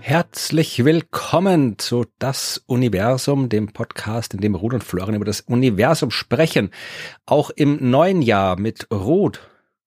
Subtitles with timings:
[0.00, 6.10] Herzlich willkommen zu Das Universum, dem Podcast, in dem Ruth und Florian über das Universum
[6.10, 6.70] sprechen.
[7.24, 9.40] Auch im neuen Jahr mit Ruth.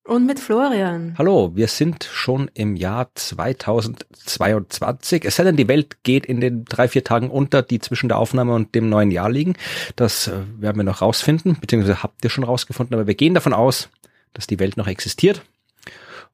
[0.06, 1.16] Und mit Florian.
[1.18, 5.26] Hallo, wir sind schon im Jahr 2022.
[5.26, 8.20] Es sei denn, die Welt geht in den drei, vier Tagen unter, die zwischen der
[8.20, 9.55] Aufnahme und dem neuen Jahr liegen.
[9.96, 13.54] Das äh, werden wir noch rausfinden, beziehungsweise habt ihr schon rausgefunden, aber wir gehen davon
[13.54, 13.90] aus,
[14.34, 15.41] dass die Welt noch existiert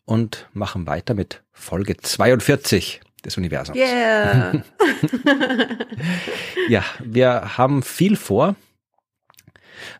[0.03, 3.77] und machen weiter mit Folge 42 des Universums.
[3.77, 4.65] Yeah.
[6.67, 8.57] ja, wir haben viel vor.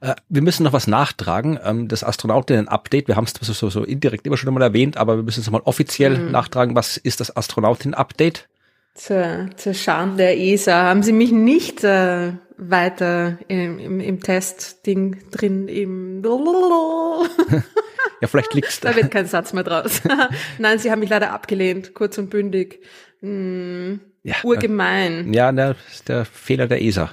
[0.02, 1.60] Äh, wir müssen noch was nachtragen.
[1.64, 5.24] Ähm, das Astronautinnen-Update, wir haben es so, so indirekt immer schon einmal erwähnt, aber wir
[5.24, 6.32] müssen es mal offiziell mhm.
[6.32, 6.76] nachtragen.
[6.76, 8.48] Was ist das Astronautinnen-Update?
[8.94, 15.18] Zur, zur Schande der ESA haben sie mich nicht äh, weiter im, im, im Testding
[15.32, 16.22] drin im
[18.22, 18.90] Ja, vielleicht liegt's da.
[18.90, 20.02] da wird kein Satz mehr draus.
[20.60, 22.82] Nein, sie haben mich leider abgelehnt, kurz und bündig.
[23.22, 25.34] Hm, ja, urgemein.
[25.34, 27.12] Ja, das ist der Fehler der ESA.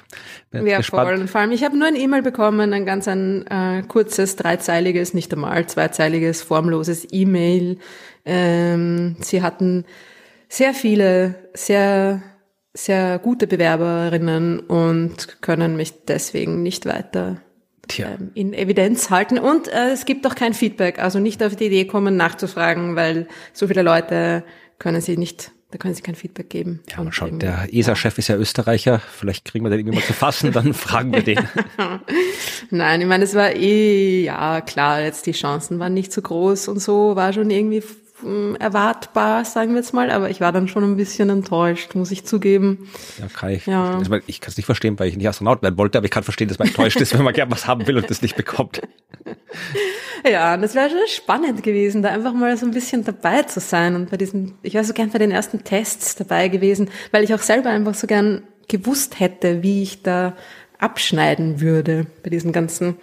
[0.50, 1.08] Bin ja, gespannt.
[1.08, 1.20] voll.
[1.20, 5.14] Und vor allem, ich habe nur ein E-Mail bekommen, ein ganz ein äh, kurzes, dreizeiliges,
[5.14, 7.78] nicht einmal zweizeiliges, formloses E-Mail.
[8.26, 9.86] Ähm, sie hatten
[10.48, 12.22] sehr viele, sehr,
[12.74, 17.40] sehr gute Bewerberinnen und können mich deswegen nicht weiter
[17.98, 19.38] ähm, in Evidenz halten.
[19.38, 23.28] Und äh, es gibt auch kein Feedback, also nicht auf die Idee kommen, nachzufragen, weil
[23.54, 24.44] so viele Leute
[24.78, 26.80] können sie nicht da können Sie kein Feedback geben.
[26.90, 27.38] Ja, mal schauen.
[27.38, 29.00] Der ESA-Chef ist ja Österreicher.
[29.00, 31.46] Vielleicht kriegen wir den irgendwie mal zu fassen, dann fragen wir den.
[32.70, 36.68] Nein, ich meine, es war eh, ja, klar, jetzt die Chancen waren nicht so groß
[36.68, 37.82] und so, war schon irgendwie
[38.58, 42.24] erwartbar, sagen wir jetzt mal, aber ich war dann schon ein bisschen enttäuscht, muss ich
[42.24, 42.88] zugeben.
[43.18, 43.66] Ja, kann ich.
[43.66, 44.00] Ja.
[44.26, 46.48] Ich kann es nicht verstehen, weil ich nicht Astronaut werden wollte, aber ich kann verstehen,
[46.48, 48.80] dass man enttäuscht ist, wenn man gerne was haben will und das nicht bekommt.
[50.28, 53.60] Ja, und das wäre schon spannend gewesen, da einfach mal so ein bisschen dabei zu
[53.60, 57.22] sein und bei diesen, ich wäre so gern bei den ersten Tests dabei gewesen, weil
[57.22, 60.36] ich auch selber einfach so gern gewusst hätte, wie ich da
[60.78, 62.96] abschneiden würde bei diesen ganzen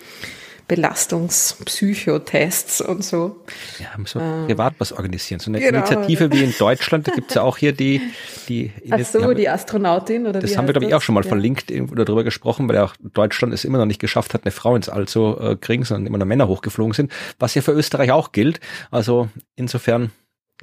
[0.67, 3.43] Belastungspsychotests und so.
[3.79, 5.39] Ja, müssen wir äh, privat was organisieren.
[5.39, 5.77] So eine genau.
[5.77, 8.01] Initiative wie in Deutschland, da gibt's ja auch hier die,
[8.49, 11.23] die Ach so, haben, die Astronautin oder Das haben wir, glaube ich, auch schon mal
[11.23, 11.29] ja.
[11.29, 14.51] verlinkt oder darüber gesprochen, weil ja auch Deutschland es immer noch nicht geschafft hat, eine
[14.51, 17.73] Frau ins All zu äh, kriegen, sondern immer noch Männer hochgeflogen sind, was ja für
[17.73, 18.59] Österreich auch gilt.
[18.89, 20.09] Also insofern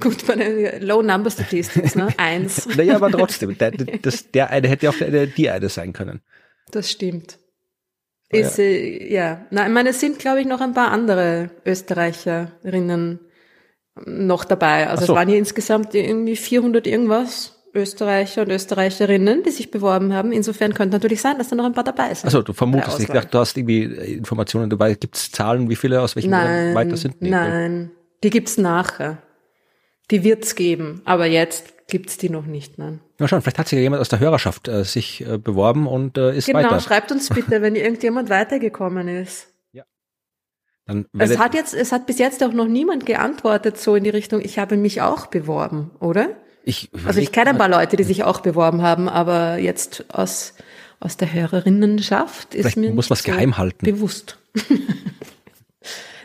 [0.00, 2.08] Gut, meine Low Number Statistics, ne?
[2.16, 2.66] Eins.
[2.76, 6.22] naja, aber trotzdem, der, das, der eine hätte auch der, die eine sein können.
[6.70, 7.38] Das stimmt.
[8.32, 8.64] Ist, ja.
[8.64, 9.46] Äh, ja.
[9.50, 13.20] Na, ich meine, es sind, glaube ich, noch ein paar andere Österreicherinnen
[14.06, 14.88] noch dabei.
[14.88, 15.12] Also so.
[15.12, 20.32] es waren hier insgesamt irgendwie 400 irgendwas Österreicher und Österreicherinnen, die sich beworben haben.
[20.32, 22.26] Insofern könnte natürlich sein, dass da noch ein paar dabei sind.
[22.26, 24.94] Also du vermutest nicht, du hast irgendwie Informationen dabei.
[24.94, 27.20] Gibt es Zahlen, wie viele aus welchem nein, weiter sind?
[27.22, 27.90] Nee, nein,
[28.22, 29.18] die gibt's nachher.
[30.10, 33.00] Die wird's geben, aber jetzt gibt's die noch nicht, nein.
[33.18, 36.16] Na schon, vielleicht hat sich ja jemand aus der Hörerschaft äh, sich äh, beworben und
[36.16, 36.68] äh, ist genau, weiter.
[36.70, 39.48] Genau, schreibt uns bitte, wenn irgendjemand weitergekommen ist.
[39.72, 39.84] Ja.
[40.86, 44.10] Dann es hat jetzt, es hat bis jetzt auch noch niemand geantwortet so in die
[44.10, 46.30] Richtung, ich habe mich auch beworben, oder?
[46.64, 50.54] Ich also ich kenne ein paar Leute, die sich auch beworben haben, aber jetzt aus
[50.98, 53.84] aus der Hörerinnenschaft ist mir muss man es so geheim halten.
[53.84, 54.38] Bewusst.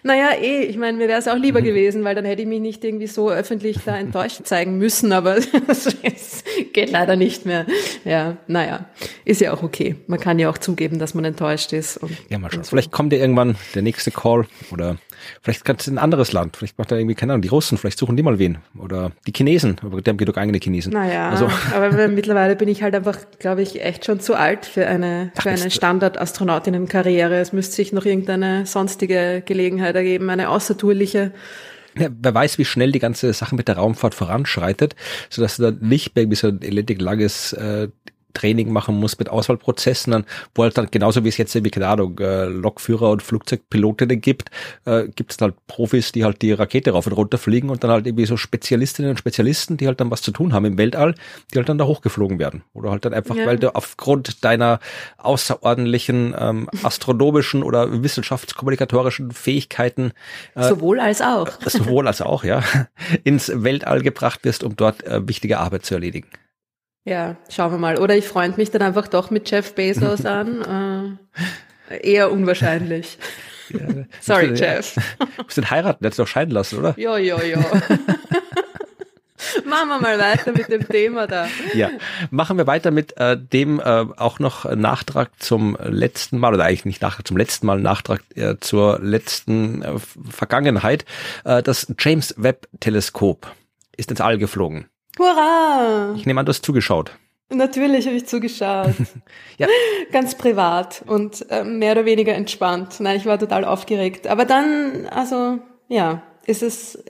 [0.03, 1.65] Naja, eh, ich meine, mir wäre es auch lieber mhm.
[1.65, 5.37] gewesen, weil dann hätte ich mich nicht irgendwie so öffentlich da enttäuscht zeigen müssen, aber
[5.67, 6.43] es
[6.73, 7.65] geht leider nicht mehr.
[8.05, 8.85] Ja, naja,
[9.25, 9.95] ist ja auch okay.
[10.07, 11.99] Man kann ja auch zugeben, dass man enttäuscht ist.
[12.29, 12.63] Ja, mal schauen.
[12.63, 12.69] So.
[12.69, 14.97] Vielleicht kommt ja irgendwann der nächste Call oder
[15.41, 17.99] Vielleicht kannst du ein anderes Land, vielleicht macht er irgendwie, keine Ahnung, die Russen, vielleicht
[17.99, 18.59] suchen die mal wen.
[18.77, 20.93] Oder die Chinesen, aber die haben genug eigene Chinesen.
[20.93, 21.49] Naja, also.
[21.73, 25.49] aber mittlerweile bin ich halt einfach, glaube ich, echt schon zu alt für eine, für
[25.49, 27.39] eine Standard-Astronautinnen-Karriere.
[27.39, 31.31] Es müsste sich noch irgendeine sonstige Gelegenheit ergeben, eine außertourliche.
[31.97, 34.95] Ja, wer weiß, wie schnell die ganze Sache mit der Raumfahrt voranschreitet,
[35.29, 37.89] sodass du da nicht irgendwie so ein elendig langes äh,
[38.33, 41.87] Training machen muss mit Auswahlprozessen, dann, wo halt dann genauso wie es jetzt irgendwie, keine
[41.87, 44.49] Ahnung, äh, Lokführer und Flugzeugpilotinnen gibt,
[44.85, 47.91] äh, gibt es halt Profis, die halt die Rakete rauf und runter fliegen und dann
[47.91, 51.15] halt irgendwie so Spezialistinnen und Spezialisten, die halt dann was zu tun haben im Weltall,
[51.51, 52.63] die halt dann da hochgeflogen werden.
[52.73, 53.45] Oder halt dann einfach, ja.
[53.45, 54.79] weil du aufgrund deiner
[55.17, 60.11] außerordentlichen ähm, astronomischen oder wissenschaftskommunikatorischen Fähigkeiten
[60.55, 62.61] äh, sowohl als auch sowohl als auch ja
[63.23, 66.27] ins Weltall gebracht wirst, um dort äh, wichtige Arbeit zu erledigen.
[67.07, 67.97] Ja, schauen wir mal.
[67.99, 71.17] Oder ich freund mich dann einfach doch mit Jeff Bezos an.
[71.89, 73.17] Äh, eher unwahrscheinlich.
[73.69, 73.79] Ja,
[74.21, 74.95] Sorry, du, Jeff.
[75.43, 76.93] Musst den heiraten, der hat doch scheiden lassen, oder?
[76.97, 77.57] Ja, ja, ja.
[79.65, 81.49] machen wir mal weiter mit dem Thema da.
[81.73, 81.89] Ja,
[82.31, 86.85] machen wir weiter mit äh, dem äh, auch noch Nachtrag zum letzten Mal, oder eigentlich
[86.85, 89.99] nicht Nachtrag zum letzten Mal, Nachtrag äh, zur letzten äh,
[90.29, 91.03] Vergangenheit.
[91.43, 93.53] Äh, das James Webb Teleskop
[93.97, 94.87] ist ins All geflogen.
[95.17, 96.13] Hurra!
[96.15, 97.11] Ich nehme an, du hast zugeschaut.
[97.49, 98.93] Natürlich habe ich zugeschaut.
[99.57, 99.67] ja.
[100.11, 102.99] Ganz privat und äh, mehr oder weniger entspannt.
[102.99, 104.27] Nein, ich war total aufgeregt.
[104.27, 107.03] Aber dann, also ja, ist es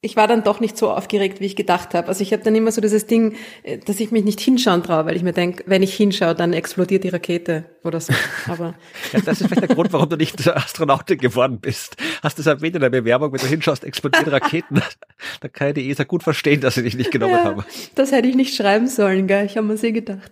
[0.00, 2.06] ich war dann doch nicht so aufgeregt, wie ich gedacht habe.
[2.06, 3.34] Also ich habe dann immer so dieses Ding,
[3.64, 6.52] äh, dass ich mich nicht hinschauen traue, weil ich mir denke, wenn ich hinschaue, dann
[6.52, 8.12] explodiert die Rakete oder so.
[8.46, 8.74] Aber
[9.12, 11.96] ja, das ist vielleicht der Grund, warum du nicht Astronautin geworden bist.
[12.22, 14.80] Hast du es erwähnt in der Bewerbung, wenn du hinschaust, explodieren Raketen.
[15.40, 17.64] da kann ich die ESA gut verstehen, dass sie dich nicht genommen ja, haben.
[17.96, 19.46] Das hätte ich nicht schreiben sollen, gell?
[19.46, 20.30] Ich habe mir sie gedacht.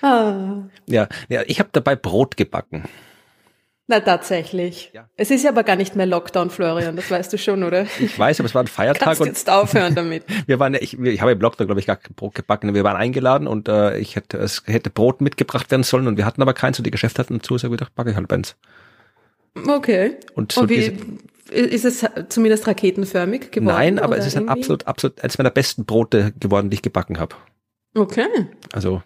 [0.00, 0.62] Ah.
[0.86, 2.84] Ja, ja, ich habe dabei Brot gebacken.
[3.92, 4.90] Na, tatsächlich.
[4.94, 5.06] Ja.
[5.18, 7.86] Es ist ja aber gar nicht mehr Lockdown, Florian, das weißt du schon, oder?
[8.00, 9.02] Ich weiß, aber es war ein Feiertag.
[9.02, 10.24] Kannst und jetzt aufhören damit.
[10.46, 12.72] wir waren, ich, ich habe im Lockdown, glaube ich, gar kein Brot gebacken.
[12.72, 16.24] Wir waren eingeladen und äh, ich hätte, es hätte Brot mitgebracht werden sollen und wir
[16.24, 18.32] hatten aber keins und die Geschäfte hatten zu, so habe ich gedacht, backe ich halt
[18.32, 18.56] eins.
[19.68, 20.16] Okay.
[20.34, 20.98] Und, so und wie,
[21.50, 23.74] ist es zumindest raketenförmig geworden?
[23.74, 27.18] Nein, aber es ist ein absolut, absolut eines meiner besten Brote geworden, die ich gebacken
[27.18, 27.36] habe.
[27.94, 28.26] Okay.
[28.72, 29.02] Also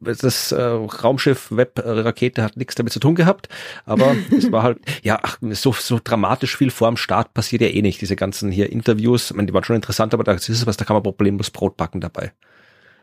[0.00, 3.48] das äh, Raumschiff Web-Rakete hat nichts damit zu tun gehabt,
[3.84, 7.68] aber es war halt, ja, ach, so, so dramatisch viel vor dem Start passiert ja
[7.68, 8.00] eh nicht.
[8.00, 10.78] Diese ganzen hier Interviews, ich meine, die waren schon interessant, aber da ist es was,
[10.78, 12.32] da kann man problemlos Brot backen dabei.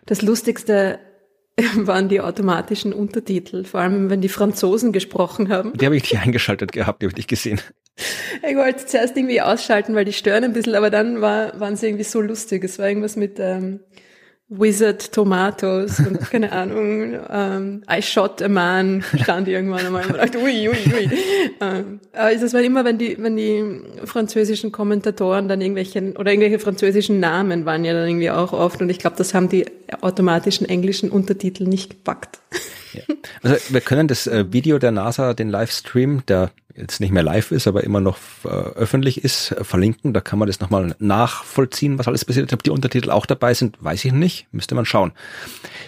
[0.08, 1.00] Das Lustigste
[1.76, 5.74] waren die automatischen Untertitel, vor allem wenn die Franzosen gesprochen haben.
[5.74, 7.62] Die habe ich nicht eingeschaltet gehabt, die habe ich nicht gesehen.
[8.46, 11.88] Ich wollte zuerst irgendwie ausschalten, weil die stören ein bisschen, aber dann war, waren sie
[11.88, 12.62] irgendwie so lustig.
[12.66, 13.80] Es war irgendwas mit ähm,
[14.48, 20.38] Wizard Tomatoes und keine Ahnung, ähm, I shot a man stand irgendwann einmal und dachte,
[20.38, 21.10] ui, ui, ui.
[21.62, 26.60] Ähm, aber das war immer, wenn die, wenn die französischen Kommentatoren dann irgendwelche, oder irgendwelche
[26.60, 29.66] französischen Namen waren ja dann irgendwie auch oft und ich glaube, das haben die
[30.02, 32.40] automatischen englischen Untertitel nicht gepackt.
[32.94, 33.02] Ja.
[33.42, 37.52] Also wir können das äh, Video der NASA, den Livestream, der jetzt nicht mehr live
[37.52, 40.14] ist, aber immer noch äh, öffentlich ist, äh, verlinken.
[40.14, 42.54] Da kann man das nochmal nachvollziehen, was alles passiert ist.
[42.54, 44.48] Ob die Untertitel auch dabei sind, weiß ich nicht.
[44.52, 45.14] Müsste man schauen.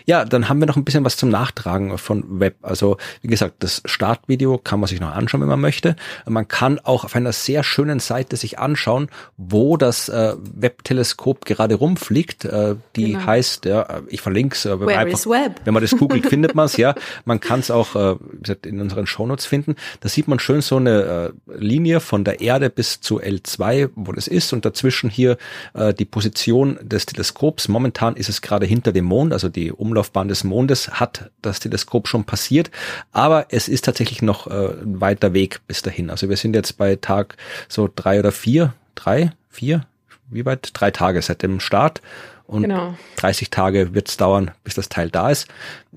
[0.06, 2.56] Ja, dann haben wir noch ein bisschen was zum Nachtragen von Web.
[2.62, 5.96] Also, wie gesagt, das Startvideo kann man sich noch anschauen, wenn man möchte.
[6.26, 11.76] Man kann auch auf einer sehr schönen Seite sich anschauen, wo das äh, Webb-Teleskop gerade
[11.76, 12.46] rumfliegt.
[12.46, 13.26] Äh, die genau.
[13.26, 14.66] heißt, ja, ich verlinke es.
[14.66, 14.88] Äh, wenn,
[15.66, 16.96] wenn man das googelt, findet man es, ja.
[17.26, 18.16] Man kann es auch äh,
[18.66, 19.76] in unseren Shownotes finden.
[20.00, 24.12] Da sieht man schön so eine äh, Linie von der Erde bis zu L2, wo
[24.12, 25.38] das ist, und dazwischen hier
[25.74, 27.68] äh, die Position des Teleskops.
[27.68, 32.08] Momentan ist es gerade hinter dem Mond, also die Umlaufbahn des Mondes hat das Teleskop
[32.08, 32.72] schon passiert,
[33.12, 36.10] aber es ist tatsächlich noch äh, ein weiter Weg bis dahin.
[36.10, 37.36] Also wir sind jetzt bei Tag
[37.68, 39.82] so drei oder vier, drei, vier,
[40.30, 40.72] wie weit?
[40.74, 42.02] Drei Tage seit dem Start
[42.48, 42.96] und genau.
[43.18, 45.48] 30 Tage wird es dauern, bis das Teil da ist.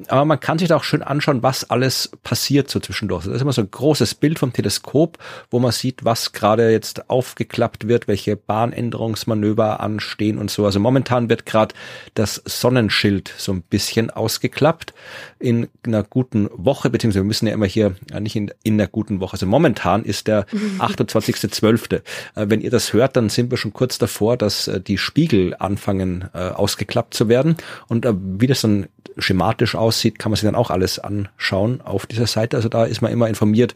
[0.09, 3.25] Aber man kann sich da auch schön anschauen, was alles passiert so zwischendurch.
[3.25, 5.19] Das ist immer so ein großes Bild vom Teleskop,
[5.51, 10.65] wo man sieht, was gerade jetzt aufgeklappt wird, welche Bahnänderungsmanöver anstehen und so.
[10.65, 11.75] Also momentan wird gerade
[12.15, 14.93] das Sonnenschild so ein bisschen ausgeklappt
[15.39, 18.89] in einer guten Woche, beziehungsweise wir müssen ja immer hier ja, nicht in, in einer
[18.89, 19.35] guten Woche.
[19.35, 20.47] Also momentan ist der
[20.79, 21.95] 28.12.
[21.95, 22.01] Äh,
[22.35, 26.29] wenn ihr das hört, dann sind wir schon kurz davor, dass äh, die Spiegel anfangen
[26.33, 27.57] äh, ausgeklappt zu werden.
[27.89, 28.89] Und wie das dann
[29.19, 32.57] schematisch aussieht, kann man sich dann auch alles anschauen auf dieser Seite.
[32.57, 33.75] Also da ist man immer informiert,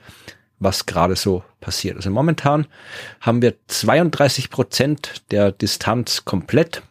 [0.59, 1.97] was gerade so passiert.
[1.97, 2.67] Also momentan
[3.21, 6.83] haben wir 32 Prozent der Distanz komplett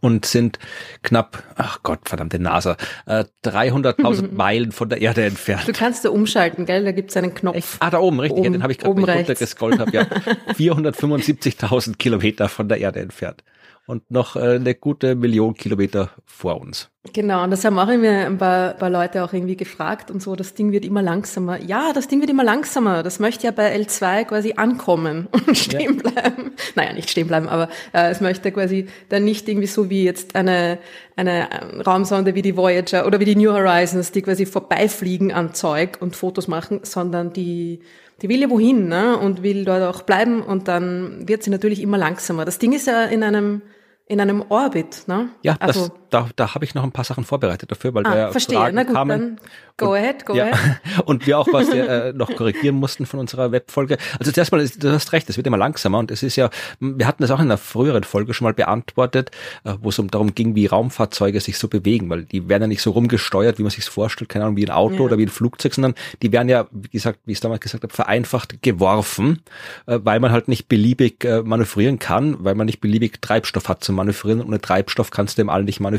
[0.00, 0.58] und sind
[1.02, 2.76] knapp, ach Gott, verdammte NASA,
[3.06, 5.66] äh, 300.000 Meilen von der Erde entfernt.
[5.66, 6.84] Du kannst da umschalten, gell?
[6.84, 7.56] Da gibt's einen Knopf.
[7.56, 7.76] Echt?
[7.80, 8.38] Ah, da oben, richtig.
[8.38, 9.80] Oben, ja, den habe ich gerade runtergescrollt.
[9.80, 10.02] Hab, ja.
[10.56, 13.42] 475.000 Kilometer von der Erde entfernt
[13.88, 16.90] und noch äh, eine gute Million Kilometer vor uns.
[17.14, 20.36] Genau, und das haben auch immer ein paar, paar Leute auch irgendwie gefragt und so,
[20.36, 21.58] das Ding wird immer langsamer.
[21.62, 23.02] Ja, das Ding wird immer langsamer.
[23.02, 26.10] Das möchte ja bei L2 quasi ankommen und stehen ja.
[26.10, 26.52] bleiben.
[26.74, 30.36] Naja, nicht stehen bleiben, aber äh, es möchte quasi dann nicht irgendwie so wie jetzt
[30.36, 30.78] eine,
[31.16, 31.48] eine
[31.86, 36.14] Raumsonde wie die Voyager oder wie die New Horizons, die quasi vorbeifliegen an Zeug und
[36.14, 37.80] Fotos machen, sondern die
[38.20, 39.16] die will ja wohin ne?
[39.16, 42.44] und will dort auch bleiben und dann wird sie natürlich immer langsamer.
[42.44, 43.62] Das Ding ist ja in einem
[44.08, 45.28] in einem Orbit, ne?
[45.42, 48.14] Ja, also, das, da, da habe ich noch ein paar Sachen vorbereitet dafür, weil ah,
[48.14, 48.58] da verstehe.
[48.58, 49.08] Fragen Na gut, kamen.
[49.08, 49.40] dann
[49.76, 50.80] go und, ahead, go ja, ahead.
[51.04, 53.96] Und wir auch was äh, noch korrigieren mussten von unserer Webfolge.
[54.18, 56.50] Also zuerst mal, du hast recht, es wird immer langsamer und es ist ja,
[56.80, 59.30] wir hatten das auch in einer früheren Folge schon mal beantwortet,
[59.64, 62.68] äh, wo es um darum ging, wie Raumfahrzeuge sich so bewegen, weil die werden ja
[62.68, 65.00] nicht so rumgesteuert, wie man sich vorstellt, keine Ahnung, wie ein Auto ja.
[65.00, 67.84] oder wie ein Flugzeug, sondern die werden ja, wie gesagt, wie ich es damals gesagt
[67.84, 69.42] habe, vereinfacht geworfen,
[69.86, 73.84] äh, weil man halt nicht beliebig äh, manövrieren kann, weil man nicht beliebig Treibstoff hat
[73.84, 75.97] zum Manövrieren und ohne Treibstoff kannst du im All nicht manövrieren.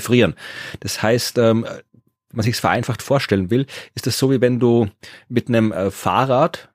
[0.79, 3.65] Das heißt, ähm, wenn man sich es vereinfacht vorstellen will,
[3.96, 4.88] ist das so wie wenn du
[5.29, 6.70] mit einem äh, Fahrrad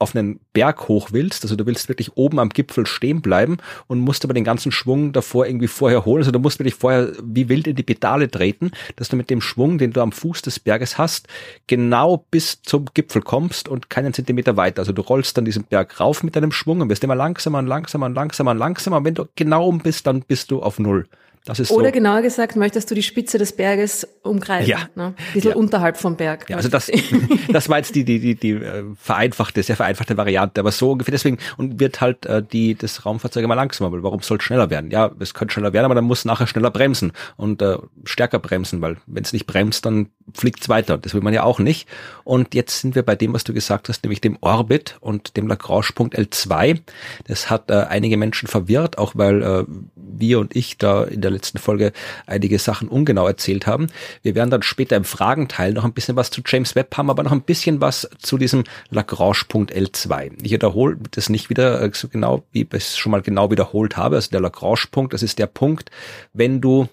[0.00, 4.00] auf einen Berg hoch willst, also du willst wirklich oben am Gipfel stehen bleiben und
[4.00, 7.50] musst aber den ganzen Schwung davor irgendwie vorher holen, also du musst wirklich vorher wie
[7.50, 10.58] wild in die Pedale treten, dass du mit dem Schwung, den du am Fuß des
[10.58, 11.28] Berges hast,
[11.66, 14.80] genau bis zum Gipfel kommst und keinen Zentimeter weiter.
[14.80, 17.66] Also du rollst dann diesen Berg rauf mit deinem Schwung und wirst immer langsamer und
[17.66, 20.78] langsamer und langsamer und langsamer und wenn du genau um bist, dann bist du auf
[20.78, 21.06] Null.
[21.46, 21.92] Das ist Oder so.
[21.92, 24.68] genauer gesagt, möchtest du die Spitze des Berges umgreifen?
[24.68, 24.88] Ja.
[24.94, 25.14] Ne?
[25.16, 25.56] Ein bisschen Ja.
[25.56, 26.48] unterhalb vom Berg.
[26.50, 26.90] Ja, also das,
[27.52, 31.12] das war jetzt die, die, die, die äh, vereinfachte, sehr vereinfachte Variante, aber so ungefähr
[31.12, 34.68] deswegen und wird halt äh, die, das Raumfahrzeug immer langsamer, weil warum soll es schneller
[34.68, 34.90] werden?
[34.90, 38.82] Ja, es könnte schneller werden, aber dann muss nachher schneller bremsen und äh, stärker bremsen,
[38.82, 40.98] weil wenn es nicht bremst, dann fliegt es weiter.
[40.98, 41.88] Das will man ja auch nicht.
[42.22, 45.48] Und jetzt sind wir bei dem, was du gesagt hast, nämlich dem Orbit und dem
[45.48, 46.80] Lagrange-Punkt L2.
[47.26, 49.64] Das hat äh, einige Menschen verwirrt, auch weil äh,
[49.96, 51.92] wir und ich da in der letzten Folge
[52.26, 53.88] einige Sachen ungenau erzählt haben.
[54.22, 57.22] Wir werden dann später im Fragenteil noch ein bisschen was zu James Webb haben, aber
[57.22, 60.32] noch ein bisschen was zu diesem Lagrange-Punkt L2.
[60.42, 63.96] Ich wiederhole das nicht wieder äh, so genau, wie ich es schon mal genau wiederholt
[63.96, 64.16] habe.
[64.16, 65.90] Also der Lagrange-Punkt, das ist der Punkt,
[66.32, 66.88] wenn du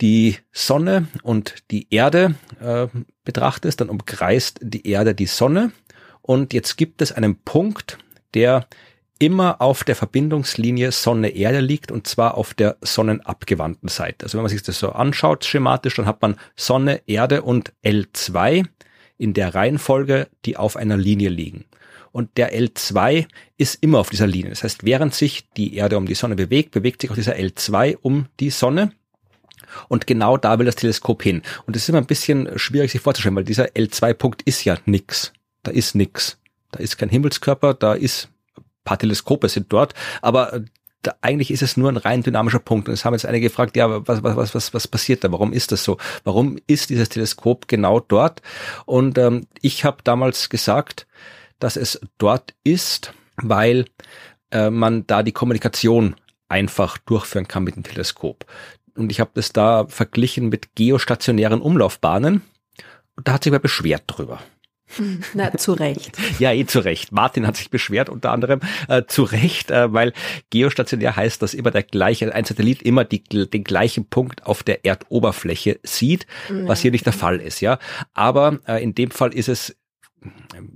[0.00, 2.88] die Sonne und die Erde äh,
[3.24, 5.72] betrachtest, dann umkreist die Erde die Sonne.
[6.22, 7.98] Und jetzt gibt es einen Punkt,
[8.34, 8.66] der
[9.22, 14.24] immer auf der Verbindungslinie Sonne-Erde liegt und zwar auf der sonnenabgewandten Seite.
[14.24, 18.66] Also wenn man sich das so anschaut schematisch, dann hat man Sonne, Erde und L2
[19.18, 21.66] in der Reihenfolge, die auf einer Linie liegen.
[22.10, 23.26] Und der L2
[23.58, 24.50] ist immer auf dieser Linie.
[24.50, 27.98] Das heißt, während sich die Erde um die Sonne bewegt, bewegt sich auch dieser L2
[28.02, 28.90] um die Sonne.
[29.86, 31.42] Und genau da will das Teleskop hin.
[31.64, 35.32] Und es ist immer ein bisschen schwierig sich vorzustellen, weil dieser L2-Punkt ist ja nix.
[35.62, 36.38] Da ist nix.
[36.72, 38.28] Da ist kein Himmelskörper, da ist
[38.84, 40.62] paar Teleskope sind dort, aber äh,
[41.02, 42.88] da, eigentlich ist es nur ein rein dynamischer Punkt.
[42.88, 45.32] Und es haben jetzt einige gefragt, ja, was, was, was, was, passiert da?
[45.32, 45.98] Warum ist das so?
[46.24, 48.40] Warum ist dieses Teleskop genau dort?
[48.86, 51.06] Und ähm, ich habe damals gesagt,
[51.58, 53.86] dass es dort ist, weil
[54.50, 56.16] äh, man da die Kommunikation
[56.48, 58.46] einfach durchführen kann mit dem Teleskop.
[58.94, 62.42] Und ich habe das da verglichen mit geostationären Umlaufbahnen.
[63.16, 64.40] Und da hat sich wer beschwert drüber.
[65.34, 66.16] Na, zu Recht.
[66.38, 67.12] Ja, eh zu Recht.
[67.12, 70.12] Martin hat sich beschwert unter anderem äh, zu Recht, äh, weil
[70.50, 74.84] geostationär heißt, dass immer der gleiche, ein Satellit immer die, den gleichen Punkt auf der
[74.84, 77.78] Erdoberfläche sieht, was hier nicht der Fall ist, ja.
[78.14, 79.76] Aber äh, in dem Fall ist es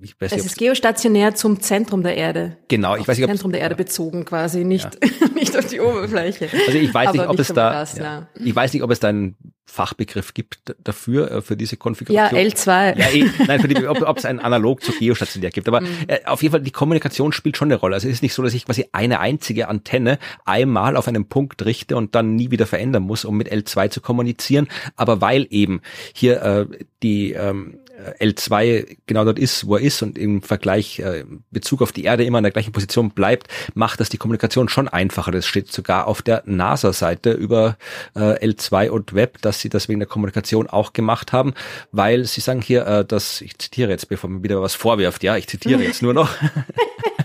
[0.02, 2.56] ich weiß Es nicht, ist geostationär zum Zentrum der Erde.
[2.68, 4.88] Genau, ich Auf weiß nicht, das ob Zentrum der Erde bezogen quasi, nicht,
[5.34, 6.48] nicht auf die Oberfläche.
[6.66, 9.00] Also ich weiß nicht, ob es am da, Gras, ja, ich weiß nicht, ob es
[9.00, 9.36] da einen
[9.68, 12.40] Fachbegriff gibt dafür, äh, für diese Ja, Konfiguration.
[12.40, 12.98] L2.
[12.98, 15.68] Ja, eh, nein, für die, ob, ob es einen Analog zu geostationär gibt.
[15.68, 17.94] Aber äh, auf jeden Fall, die Kommunikation spielt schon eine Rolle.
[17.94, 21.64] Also es ist nicht so, dass ich quasi eine einzige Antenne einmal auf einen Punkt
[21.64, 24.68] richte und dann nie wieder verändern muss, um mit L2 zu kommunizieren.
[24.94, 25.80] Aber weil eben
[26.14, 26.66] hier äh,
[27.02, 27.80] die ähm,
[28.20, 32.24] L2 genau dort ist, wo er ist und im Vergleich äh, Bezug auf die Erde
[32.24, 35.32] immer in der gleichen Position bleibt, macht das die Kommunikation schon einfacher.
[35.32, 37.76] Das steht sogar auf der NASA-Seite über
[38.14, 41.54] äh, L2 und Web, dass sie das wegen der Kommunikation auch gemacht haben,
[41.92, 45.36] weil sie sagen hier, äh, dass, ich zitiere jetzt, bevor man wieder was vorwirft, ja,
[45.36, 46.30] ich zitiere jetzt nur noch.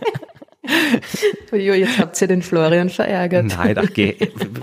[1.52, 3.46] Uiui, jetzt habt ihr den Florian verärgert.
[3.58, 4.16] Nein, ach, geh,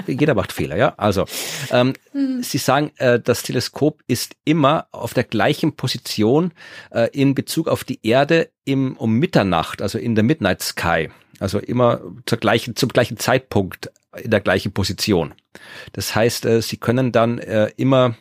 [0.06, 0.94] jeder macht Fehler, ja.
[0.96, 1.24] Also,
[1.72, 1.94] ähm,
[2.40, 6.52] Sie sagen, äh, das Teleskop ist immer auf der gleichen Position
[6.90, 11.10] äh, in Bezug auf die Erde im, um Mitternacht, also in der Midnight Sky.
[11.40, 15.34] Also immer zur gleichen, zum gleichen Zeitpunkt in der gleichen Position.
[15.92, 18.16] Das heißt, äh, Sie können dann äh, immer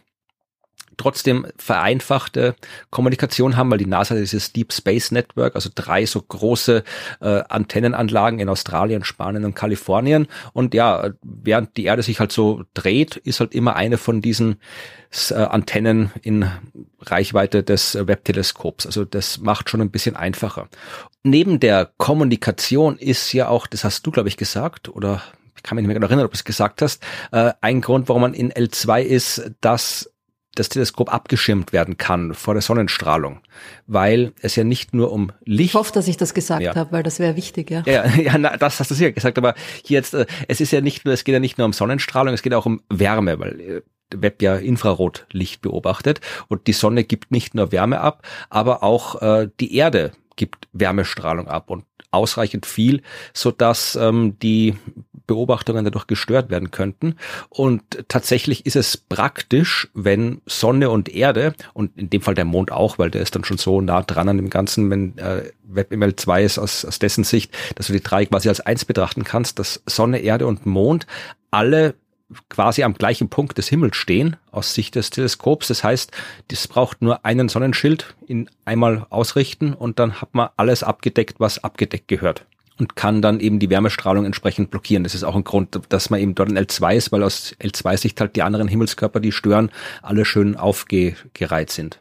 [0.98, 2.56] trotzdem vereinfachte
[2.90, 6.84] Kommunikation haben, weil die NASA dieses Deep Space Network, also drei so große
[7.22, 10.28] äh, Antennenanlagen in Australien, Spanien und Kalifornien.
[10.54, 14.58] Und ja, während die Erde sich halt so dreht, ist halt immer eine von diesen
[15.30, 16.50] äh, Antennen in
[17.02, 18.86] Reichweite des äh, Webb-Teleskops.
[18.86, 20.68] Also das macht schon ein bisschen einfacher.
[21.24, 25.22] Neben der Kommunikation ist ja auch, das hast du, glaube ich, gesagt, oder
[25.56, 28.10] ich kann mich nicht mehr genau erinnern, ob du es gesagt hast, äh, ein Grund,
[28.10, 30.12] warum man in L2 ist, dass
[30.60, 33.40] das Teleskop abgeschirmt werden kann vor der Sonnenstrahlung,
[33.86, 35.70] weil es ja nicht nur um Licht.
[35.70, 36.76] Ich hoffe, dass ich das gesagt ja.
[36.76, 37.84] habe, weil das wäre wichtig, ja.
[37.86, 40.82] Ja, ja na, das hast du sicher gesagt, aber hier jetzt, äh, es ist ja
[40.82, 43.60] nicht nur, es geht ja nicht nur um Sonnenstrahlung, es geht auch um Wärme, weil
[43.60, 43.82] äh,
[44.16, 49.50] Web ja Infrarotlicht beobachtet und die Sonne gibt nicht nur Wärme ab, aber auch äh,
[49.60, 53.02] die Erde gibt Wärmestrahlung ab und ausreichend viel,
[53.34, 54.76] so dass ähm, die
[55.28, 57.16] Beobachtungen dadurch gestört werden könnten.
[57.50, 62.72] Und tatsächlich ist es praktisch, wenn Sonne und Erde und in dem Fall der Mond
[62.72, 66.16] auch, weil der ist dann schon so nah dran an dem Ganzen, wenn äh, WebML
[66.16, 69.60] 2 ist aus, aus dessen Sicht, dass du die drei quasi als eins betrachten kannst,
[69.60, 71.06] dass Sonne, Erde und Mond
[71.52, 71.96] alle
[72.50, 75.68] quasi am gleichen Punkt des Himmels stehen aus Sicht des Teleskops.
[75.68, 76.12] Das heißt,
[76.50, 81.64] das braucht nur einen Sonnenschild in einmal ausrichten und dann hat man alles abgedeckt, was
[81.64, 82.46] abgedeckt gehört
[82.80, 85.04] und kann dann eben die Wärmestrahlung entsprechend blockieren.
[85.04, 88.20] Das ist auch ein Grund, dass man eben dort in L2 ist, weil aus L2-Sicht
[88.20, 92.00] halt die anderen Himmelskörper, die stören, alle schön aufgereiht sind.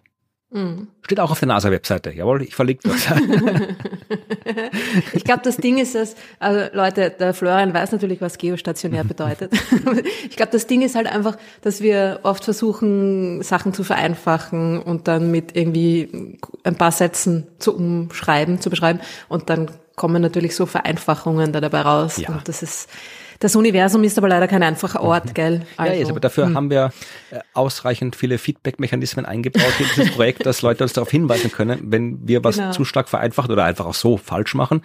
[0.51, 0.89] Mhm.
[1.03, 2.13] Steht auch auf der NASA-Webseite.
[2.13, 3.07] Jawohl, ich verlinke das.
[5.13, 9.53] ich glaube, das Ding ist dass, also Leute, der Florian weiß natürlich, was geostationär bedeutet.
[10.31, 15.09] ich glaube, das Ding ist halt einfach, dass wir oft versuchen, Sachen zu vereinfachen und
[15.09, 20.67] dann mit irgendwie ein paar Sätzen zu umschreiben, zu beschreiben und dann kommen natürlich so
[20.67, 22.19] Vereinfachungen da dabei raus.
[22.19, 22.29] Ja.
[22.29, 22.89] Und das ist,
[23.41, 25.67] das Universum ist aber leider kein einfacher Ort, gell?
[25.77, 26.55] Also, ja, jetzt, aber dafür hm.
[26.55, 26.93] haben wir
[27.31, 32.27] äh, ausreichend viele Feedback-Mechanismen eingebaut in dieses Projekt, dass Leute uns darauf hinweisen können, wenn
[32.29, 32.73] wir was genau.
[32.73, 34.83] zu stark vereinfachen oder einfach auch so falsch machen,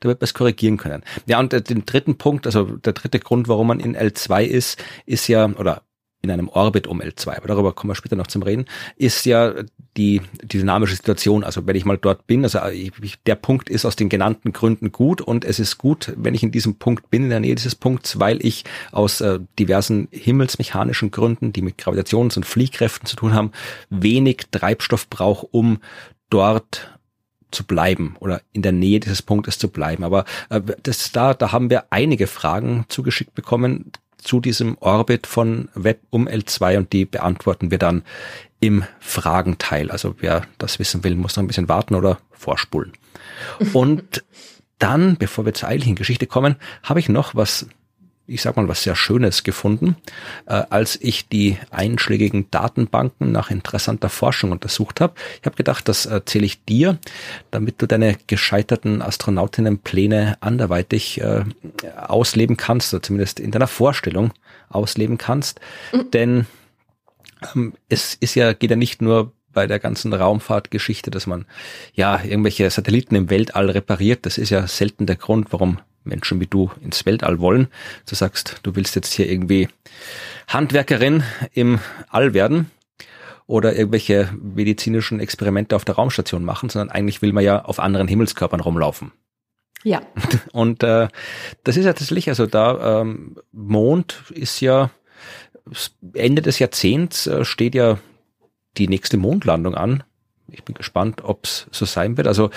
[0.00, 1.02] damit wir es korrigieren können.
[1.26, 4.82] Ja, und äh, den dritten Punkt, also der dritte Grund, warum man in L2 ist,
[5.06, 5.82] ist ja, oder
[6.22, 8.66] in einem Orbit um L2, aber darüber kommen wir später noch zum Reden,
[8.96, 9.54] ist ja
[9.96, 11.44] die, die dynamische Situation.
[11.44, 12.92] Also wenn ich mal dort bin, also ich,
[13.26, 16.50] der Punkt ist aus den genannten Gründen gut und es ist gut, wenn ich in
[16.50, 21.52] diesem Punkt bin, in der Nähe dieses Punkts, weil ich aus äh, diversen himmelsmechanischen Gründen,
[21.52, 23.52] die mit Gravitations- und Fliehkräften zu tun haben,
[23.90, 25.78] wenig Treibstoff brauche, um
[26.30, 26.98] dort
[27.50, 30.04] zu bleiben oder in der Nähe dieses Punktes zu bleiben.
[30.04, 33.92] Aber äh, das da, da haben wir einige Fragen zugeschickt bekommen
[34.22, 38.02] zu diesem Orbit von Web um L2 und die beantworten wir dann
[38.60, 39.90] im Fragenteil.
[39.90, 42.92] Also wer das wissen will, muss noch ein bisschen warten oder vorspulen.
[43.72, 44.24] Und
[44.78, 47.66] dann, bevor wir zur eigentlichen Geschichte kommen, habe ich noch was
[48.26, 49.96] ich sag mal, was sehr Schönes gefunden,
[50.46, 55.14] äh, als ich die einschlägigen Datenbanken nach interessanter Forschung untersucht habe.
[55.40, 56.98] Ich habe gedacht, das erzähle ich dir,
[57.50, 61.44] damit du deine gescheiterten Astronautinnenpläne anderweitig äh,
[61.96, 64.32] ausleben kannst, oder zumindest in deiner Vorstellung
[64.68, 65.60] ausleben kannst.
[65.92, 66.10] Mhm.
[66.12, 66.46] Denn
[67.54, 71.44] ähm, es ist ja, geht ja nicht nur bei der ganzen Raumfahrtgeschichte, dass man
[71.92, 74.24] ja irgendwelche Satelliten im Weltall repariert.
[74.24, 77.68] Das ist ja selten der Grund, warum Menschen wie du ins Weltall wollen.
[78.08, 79.68] Du sagst, du willst jetzt hier irgendwie
[80.48, 82.70] Handwerkerin im All werden
[83.46, 88.08] oder irgendwelche medizinischen Experimente auf der Raumstation machen, sondern eigentlich will man ja auf anderen
[88.08, 89.12] Himmelskörpern rumlaufen.
[89.84, 90.02] Ja.
[90.52, 91.08] Und äh,
[91.64, 94.90] das ist ja tatsächlich, also da ähm, Mond ist ja
[96.14, 97.98] Ende des Jahrzehnts äh, steht ja
[98.78, 100.02] die nächste Mondlandung an
[100.52, 102.26] ich bin gespannt, ob es so sein wird.
[102.26, 102.50] Also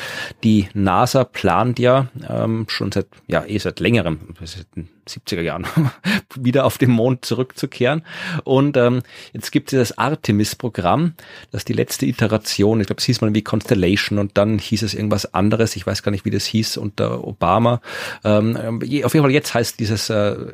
[0.44, 5.66] die NASA plant ja ähm, schon seit, ja, eh seit längerem, seit den 70er Jahren,
[6.36, 8.04] wieder auf den Mond zurückzukehren.
[8.44, 9.02] Und ähm,
[9.34, 11.14] jetzt gibt es das Artemis-Programm,
[11.52, 14.84] das ist die letzte Iteration, ich glaube, es hieß mal wie Constellation und dann hieß
[14.84, 17.82] es irgendwas anderes, ich weiß gar nicht, wie das hieß unter Obama.
[18.24, 20.54] Ähm, auf jeden Fall jetzt heißt dieses äh,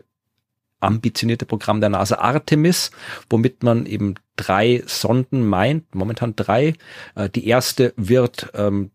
[0.82, 2.92] ambitionierte Programm der NASA Artemis,
[3.30, 6.74] womit man eben drei Sonden meint, momentan drei.
[7.16, 8.92] Äh, die erste wird ähm,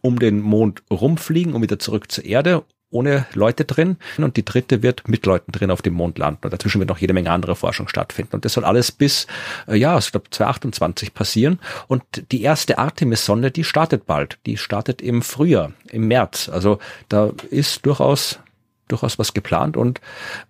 [0.00, 3.96] um den Mond rumfliegen und wieder zurück zur Erde ohne Leute drin.
[4.18, 6.40] Und die dritte wird mit Leuten drin auf dem Mond landen.
[6.44, 8.36] Und dazwischen wird noch jede Menge andere Forschung stattfinden.
[8.36, 9.26] Und das soll alles bis
[9.66, 11.58] äh, ja, ich glaube 2028 passieren.
[11.88, 17.32] Und die erste Artemis-Sonde, die startet bald, die startet im Frühjahr, im März, also da
[17.50, 18.38] ist durchaus
[18.92, 20.00] durchaus was geplant und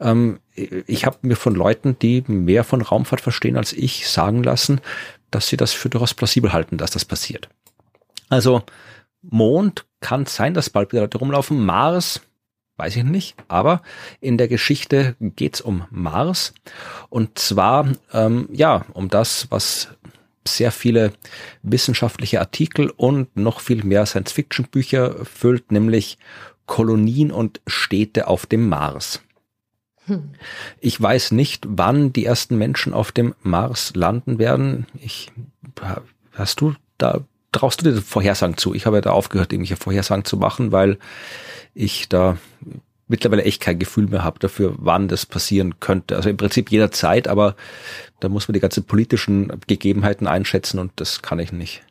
[0.00, 4.81] ähm, ich habe mir von Leuten, die mehr von Raumfahrt verstehen als ich, sagen lassen,
[5.31, 7.48] dass sie das für durchaus plausibel halten, dass das passiert.
[8.28, 8.62] Also
[9.22, 11.64] Mond kann sein, dass bald wieder Leute rumlaufen.
[11.64, 12.20] Mars,
[12.76, 13.83] weiß ich nicht, aber
[14.20, 16.52] in der Geschichte geht's um Mars
[17.09, 19.88] und zwar ähm, ja um das, was
[20.46, 21.12] sehr viele
[21.62, 26.18] wissenschaftliche Artikel und noch viel mehr Science-Fiction-Bücher füllt, nämlich
[26.66, 29.20] Kolonien und Städte auf dem Mars.
[30.07, 30.31] Hm.
[30.81, 34.87] Ich weiß nicht, wann die ersten Menschen auf dem Mars landen werden.
[35.01, 35.31] Ich,
[36.33, 37.20] hast du da,
[37.53, 38.75] traust du dir Vorhersagen zu?
[38.75, 40.98] Ich habe ja da aufgehört, irgendwelche Vorhersagen zu machen, weil
[41.75, 42.37] ich da
[43.07, 46.16] mittlerweile echt kein Gefühl mehr habe dafür, wann das passieren könnte.
[46.16, 47.57] Also im Prinzip jederzeit, aber
[48.20, 51.83] da muss man die ganzen politischen Gegebenheiten einschätzen und das kann ich nicht.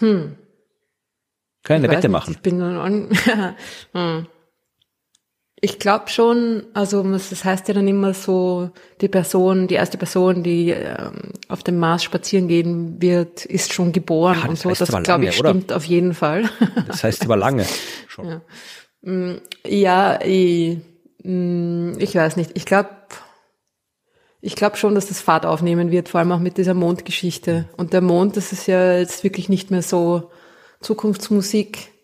[0.00, 0.36] Hm.
[1.64, 2.32] Keine Wette nicht, machen.
[2.32, 2.60] Ich bin
[3.92, 4.26] hm.
[5.60, 10.42] Ich glaube schon, also das heißt ja dann immer so, die Person, die erste Person,
[10.42, 14.68] die ähm, auf dem Mars spazieren gehen wird, ist schon geboren ja, und so.
[14.68, 15.76] Das glaube ich stimmt oder?
[15.76, 16.50] auf jeden Fall.
[16.86, 17.64] Das heißt aber lange
[18.08, 18.28] schon.
[18.28, 18.40] Ja,
[19.10, 20.80] mm, ja ich,
[21.22, 22.50] mm, ich weiß nicht.
[22.52, 22.90] Ich glaube,
[24.42, 27.70] ich glaube schon, dass das Fahrt aufnehmen wird, vor allem auch mit dieser Mondgeschichte.
[27.78, 30.30] Und der Mond, das ist ja jetzt wirklich nicht mehr so
[30.84, 31.94] Zukunftsmusik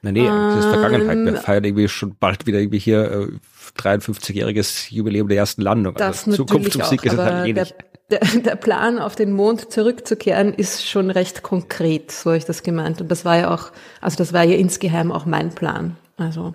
[0.00, 1.18] Nein, nee, das ist Vergangenheit.
[1.18, 5.94] Wir ähm, feiern irgendwie schon bald wieder irgendwie hier äh, 53-jähriges Jubiläum der ersten Landung.
[5.94, 7.66] Das also Zukunftsmusik auch, ist es halt eh der,
[8.10, 12.62] der, der Plan, auf den Mond zurückzukehren, ist schon recht konkret, so habe ich das
[12.62, 13.00] gemeint.
[13.00, 15.96] Und das war ja auch, also das war ja insgeheim auch mein Plan.
[16.16, 16.54] Also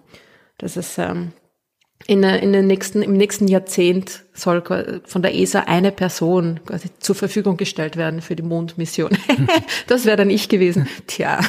[0.58, 1.34] das ist ähm,
[2.06, 7.16] in, in den nächsten, im nächsten Jahrzehnt soll von der ESA eine Person quasi zur
[7.16, 9.12] Verfügung gestellt werden für die Mondmission.
[9.88, 10.88] das wäre dann ich gewesen.
[11.08, 11.40] Tja,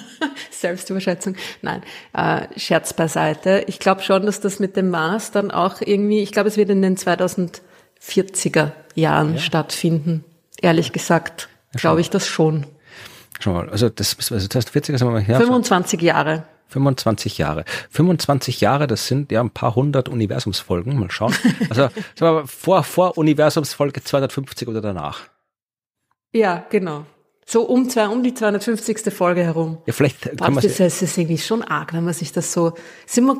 [0.50, 1.34] Selbstüberschätzung.
[1.62, 3.64] Nein, äh, Scherz beiseite.
[3.66, 6.70] Ich glaube schon, dass das mit dem Mars dann auch irgendwie, ich glaube, es wird
[6.70, 9.40] in den 2040er Jahren ja.
[9.40, 10.24] stattfinden.
[10.62, 12.66] Ehrlich gesagt, ja, glaube ich das schon.
[13.40, 15.40] Schau mal, also das, also 2040er sagen wir mal her.
[15.40, 16.44] 25 Jahre.
[16.74, 17.64] 25 Jahre.
[17.90, 20.98] 25 Jahre, das sind ja ein paar hundert Universumsfolgen.
[20.98, 21.34] Mal schauen.
[21.70, 21.88] Also
[22.46, 25.20] vor, vor Universumsfolge 250 oder danach.
[26.32, 27.06] Ja, genau.
[27.46, 29.12] So um, zwei, um die 250.
[29.12, 29.78] Folge herum.
[29.86, 32.72] Ja, vielleicht kann man das, das ist irgendwie schon arg, wenn man sich das so,
[33.06, 33.36] sind wir,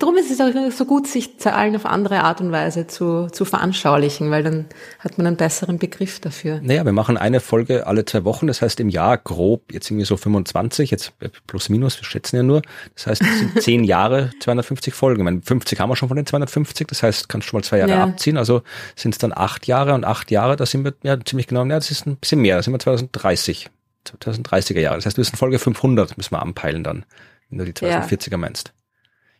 [0.00, 3.44] darum ist es auch so gut, sich Zahlen auf andere Art und Weise zu, zu
[3.44, 4.66] veranschaulichen, weil dann
[4.98, 6.60] hat man einen besseren Begriff dafür.
[6.60, 10.06] Naja, wir machen eine Folge alle zwei Wochen, das heißt im Jahr grob jetzt irgendwie
[10.06, 11.12] so 25, jetzt
[11.46, 12.62] plus minus, wir schätzen ja nur.
[12.94, 15.20] Das heißt, es sind zehn Jahre 250 Folgen.
[15.20, 17.64] Ich meine, 50 haben wir schon von den 250, das heißt, kannst du schon mal
[17.64, 18.02] zwei Jahre ja.
[18.02, 18.62] abziehen, also
[18.96, 21.76] sind es dann acht Jahre und acht Jahre, da sind wir ja ziemlich genau, ja,
[21.76, 23.70] das ist ein bisschen mehr, da sind wir 2030 2030,
[24.06, 24.96] 2030er Jahre.
[24.96, 27.04] Das heißt, wir müssen Folge 500 müssen wir anpeilen dann,
[27.50, 28.36] wenn du die 2040er ja.
[28.36, 28.72] meinst.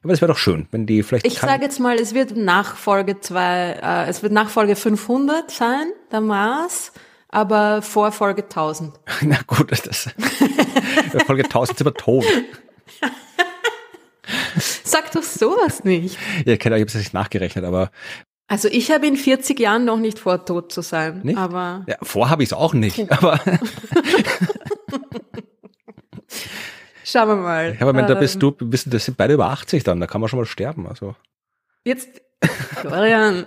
[0.02, 1.26] Aber das wäre doch schön, wenn die vielleicht.
[1.26, 5.50] Ich sage jetzt mal, es wird nach Folge zwei, äh, es wird nach Folge 500
[5.50, 6.92] sein, der Mars,
[7.28, 8.94] aber vor Folge 1000.
[9.22, 10.08] Na gut, das,
[11.26, 12.24] Folge 1000 sind wir tot.
[14.84, 16.18] Sag doch sowas nicht.
[16.44, 17.90] Ja, ich habe es nicht nachgerechnet, aber
[18.48, 21.20] also ich habe in 40 Jahren noch nicht vor, tot zu sein.
[21.22, 21.38] Nicht?
[21.38, 23.10] Aber ja, vor habe ich es auch nicht.
[23.10, 23.40] Aber
[27.04, 27.74] Schauen wir mal.
[27.74, 30.08] Ja, aber wenn ähm, da bist du, bist, das sind beide über 80 dann, da
[30.08, 30.88] kann man schon mal sterben.
[30.88, 31.14] Also.
[31.84, 32.08] Jetzt,
[32.80, 33.46] Florian.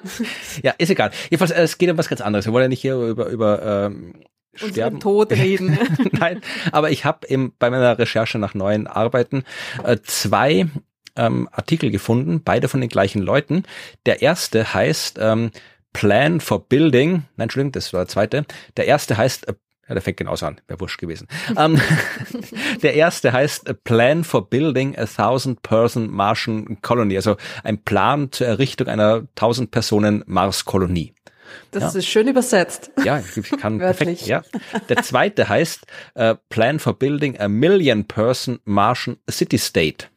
[0.63, 1.11] ja, ist egal.
[1.29, 2.45] Jedenfalls, es geht um was ganz anderes.
[2.45, 4.13] Wir wollen ja nicht hier über, über ähm,
[4.53, 5.01] Sterben.
[5.01, 5.77] Tod reden.
[6.13, 7.27] Nein, aber ich habe
[7.59, 9.43] bei meiner Recherche nach neuen Arbeiten
[9.83, 10.67] äh, zwei
[11.15, 13.63] ähm, Artikel gefunden, beide von den gleichen Leuten.
[14.05, 15.51] Der erste heißt ähm,
[15.93, 18.45] Plan for Building, nein, Entschuldigung, das war der zweite.
[18.77, 19.53] Der erste heißt äh,
[19.89, 21.27] ja, der fängt genauso an, wäre wurscht gewesen.
[21.57, 21.81] ähm,
[22.83, 28.31] der erste heißt A Plan for Building a Thousand Person Martian Colony, also ein Plan
[28.31, 31.15] zur Errichtung einer 1000 Personen Mars-Kolonie.
[31.71, 31.99] Das ja.
[31.99, 32.91] ist schön übersetzt.
[33.03, 34.27] Ja, ich kann perfekt.
[34.27, 34.43] Ja.
[34.87, 40.07] Der zweite heißt uh, Plan for Building a Million Person Martian City State.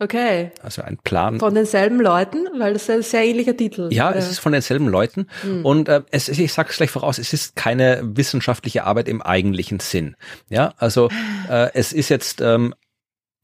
[0.00, 0.50] Okay.
[0.62, 1.38] Also ein Plan.
[1.38, 3.92] Von denselben Leuten, weil das ist ein sehr ähnlicher Titel.
[3.92, 5.26] Ja, es ist von denselben Leuten.
[5.42, 5.66] Mhm.
[5.66, 9.78] Und äh, es, ich sage es gleich voraus, es ist keine wissenschaftliche Arbeit im eigentlichen
[9.78, 10.16] Sinn.
[10.48, 11.10] Ja, also
[11.50, 12.74] äh, es ist jetzt ähm,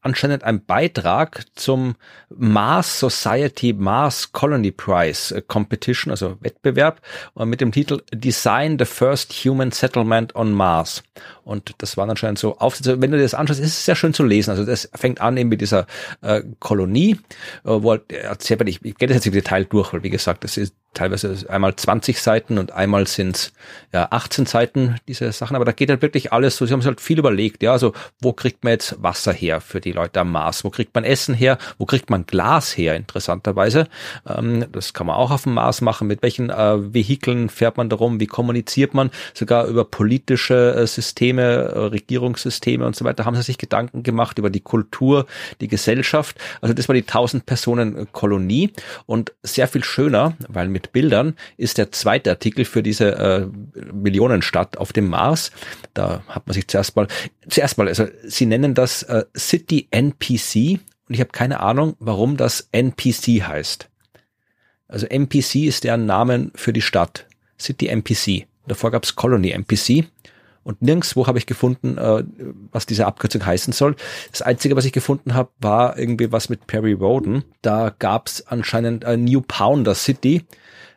[0.01, 1.95] anscheinend ein Beitrag zum
[2.29, 7.01] Mars Society Mars Colony Prize äh, Competition, also Wettbewerb,
[7.37, 11.03] äh, mit dem Titel Design the First Human Settlement on Mars.
[11.43, 13.01] Und das war anscheinend so Aufsätze.
[13.01, 14.51] Wenn du dir das anschaust, ist es sehr schön zu lesen.
[14.51, 15.87] Also das fängt an eben mit dieser
[16.21, 17.19] äh, Kolonie,
[17.63, 20.43] äh, wo halt, man, ich, ich gehe das jetzt im Detail durch, weil wie gesagt,
[20.43, 23.53] das ist teilweise einmal 20 Seiten und einmal sind es
[23.93, 25.55] ja, 18 Seiten, diese Sachen.
[25.55, 26.65] Aber da geht halt wirklich alles so.
[26.65, 27.63] Sie haben sich halt viel überlegt.
[27.63, 30.63] Ja, also wo kriegt man jetzt Wasser her für die Leute am Mars?
[30.63, 31.57] Wo kriegt man Essen her?
[31.77, 32.95] Wo kriegt man Glas her?
[32.95, 33.87] Interessanterweise.
[34.27, 36.07] Ähm, das kann man auch auf dem Mars machen.
[36.07, 38.19] Mit welchen äh, Vehikeln fährt man darum?
[38.19, 39.11] Wie kommuniziert man?
[39.33, 44.39] Sogar über politische äh, Systeme, äh, Regierungssysteme und so weiter haben sie sich Gedanken gemacht
[44.39, 45.27] über die Kultur,
[45.61, 46.37] die Gesellschaft.
[46.61, 48.71] Also das war die 1000 Personen Kolonie
[49.05, 53.47] und sehr viel schöner, weil mit Bildern ist der zweite Artikel für diese äh,
[53.91, 55.51] Millionenstadt auf dem Mars.
[55.95, 57.07] Da hat man sich zuerst mal,
[57.49, 62.37] zuerst mal, also sie nennen das äh, City NPC und ich habe keine Ahnung, warum
[62.37, 63.89] das NPC heißt.
[64.87, 67.25] Also NPC ist deren Namen für die Stadt.
[67.59, 68.45] City NPC.
[68.67, 70.05] Davor gab es Colony NPC
[70.67, 72.25] Und nirgendswo habe ich gefunden, äh,
[72.73, 73.95] was diese Abkürzung heißen soll.
[74.31, 77.45] Das Einzige, was ich gefunden habe, war irgendwie was mit Perry Roden.
[77.61, 80.43] Da gab es anscheinend äh, New Pounder City.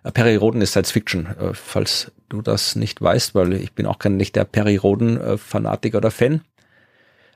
[0.03, 3.87] Äh, Perry Roden ist Science Fiction, äh, falls du das nicht weißt, weil ich bin
[3.87, 6.41] auch kein nicht der Perry Roden-Fanatiker äh, oder Fan.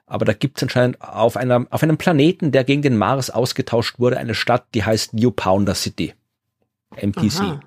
[0.07, 4.01] Aber da gibt es anscheinend auf, einer, auf einem Planeten, der gegen den Mars ausgetauscht
[4.01, 6.14] wurde, eine Stadt, die heißt New Pounder City.
[6.97, 7.40] MPC.
[7.42, 7.61] Aha.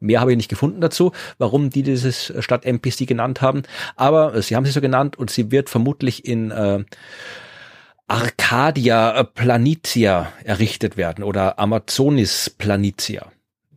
[0.00, 3.62] Mehr habe ich nicht gefunden dazu, warum die dieses Stadt MPC genannt haben.
[3.96, 6.84] Aber sie haben sie so genannt und sie wird vermutlich in äh,
[8.08, 13.30] Arcadia Planitia errichtet werden oder Amazonis Planitia.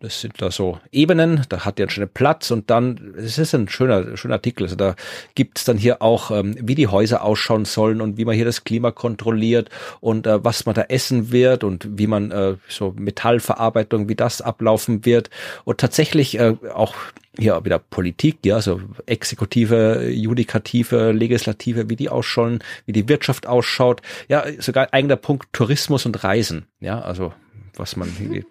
[0.03, 3.69] Das sind da so Ebenen, da hat er einen Platz und dann, es ist ein
[3.69, 4.63] schöner, schöner Artikel.
[4.63, 4.97] Also da
[5.33, 8.65] gibt's dann hier auch, ähm, wie die Häuser ausschauen sollen und wie man hier das
[8.65, 9.69] Klima kontrolliert
[10.01, 14.41] und äh, was man da essen wird und wie man äh, so Metallverarbeitung, wie das
[14.41, 15.29] ablaufen wird.
[15.63, 16.95] Und tatsächlich äh, auch
[17.39, 24.01] hier wieder Politik, ja, so Exekutive, Judikative, Legislative, wie die ausschauen, wie die Wirtschaft ausschaut.
[24.27, 26.65] Ja, sogar eigener Punkt Tourismus und Reisen.
[26.81, 27.31] Ja, also
[27.77, 28.09] was man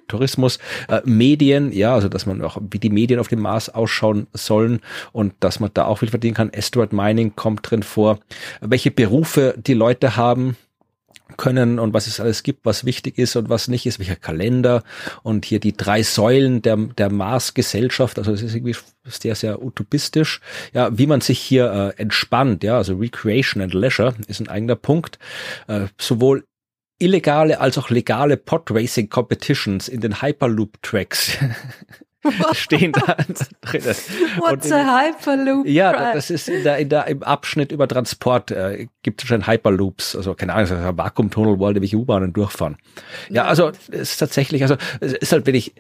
[0.09, 0.59] Tourismus,
[0.89, 4.81] äh, Medien, ja, also dass man auch, wie die Medien auf dem Mars ausschauen sollen
[5.13, 6.51] und dass man da auch viel verdienen kann.
[6.55, 8.19] Asteroid Mining kommt drin vor.
[8.61, 10.57] Welche Berufe die Leute haben,
[11.37, 14.83] können und was es alles gibt, was wichtig ist und was nicht ist, welcher Kalender
[15.23, 20.41] und hier die drei Säulen der, der Mars-Gesellschaft, also es ist irgendwie sehr, sehr utopistisch,
[20.73, 24.77] ja, wie man sich hier äh, entspannt, ja, also Recreation and Leisure ist ein eigener
[24.77, 25.19] Punkt,
[25.69, 26.45] äh, sowohl
[27.03, 31.37] illegale als auch legale Podracing Competitions in den Hyperloop Tracks.
[32.53, 33.17] stehen da
[33.63, 33.83] drin.
[34.39, 35.67] What's in, a Hyperloop?
[35.67, 39.47] Ja, das ist in der, in der, im Abschnitt über Transport äh, gibt es schon
[39.47, 42.77] Hyperloops, also keine Ahnung, ein Vakuumtunnel, wo alle U-Bahnen durchfahren.
[43.29, 45.75] Ja, also es ist tatsächlich, also es ist halt wirklich,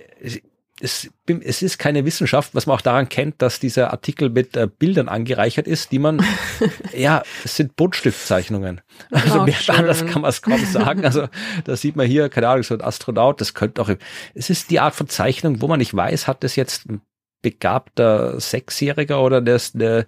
[0.82, 4.66] es, es ist keine Wissenschaft, was man auch daran kennt, dass dieser Artikel mit äh,
[4.66, 6.24] Bildern angereichert ist, die man,
[6.96, 8.80] ja, es sind Buntstiftzeichnungen.
[9.10, 9.76] Also oh, mehr schön.
[9.76, 11.04] anders kann man es kaum sagen.
[11.04, 11.28] Also
[11.64, 13.90] da sieht man hier, keine Ahnung, so ein Astronaut, das könnte auch,
[14.34, 17.00] es ist die Art von Zeichnung, wo man nicht weiß, hat das jetzt ein
[17.42, 20.06] begabter Sechsjähriger oder das eine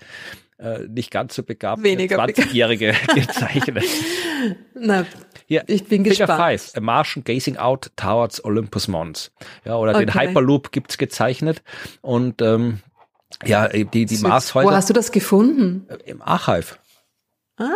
[0.59, 3.85] äh, nicht ganz so begabte 20-Jährige gezeichnet.
[4.75, 5.07] Na,
[5.49, 6.41] ja, ich bin Figure gespannt.
[6.41, 9.33] Five, A Martian Gazing Out Towards Olympus Mons.
[9.65, 10.07] Ja, oder okay.
[10.07, 11.63] den Hyperloop gibt's gezeichnet
[12.03, 12.81] und ähm,
[13.45, 14.69] ja, die, die Marshäuser.
[14.69, 15.87] Wo hast du das gefunden?
[16.05, 16.77] Im Archive.
[17.57, 17.67] Ah.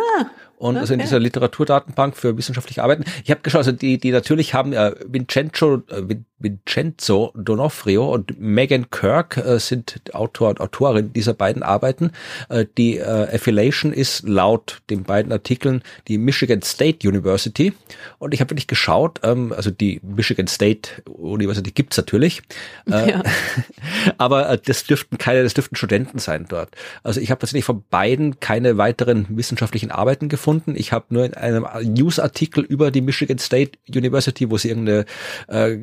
[0.57, 0.79] Und okay.
[0.79, 3.05] also in dieser Literaturdatenbank für wissenschaftliche Arbeiten.
[3.23, 8.89] Ich habe geschaut, also die, die natürlich haben äh, Vincenzo, äh, Vincenzo Donofrio und Megan
[8.89, 12.11] Kirk äh, sind Autor und Autorin dieser beiden Arbeiten.
[12.49, 17.73] Äh, die äh, Affiliation ist laut den beiden Artikeln die Michigan State University.
[18.17, 22.41] Und ich habe wirklich geschaut, ähm, also die Michigan State University gibt's natürlich,
[22.89, 23.23] äh, ja.
[24.17, 26.69] aber äh, das dürften keine, das dürften Studenten sein dort.
[27.03, 30.75] Also ich habe tatsächlich von beiden keine weiteren wissenschaftlichen Arbeiten gefunden.
[30.75, 35.05] Ich habe nur in einem Newsartikel über die Michigan State University, wo sie irgendeine
[35.47, 35.77] äh,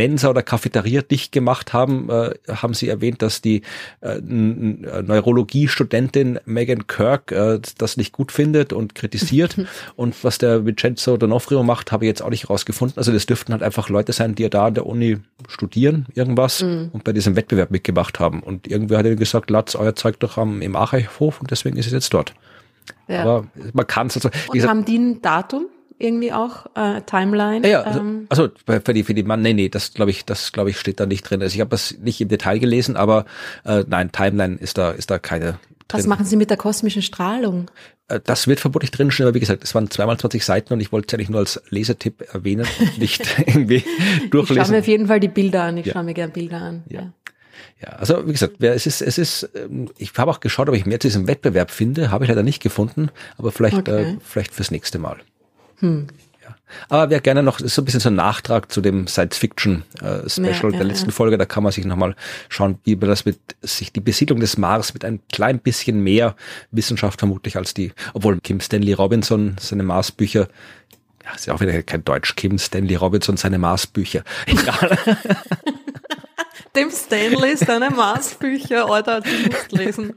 [0.00, 3.60] Mensa oder Cafeteria dicht gemacht haben, äh, haben sie erwähnt, dass die
[4.00, 9.58] äh, Neurologie-Studentin Megan Kirk äh, das nicht gut findet und kritisiert.
[9.96, 12.96] und was der Vincenzo Donofrio macht, habe ich jetzt auch nicht rausgefunden.
[12.96, 16.62] Also das dürften halt einfach Leute sein, die ja da an der Uni studieren, irgendwas,
[16.62, 16.88] mhm.
[16.92, 18.42] und bei diesem Wettbewerb mitgemacht haben.
[18.42, 21.84] Und irgendwer hat ihnen gesagt, lasst euer Zeug doch am, im Archivhof und deswegen ist
[21.84, 22.32] es jetzt dort.
[23.06, 23.20] Ja.
[23.20, 24.30] Aber man kann es also.
[24.48, 25.66] Und haben die ein Datum?
[26.00, 27.68] Irgendwie auch äh, Timeline?
[27.68, 28.26] Ja, also, ähm.
[28.28, 31.00] also für die für die Mann, nee, nee, das glaube ich, das glaube ich steht
[31.00, 31.42] da nicht drin.
[31.42, 33.24] Also ich habe das nicht im Detail gelesen, aber
[33.64, 35.58] äh, nein, Timeline ist da ist da keine.
[35.92, 37.68] Was machen Sie mit der kosmischen Strahlung?
[38.08, 40.92] Äh, das wird vermutlich drinstehen, aber wie gesagt, es waren zweimal 20 Seiten und ich
[40.92, 43.84] wollte es eigentlich nur als Lesetipp erwähnen und nicht irgendwie
[44.30, 44.62] durchlesen.
[44.62, 45.76] Ich schaue mir auf jeden Fall die Bilder an.
[45.78, 45.94] Ich ja.
[45.94, 46.84] schaue mir gern Bilder an.
[46.88, 47.00] Ja.
[47.00, 47.12] ja.
[47.82, 50.84] Ja, also wie gesagt, es ist, es ist, ähm, ich habe auch geschaut, ob ich
[50.84, 54.02] mehr zu diesem Wettbewerb finde, habe ich leider nicht gefunden, aber vielleicht, okay.
[54.02, 55.16] äh, vielleicht fürs nächste Mal.
[55.80, 56.06] Hm.
[56.88, 60.72] Aber wer gerne noch, ist so ein bisschen so ein Nachtrag zu dem Science-Fiction-Special äh,
[60.72, 61.12] ja, der letzten ja.
[61.12, 62.14] Folge, da kann man sich nochmal
[62.48, 66.36] schauen, wie man das mit sich die Besiedlung des Mars mit ein klein bisschen mehr
[66.70, 70.48] Wissenschaft vermutlich als die, obwohl Kim Stanley Robinson seine Marsbücher
[71.24, 74.22] ja, ist ja auch wieder kein Deutsch, Kim Stanley Robinson seine Marsbücher.
[74.46, 74.98] Egal.
[76.76, 80.14] Dem Stanley seine Mars-Bücher, Alter, du musst lesen.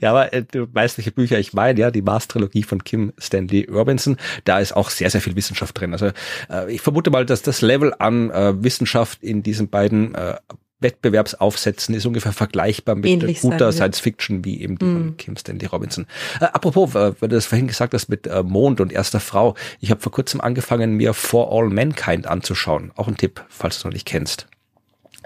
[0.00, 3.68] Ja, aber äh, du weißt, welche Bücher ich meine, ja, die Mars-Trilogie von Kim Stanley
[3.70, 5.92] Robinson, da ist auch sehr, sehr viel Wissenschaft drin.
[5.92, 6.10] Also
[6.50, 10.36] äh, ich vermute mal, dass das Level an äh, Wissenschaft in diesen beiden äh,
[10.80, 14.92] Wettbewerbsaufsätzen ist ungefähr vergleichbar mit Ähnlich guter Science Fiction wie eben die mm.
[14.92, 16.06] von Kim Stanley Robinson.
[16.38, 19.54] Äh, apropos, äh, weil du das vorhin gesagt hast mit äh, Mond und erster Frau,
[19.80, 22.92] ich habe vor kurzem angefangen, mir For All Mankind anzuschauen.
[22.94, 24.48] Auch ein Tipp, falls du es noch nicht kennst.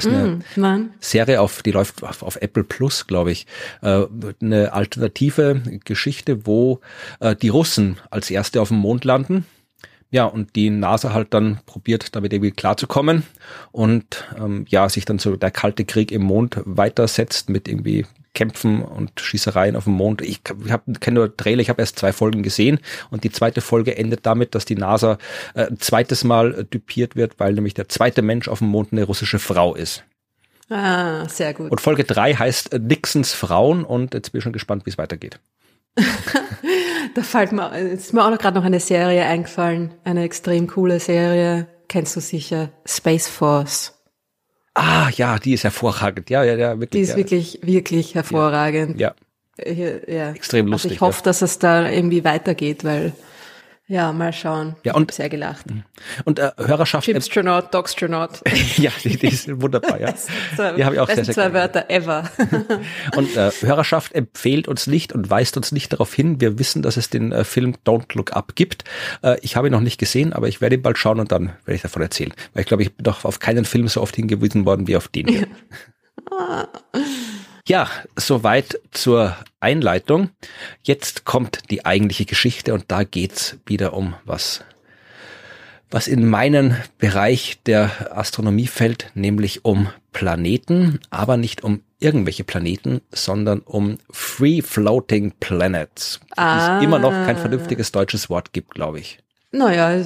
[0.06, 3.46] Eine mm, Serie auf, die läuft auf, auf Apple Plus, glaube ich.
[3.82, 4.04] Äh,
[4.40, 6.80] eine alternative Geschichte, wo
[7.20, 9.46] äh, die Russen als erste auf dem Mond landen.
[10.12, 13.22] Ja, und die NASA halt dann probiert, damit irgendwie klarzukommen
[13.70, 18.82] und ähm, ja, sich dann so der kalte Krieg im Mond weitersetzt mit irgendwie Kämpfen
[18.82, 20.22] und Schießereien auf dem Mond.
[20.22, 22.78] Ich habe kenne nur Trailer, ich habe erst zwei Folgen gesehen
[23.10, 25.18] und die zweite Folge endet damit, dass die NASA
[25.54, 28.92] äh, ein zweites Mal äh, typiert wird, weil nämlich der zweite Mensch auf dem Mond
[28.92, 30.04] eine russische Frau ist.
[30.68, 31.72] Ah, sehr gut.
[31.72, 34.98] Und Folge drei heißt äh, Nixons Frauen und jetzt bin ich schon gespannt, wie es
[34.98, 35.40] weitergeht.
[37.14, 41.00] da fällt mir, ist mir auch noch gerade noch eine Serie eingefallen, eine extrem coole
[41.00, 43.99] Serie, kennst du sicher, Space Force.
[44.80, 46.30] Ah, ja, die ist hervorragend.
[46.30, 46.90] Ja, ja, ja, wirklich.
[46.90, 47.16] Die ist ja.
[47.16, 48.98] wirklich, wirklich hervorragend.
[48.98, 49.14] Ja.
[49.58, 50.30] ja.
[50.30, 50.92] Extrem lustig.
[50.92, 51.24] Also ich hoffe, ja.
[51.24, 53.12] dass es da irgendwie weitergeht, weil
[53.90, 54.76] ja, mal schauen.
[54.84, 55.68] Ja, und sehr gelacht.
[55.68, 55.82] Mhm.
[56.24, 57.06] Und äh, Hörerschaft.
[57.06, 58.40] Chipstronaut, Dogstronaut.
[58.76, 60.14] ja, die, die ist wunderbar, ja.
[60.54, 62.30] zwei, die habe ich auch sehr, sehr zwei Wörter ever.
[63.16, 66.40] und äh, Hörerschaft empfiehlt uns nicht und weist uns nicht darauf hin.
[66.40, 68.84] Wir wissen, dass es den äh, Film Don't Look Up gibt.
[69.24, 71.46] Äh, ich habe ihn noch nicht gesehen, aber ich werde ihn bald schauen und dann
[71.64, 72.32] werde ich davon erzählen.
[72.54, 75.08] Weil ich glaube, ich bin doch auf keinen Film so oft hingewiesen worden wie auf
[75.08, 75.48] den hier.
[77.70, 80.30] Ja, soweit zur Einleitung.
[80.82, 84.64] Jetzt kommt die eigentliche Geschichte und da geht's wieder um was,
[85.88, 93.02] was in meinen Bereich der Astronomie fällt, nämlich um Planeten, aber nicht um irgendwelche Planeten,
[93.12, 96.78] sondern um Free Floating Planets, ah.
[96.78, 99.20] es immer noch kein vernünftiges deutsches Wort gibt, glaube ich.
[99.52, 99.96] Naja,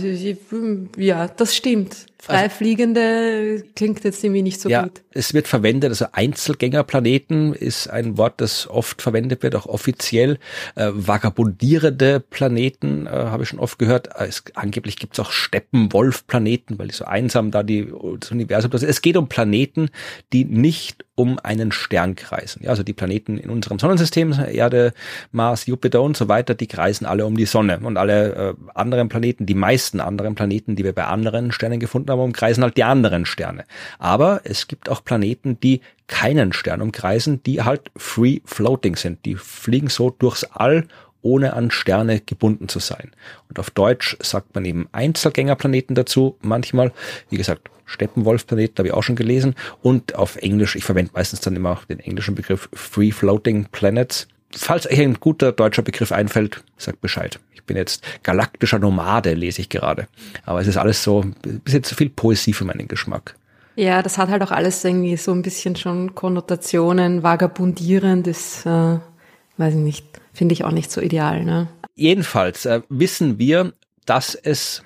[0.99, 2.09] ja, das stimmt.
[2.25, 5.03] Freifliegende also, klingt jetzt irgendwie nicht so ja, gut.
[5.13, 10.39] Es wird verwendet, also Einzelgängerplaneten ist ein Wort, das oft verwendet wird, auch offiziell.
[10.75, 14.09] Äh, vagabundierende Planeten äh, habe ich schon oft gehört.
[14.19, 18.71] Es, angeblich gibt es auch Steppenwolf-Planeten, weil die so einsam da die, das Universum.
[18.71, 19.91] Das, es geht um Planeten,
[20.33, 22.63] die nicht um einen Stern kreisen.
[22.65, 24.93] Ja, also die Planeten in unserem Sonnensystem, Erde,
[25.31, 27.79] Mars, Jupiter und so weiter, die kreisen alle um die Sonne.
[27.81, 32.11] Und alle äh, anderen Planeten, die meisten anderen Planeten, die wir bei anderen Sternen gefunden
[32.11, 33.65] haben, umkreisen halt die anderen Sterne.
[33.99, 39.25] Aber es gibt auch Planeten, die keinen Stern umkreisen, die halt free floating sind.
[39.25, 40.87] Die fliegen so durchs All
[41.23, 43.11] ohne an Sterne gebunden zu sein.
[43.49, 46.93] Und auf Deutsch sagt man eben Einzelgängerplaneten dazu, manchmal,
[47.31, 49.55] wie gesagt, Steppenwolfplanet, habe ich auch schon gelesen.
[49.83, 54.29] Und auf Englisch, ich verwende meistens dann immer den englischen Begriff Free Floating Planets.
[54.57, 57.39] Falls euch ein guter deutscher Begriff einfällt, sagt Bescheid.
[57.53, 60.07] Ich bin jetzt galaktischer Nomade, lese ich gerade.
[60.45, 63.37] Aber es ist alles so, ein bisschen zu viel Poesie für meinen Geschmack.
[63.77, 68.99] Ja, das hat halt auch alles irgendwie so ein bisschen schon Konnotationen, vagabundierend, das, äh,
[69.57, 71.45] weiß ich nicht, finde ich auch nicht so ideal.
[71.45, 71.69] Ne?
[71.97, 73.73] Jedenfalls äh, wissen wir,
[74.07, 74.83] dass es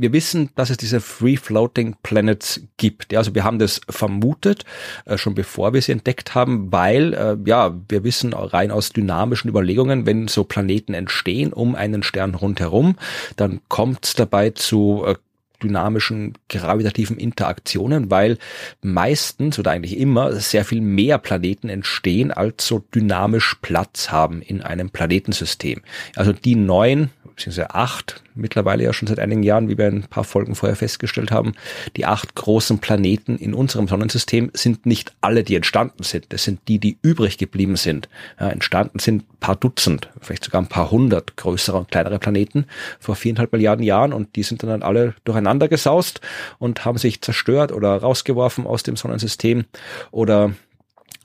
[0.00, 3.12] wir wissen, dass es diese Free Floating Planets gibt.
[3.12, 4.64] Ja, also wir haben das vermutet,
[5.04, 9.50] äh, schon bevor wir sie entdeckt haben, weil, äh, ja, wir wissen rein aus dynamischen
[9.50, 12.96] Überlegungen, wenn so Planeten entstehen um einen Stern rundherum,
[13.36, 15.14] dann kommt es dabei zu äh,
[15.62, 18.38] dynamischen gravitativen Interaktionen, weil
[18.82, 24.62] meistens oder eigentlich immer sehr viel mehr Planeten entstehen, als so dynamisch Platz haben in
[24.62, 25.82] einem Planetensystem.
[26.16, 27.10] Also die neuen
[27.40, 31.30] beziehungsweise acht, mittlerweile ja schon seit einigen Jahren, wie wir ein paar Folgen vorher festgestellt
[31.30, 31.54] haben,
[31.96, 36.26] die acht großen Planeten in unserem Sonnensystem sind nicht alle, die entstanden sind.
[36.34, 38.10] Das sind die, die übrig geblieben sind.
[38.38, 42.66] Ja, entstanden sind ein paar Dutzend, vielleicht sogar ein paar hundert größere und kleinere Planeten
[42.98, 46.20] vor viereinhalb Milliarden Jahren und die sind dann alle durcheinander gesaust
[46.58, 49.64] und haben sich zerstört oder rausgeworfen aus dem Sonnensystem
[50.10, 50.52] oder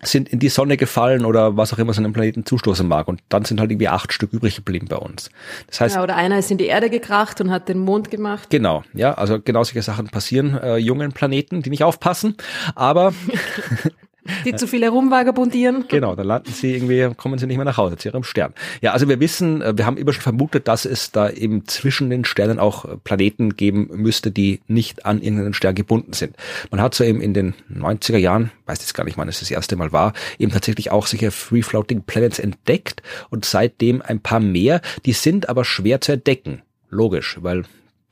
[0.02, 3.08] sind in die Sonne gefallen oder was auch immer so einem Planeten zustoßen mag.
[3.08, 5.30] Und dann sind halt irgendwie acht Stück übrig geblieben bei uns.
[5.68, 8.50] Das heißt, ja, oder einer ist in die Erde gekracht und hat den Mond gemacht.
[8.50, 12.36] Genau, ja, also genau solche Sachen passieren äh, jungen Planeten, die nicht aufpassen.
[12.76, 13.14] Aber
[14.46, 15.86] Die zu viel herumvagabundieren.
[15.88, 18.54] Genau, dann landen sie irgendwie, kommen sie nicht mehr nach Hause zu ihrem Stern.
[18.82, 22.10] Ja, also wir wissen, äh, wir haben immer schon vermutet, dass es da eben zwischen
[22.10, 26.36] den Sternen auch äh, Planeten geben müsste, die nicht an irgendeinen Stern gebunden sind.
[26.72, 29.52] Man hat so eben in den 90er Jahren, weiß jetzt gar nicht, wann es das
[29.52, 34.40] erste Mal war, eben tatsächlich auch solche Free Floating Planets entdeckt und seitdem ein paar
[34.40, 36.62] mehr, die sind aber schwer zu entdecken.
[36.90, 37.64] Logisch, weil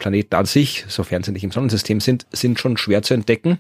[0.04, 3.60] Planeten an sich, sofern sie nicht im Sonnensystem sind, sind schon schwer zu entdecken.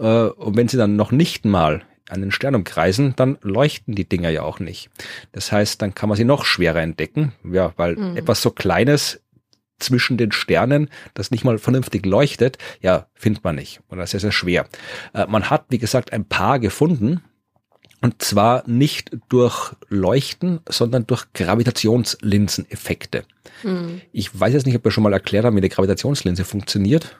[0.00, 4.30] Äh, und wenn sie dann noch nicht mal einen Stern umkreisen, dann leuchten die Dinger
[4.30, 4.88] ja auch nicht.
[5.32, 8.16] Das heißt, dann kann man sie noch schwerer entdecken, ja, weil mhm.
[8.16, 9.20] etwas so Kleines
[9.78, 13.80] zwischen den Sternen, das nicht mal vernünftig leuchtet, ja, findet man nicht.
[13.90, 14.66] Oder sehr, sehr schwer.
[15.12, 17.22] Äh, man hat, wie gesagt, ein paar gefunden,
[18.04, 23.24] und zwar nicht durch Leuchten, sondern durch Gravitationslinseneffekte.
[23.62, 24.02] Mhm.
[24.12, 27.18] Ich weiß jetzt nicht, ob wir schon mal erklärt haben, wie eine Gravitationslinse funktioniert.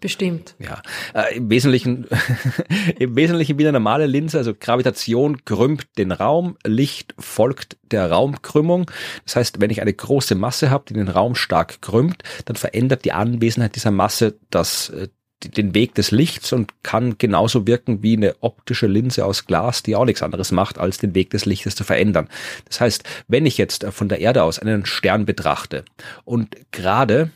[0.00, 0.56] Bestimmt.
[0.58, 0.82] Ja,
[1.14, 2.08] äh, im Wesentlichen,
[2.98, 8.90] im Wesentlichen wie eine normale Linse, also Gravitation krümmt den Raum, Licht folgt der Raumkrümmung.
[9.24, 13.04] Das heißt, wenn ich eine große Masse habe, die den Raum stark krümmt, dann verändert
[13.04, 15.06] die Anwesenheit dieser Masse das äh,
[15.50, 19.96] den Weg des Lichts und kann genauso wirken wie eine optische Linse aus Glas, die
[19.96, 22.28] auch nichts anderes macht, als den Weg des Lichtes zu verändern.
[22.66, 25.84] Das heißt, wenn ich jetzt von der Erde aus einen Stern betrachte
[26.24, 27.30] und gerade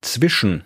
[0.00, 0.64] zwischen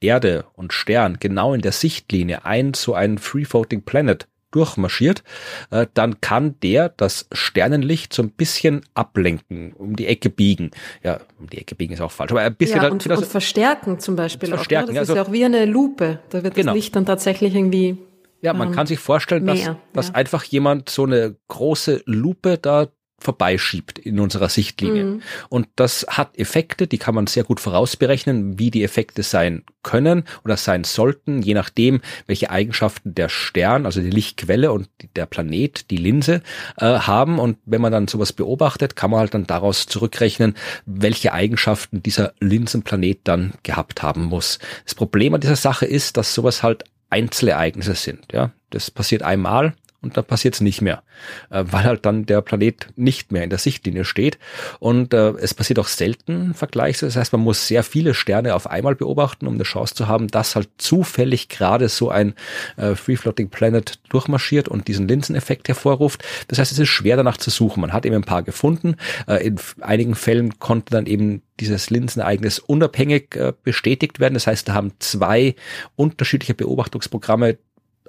[0.00, 5.22] Erde und Stern genau in der Sichtlinie ein so ein Free-Floating Planet durchmarschiert,
[5.70, 10.70] äh, dann kann der das Sternenlicht so ein bisschen ablenken, um die Ecke biegen.
[11.02, 12.82] Ja, um die Ecke biegen ist auch falsch, aber ein bisschen.
[12.82, 14.48] Ja, und, und verstärken zum Beispiel.
[14.48, 15.00] Verstärken, auch, ne?
[15.00, 16.20] Das also, ist ja auch wie eine Lupe.
[16.30, 16.72] Da wird genau.
[16.72, 17.98] das Licht dann tatsächlich irgendwie
[18.40, 20.14] ja, man ähm, kann sich vorstellen, dass, mehr, dass ja.
[20.14, 22.86] einfach jemand so eine große Lupe da
[23.18, 25.04] vorbeischiebt in unserer Sichtlinie.
[25.04, 25.22] Mhm.
[25.48, 30.24] Und das hat Effekte, die kann man sehr gut vorausberechnen, wie die Effekte sein können
[30.44, 35.90] oder sein sollten, je nachdem, welche Eigenschaften der Stern, also die Lichtquelle und der Planet,
[35.90, 36.42] die Linse,
[36.76, 37.38] äh, haben.
[37.40, 40.54] Und wenn man dann sowas beobachtet, kann man halt dann daraus zurückrechnen,
[40.86, 44.60] welche Eigenschaften dieser Linsenplanet dann gehabt haben muss.
[44.84, 48.32] Das Problem an dieser Sache ist, dass sowas halt Einzelereignisse sind.
[48.32, 51.02] Ja, das passiert einmal und dann passiert es nicht mehr,
[51.50, 54.38] äh, weil halt dann der Planet nicht mehr in der Sichtlinie steht.
[54.78, 57.06] Und äh, es passiert auch selten vergleichsweise.
[57.06, 60.28] Das heißt, man muss sehr viele Sterne auf einmal beobachten, um eine Chance zu haben,
[60.28, 62.34] dass halt zufällig gerade so ein
[62.76, 66.24] äh, Free-Floating Planet durchmarschiert und diesen Linseneffekt hervorruft.
[66.46, 67.80] Das heißt, es ist schwer danach zu suchen.
[67.80, 68.96] Man hat eben ein paar gefunden.
[69.26, 74.34] Äh, in einigen Fällen konnte dann eben dieses Linsenereignis unabhängig äh, bestätigt werden.
[74.34, 75.56] Das heißt, da haben zwei
[75.96, 77.58] unterschiedliche Beobachtungsprogramme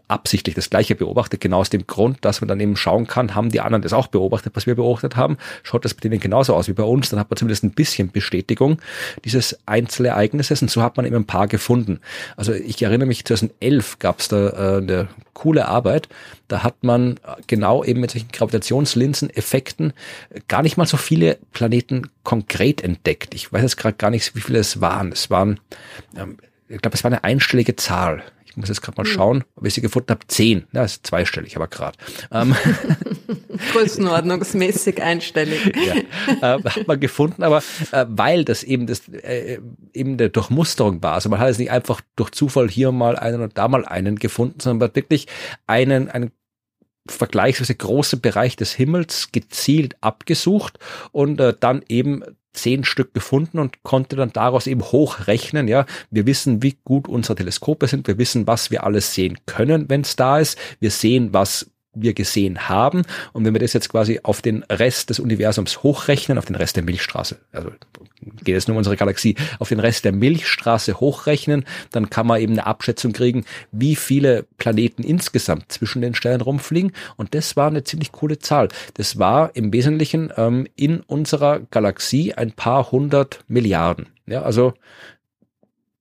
[0.09, 3.49] absichtlich das Gleiche beobachtet, genau aus dem Grund, dass man dann eben schauen kann, haben
[3.49, 6.67] die anderen das auch beobachtet, was wir beobachtet haben, schaut das bei denen genauso aus
[6.67, 8.81] wie bei uns, dann hat man zumindest ein bisschen Bestätigung
[9.23, 11.99] dieses Einzelereignisses und so hat man eben ein paar gefunden.
[12.35, 16.09] Also ich erinnere mich, 2011 gab es da äh, eine coole Arbeit,
[16.47, 19.93] da hat man genau eben mit solchen Gravitationslinsen-Effekten
[20.47, 23.33] gar nicht mal so viele Planeten konkret entdeckt.
[23.35, 25.11] Ich weiß jetzt gerade gar nicht, wie viele es waren.
[25.11, 25.59] Es waren,
[26.17, 26.37] ähm,
[26.67, 28.23] ich glaube, es war eine einstellige Zahl
[28.55, 29.13] muss jetzt gerade mal hm.
[29.13, 30.27] schauen, ob ich sie gefunden habe.
[30.27, 30.65] Zehn.
[30.71, 31.97] Ja, ist zweistellig, aber gerade.
[32.31, 32.55] Ähm,
[33.73, 35.73] Größenordnungsmäßig einstellig.
[35.75, 39.59] ja, äh, hat man gefunden, aber äh, weil das eben das äh,
[39.93, 41.13] eben der Durchmusterung war.
[41.13, 44.17] Also man hat es nicht einfach durch Zufall hier mal einen und da mal einen
[44.17, 45.27] gefunden, sondern man hat wirklich
[45.67, 46.31] einen, einen
[47.07, 50.79] vergleichsweise großen Bereich des Himmels gezielt abgesucht
[51.11, 52.23] und äh, dann eben
[52.53, 55.67] zehn Stück gefunden und konnte dann daraus eben hochrechnen.
[55.67, 58.07] Ja, wir wissen, wie gut unsere Teleskope sind.
[58.07, 60.57] Wir wissen, was wir alles sehen können, wenn es da ist.
[60.79, 63.03] Wir sehen, was wir gesehen haben.
[63.33, 66.75] Und wenn wir das jetzt quasi auf den Rest des Universums hochrechnen, auf den Rest
[66.75, 67.71] der Milchstraße, also
[68.43, 72.41] geht es nur um unsere Galaxie, auf den Rest der Milchstraße hochrechnen, dann kann man
[72.41, 76.91] eben eine Abschätzung kriegen, wie viele Planeten insgesamt zwischen den Sternen rumfliegen.
[77.17, 78.69] Und das war eine ziemlich coole Zahl.
[78.95, 84.07] Das war im Wesentlichen ähm, in unserer Galaxie ein paar hundert Milliarden.
[84.27, 84.73] Ja, also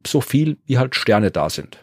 [0.06, 1.78] so viel, wie halt Sterne da sind.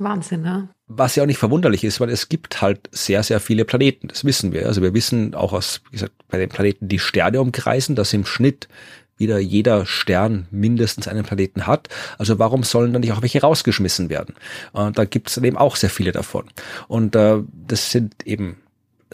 [0.00, 0.68] Wahnsinn, ne?
[0.86, 4.08] Was ja auch nicht verwunderlich ist, weil es gibt halt sehr, sehr viele Planeten.
[4.08, 4.66] Das wissen wir.
[4.66, 8.26] Also wir wissen auch aus, wie gesagt, bei den Planeten, die Sterne umkreisen, dass im
[8.26, 8.68] Schnitt
[9.16, 11.88] wieder jeder Stern mindestens einen Planeten hat.
[12.18, 14.34] Also warum sollen dann nicht auch welche rausgeschmissen werden?
[14.72, 16.46] Und da gibt es eben auch sehr viele davon.
[16.88, 18.56] Und äh, das sind eben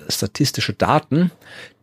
[0.09, 1.31] statistische Daten,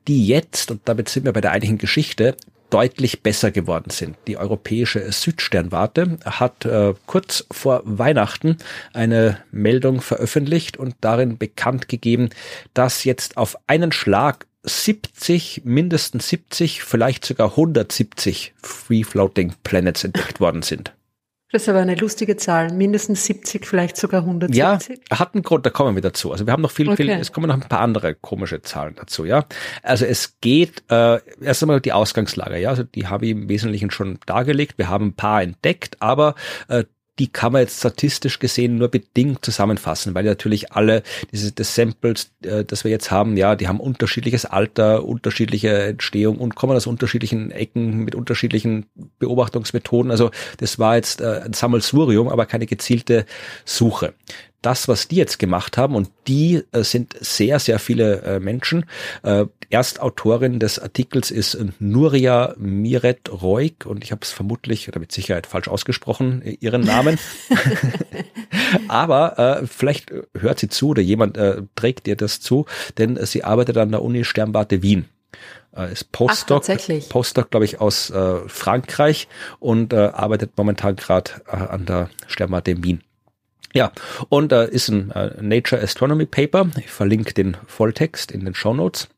[0.08, 2.36] die jetzt, und damit sind wir bei der eigentlichen Geschichte,
[2.70, 4.18] deutlich besser geworden sind.
[4.28, 8.58] Die europäische Südsternwarte hat äh, kurz vor Weihnachten
[8.94, 12.30] eine Meldung veröffentlicht und darin bekannt gegeben,
[12.74, 20.40] dass jetzt auf einen Schlag 70, mindestens 70, vielleicht sogar 170 Free Floating Planets entdeckt
[20.40, 20.94] worden sind.
[21.52, 22.74] Das ist aber eine lustige Zahl.
[22.74, 24.58] Mindestens 70, vielleicht sogar 170.
[24.58, 26.32] Ja, hat einen Grund, da kommen wir dazu.
[26.34, 27.04] Also wir haben noch viel, okay.
[27.04, 29.46] viel, es kommen noch ein paar andere komische Zahlen dazu, ja.
[29.82, 32.70] Also es geht, äh, erst einmal die Ausgangslage, ja.
[32.70, 34.78] Also die habe ich im Wesentlichen schon dargelegt.
[34.78, 36.36] Wir haben ein paar entdeckt, aber
[36.68, 36.84] äh,
[37.20, 42.32] die kann man jetzt statistisch gesehen nur bedingt zusammenfassen, weil natürlich alle diese das Samples,
[42.44, 46.88] äh, das wir jetzt haben, ja, die haben unterschiedliches Alter, unterschiedliche Entstehung und kommen aus
[46.88, 48.86] unterschiedlichen Ecken mit unterschiedlichen
[49.20, 50.12] Beobachtungsmethoden.
[50.12, 53.26] Also das war jetzt äh, ein Sammelsurium, aber keine gezielte
[53.66, 54.14] Suche
[54.62, 58.86] das, was die jetzt gemacht haben, und die äh, sind sehr, sehr viele äh, Menschen.
[59.24, 65.12] Äh, Erstautorin des Artikels ist Nuria Miret Roig und ich habe es vermutlich oder mit
[65.12, 67.20] Sicherheit falsch ausgesprochen, äh, ihren Namen.
[68.88, 72.66] Aber äh, vielleicht hört sie zu oder jemand äh, trägt ihr das zu,
[72.98, 75.06] denn sie arbeitet an der Uni Sternwarte Wien
[75.76, 79.28] äh, ist Postdoc, Ach, Postdoc, glaube ich, aus äh, Frankreich
[79.60, 83.04] und äh, arbeitet momentan gerade äh, an der Sternwarte Wien.
[83.74, 83.92] Ja,
[84.30, 86.70] und da äh, ist ein äh, Nature Astronomy Paper.
[86.78, 89.10] Ich verlinke den Volltext in den Show Notes.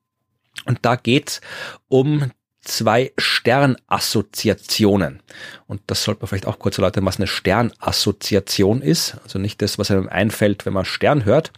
[0.65, 1.41] Und da geht's
[1.87, 2.31] um
[2.61, 5.21] zwei Sternassoziationen.
[5.67, 9.15] Und das sollte man vielleicht auch kurz erläutern, was eine Sternassoziation ist.
[9.23, 11.51] Also nicht das, was einem einfällt, wenn man Stern hört,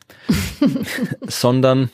[1.27, 1.89] sondern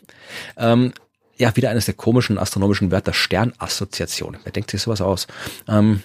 [0.58, 0.93] ähm,
[1.38, 4.38] ja, wieder eines der komischen astronomischen Wörter, Sternassoziation.
[4.43, 5.28] Wer denkt sich sowas aus?
[5.68, 6.02] Ähm,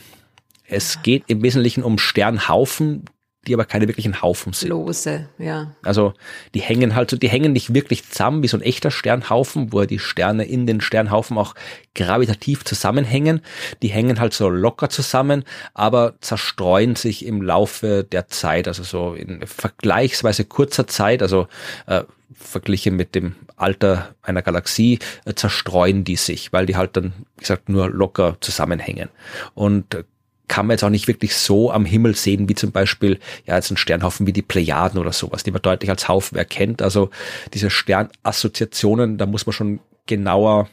[0.67, 3.07] es geht im Wesentlichen um Sternhaufen,
[3.47, 4.69] die aber keine wirklichen Haufen sind.
[4.69, 5.75] Lose, ja.
[5.83, 6.15] Also
[6.55, 9.85] die hängen halt so, die hängen nicht wirklich zusammen wie so ein echter Sternhaufen, wo
[9.85, 11.55] die Sterne in den Sternhaufen auch
[11.95, 13.41] gravitativ zusammenhängen.
[13.83, 19.15] Die hängen halt so locker zusammen, aber zerstreuen sich im Laufe der Zeit, also so
[19.15, 21.49] in vergleichsweise kurzer Zeit, also
[21.87, 27.13] äh, verglichen mit dem Alter einer Galaxie, äh, zerstreuen die sich, weil die halt dann,
[27.37, 29.09] wie gesagt, nur locker zusammenhängen.
[29.55, 30.05] Und äh,
[30.53, 33.71] kann man jetzt auch nicht wirklich so am Himmel sehen, wie zum Beispiel ja jetzt
[33.71, 36.83] ein Sternhaufen wie die Plejaden oder sowas, die man deutlich als Haufen erkennt.
[36.83, 37.09] Also
[37.55, 40.69] diese Sternassoziationen, da muss man schon genauer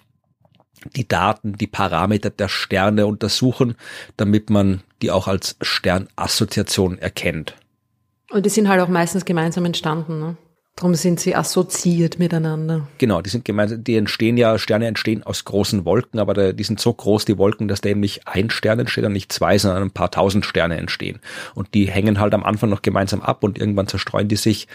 [0.97, 3.75] die Daten, die Parameter der Sterne untersuchen,
[4.17, 7.55] damit man die auch als Sternassoziation erkennt.
[8.31, 10.19] Und die sind halt auch meistens gemeinsam entstanden.
[10.19, 10.37] Ne?
[10.79, 12.87] Darum sind sie assoziiert miteinander.
[12.99, 16.79] Genau, die sind gemeinsam, die entstehen ja, Sterne entstehen aus großen Wolken, aber die sind
[16.79, 19.83] so groß, die Wolken, dass da eben nicht ein Stern entsteht und nicht zwei, sondern
[19.83, 21.19] ein paar tausend Sterne entstehen.
[21.53, 24.69] Und die hängen halt am Anfang noch gemeinsam ab und irgendwann zerstreuen die sich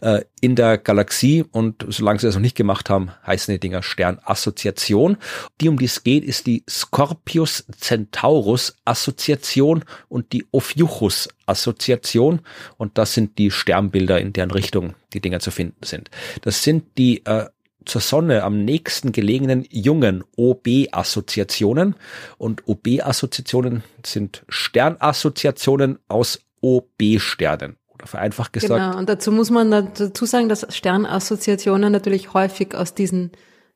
[0.00, 3.82] äh, in der Galaxie und solange sie das noch nicht gemacht haben, heißen die Dinger
[3.82, 5.16] Sternassoziation.
[5.60, 12.40] Die, um die es geht, ist die Scorpius Centaurus Assoziation und die Ophiuchus Assoziation
[12.76, 16.10] und das sind die Sternbilder, in deren Richtung die Dinger zu finden sind.
[16.42, 17.46] Das sind die äh,
[17.84, 21.94] zur Sonne am nächsten gelegenen jungen OB-Assoziationen
[22.36, 28.72] und OB-Assoziationen sind Sternassoziationen aus OB-Sternen oder vereinfacht gesagt.
[28.72, 33.30] Genau, und dazu muss man dazu sagen, dass Sternassoziationen natürlich häufig aus diesen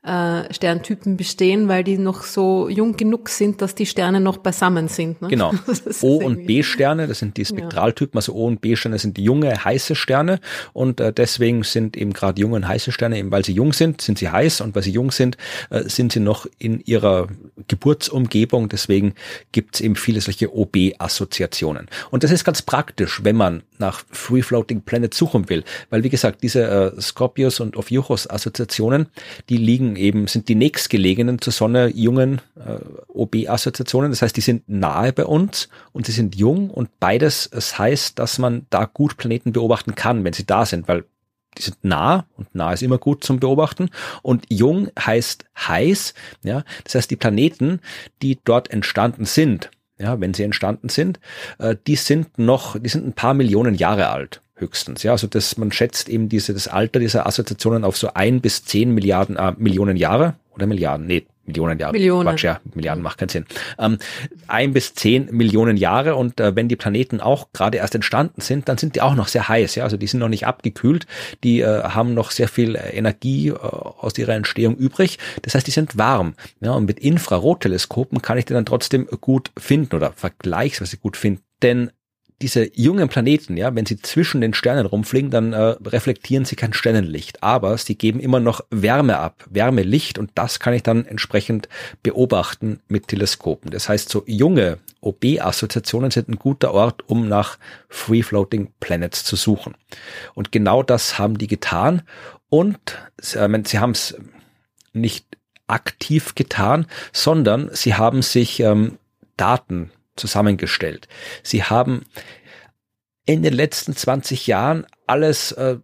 [0.05, 4.88] äh, Sterntypen bestehen, weil die noch so jung genug sind, dass die Sterne noch beisammen
[4.88, 5.22] sind.
[5.22, 5.28] Ne?
[5.28, 5.53] Genau.
[6.03, 10.40] O- und B-Sterne, das sind die Spektraltypen, also O- und B-Sterne sind junge, heiße Sterne
[10.72, 14.00] und äh, deswegen sind eben gerade junge und heiße Sterne, eben weil sie jung sind,
[14.00, 15.36] sind sie heiß und weil sie jung sind,
[15.70, 17.28] äh, sind sie noch in ihrer
[17.68, 19.14] Geburtsumgebung, deswegen
[19.53, 21.88] gibt es eben viele solche OB-Assoziationen.
[22.11, 26.09] Und das ist ganz praktisch, wenn man nach Free Floating Planet suchen will, weil wie
[26.09, 29.07] gesagt, diese äh, Scorpius und Ophiuchus-Assoziationen,
[29.48, 32.78] die liegen eben, sind die nächstgelegenen zur Sonne jungen äh,
[33.09, 34.11] OB-Assoziationen.
[34.11, 38.18] Das heißt, die sind nahe bei uns und sie sind jung und beides, es heißt,
[38.18, 41.05] dass man da gut Planeten beobachten kann, wenn sie da sind, weil
[41.59, 43.90] die sind nah und nah ist immer gut zum Beobachten
[44.22, 46.64] und jung heißt heiß, ja.
[46.84, 47.80] Das heißt, die Planeten,
[48.22, 51.20] die dort entstanden sind, ja, wenn sie entstanden sind,
[51.59, 55.03] äh, die sind noch, die sind ein paar Millionen Jahre alt höchstens.
[55.03, 58.65] Ja, also das, man schätzt eben diese, das Alter dieser Assoziationen auf so ein bis
[58.65, 61.93] zehn Milliarden, äh, Millionen Jahre oder Milliarden, nee, Millionen Jahre.
[61.93, 62.29] Millionen.
[62.29, 63.47] Quatsch, ja, Milliarden macht keinen Sinn.
[63.79, 63.99] Ähm,
[64.47, 68.69] ein bis zehn Millionen Jahre und äh, wenn die Planeten auch gerade erst entstanden sind,
[68.69, 69.75] dann sind die auch noch sehr heiß.
[69.75, 71.07] Ja, also die sind noch nicht abgekühlt,
[71.43, 75.19] die äh, haben noch sehr viel äh, Energie äh, aus ihrer Entstehung übrig.
[75.43, 76.35] Das heißt, die sind warm.
[76.61, 81.43] Ja, und mit Infrarotteleskopen kann ich die dann trotzdem gut finden oder vergleichsweise gut finden.
[81.63, 81.91] Denn
[82.43, 86.72] diese jungen Planeten, ja, wenn sie zwischen den Sternen rumfliegen, dann äh, reflektieren sie kein
[86.72, 91.68] Sternenlicht, aber sie geben immer noch Wärme ab, Wärmelicht und das kann ich dann entsprechend
[92.03, 93.70] beobachten mit Teleskopen.
[93.70, 99.74] Das heißt, so junge OB-Assoziationen sind ein guter Ort, um nach Free-Floating Planets zu suchen.
[100.34, 102.03] Und genau das haben die getan
[102.49, 102.78] und
[103.34, 104.16] äh, sie haben es
[104.93, 105.26] nicht
[105.68, 108.99] aktiv getan, sondern sie haben sich ähm,
[109.36, 111.09] Daten zusammengestellt.
[111.43, 112.05] Sie haben
[113.27, 115.79] in den letzten 20 Jahren alles, äh,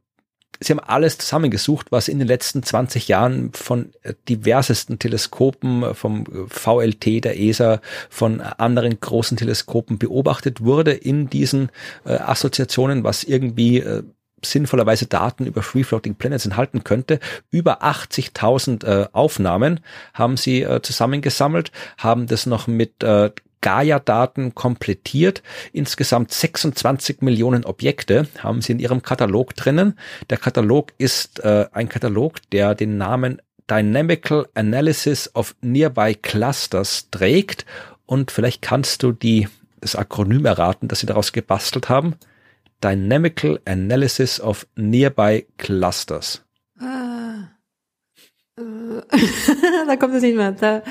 [0.60, 5.94] sie haben alles zusammengesucht, was in den letzten 20 Jahren von äh, diversesten Teleskopen, äh,
[5.94, 11.70] vom VLT der ESA, von anderen großen Teleskopen beobachtet wurde in diesen
[12.04, 14.02] äh, Assoziationen, was irgendwie äh,
[14.44, 17.18] sinnvollerweise Daten über Free Floating Planets enthalten könnte.
[17.50, 19.80] Über 80.000 äh, Aufnahmen
[20.14, 25.42] haben sie äh, zusammengesammelt, haben das noch mit äh, Gaia-Daten komplettiert.
[25.72, 29.98] Insgesamt 26 Millionen Objekte haben sie in ihrem Katalog drinnen.
[30.30, 33.40] Der Katalog ist äh, ein Katalog, der den Namen
[33.70, 37.66] Dynamical Analysis of Nearby Clusters trägt.
[38.06, 39.48] Und vielleicht kannst du die,
[39.80, 42.14] das Akronym erraten, das sie daraus gebastelt haben.
[42.82, 46.44] Dynamical Analysis of Nearby Clusters.
[46.78, 47.48] Ah.
[48.56, 48.62] Äh.
[49.86, 50.52] da kommt es nicht mehr.
[50.52, 50.82] Da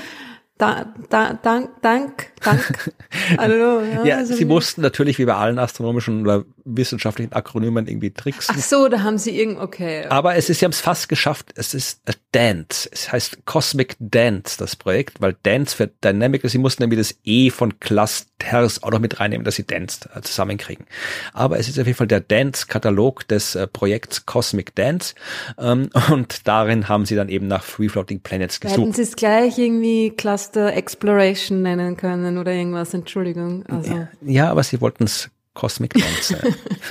[0.58, 2.94] da, da, dank, dank, dank.
[3.38, 8.12] Hallo, ja, ja also sie mussten natürlich wie bei allen astronomischen oder wissenschaftlichen Akronymen irgendwie
[8.12, 8.56] tricksen.
[8.58, 10.06] Ach so, da haben sie irgend, okay.
[10.10, 11.54] Aber es ist, sie haben es fast geschafft.
[11.56, 12.90] Es ist a Dance.
[12.92, 17.50] Es heißt Cosmic Dance, das Projekt, weil Dance für Dynamic, sie mussten nämlich das E
[17.50, 20.86] von Clusters auch noch mit reinnehmen, dass sie Dance äh, zusammenkriegen.
[21.34, 25.16] Aber es ist auf jeden Fall der Dance-Katalog des äh, Projekts Cosmic Dance.
[25.58, 28.80] Ähm, und darin haben sie dann eben nach Free Floating Planets gesucht.
[28.80, 33.66] Hätten sie es gleich irgendwie Cluster Exploration nennen können oder irgendwas, Entschuldigung.
[33.68, 33.92] Also.
[33.92, 36.38] Ja, ja, aber sie wollten es Cosmic Dance.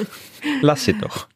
[0.60, 1.28] Lass sie doch.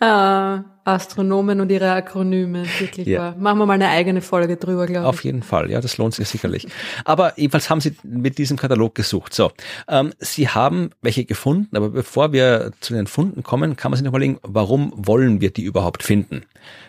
[0.00, 3.20] Ah, Astronomen und ihre Akronyme, wirklich ja.
[3.20, 3.36] wahr.
[3.38, 5.08] Machen wir mal eine eigene Folge drüber, glaube ich.
[5.08, 6.66] Auf jeden Fall, ja, das lohnt sich sicherlich.
[7.04, 9.32] aber jedenfalls haben sie mit diesem Katalog gesucht.
[9.32, 9.52] So,
[9.86, 14.04] ähm, sie haben welche gefunden, aber bevor wir zu den Funden kommen, kann man sich
[14.04, 16.42] noch überlegen, warum wollen wir die überhaupt finden?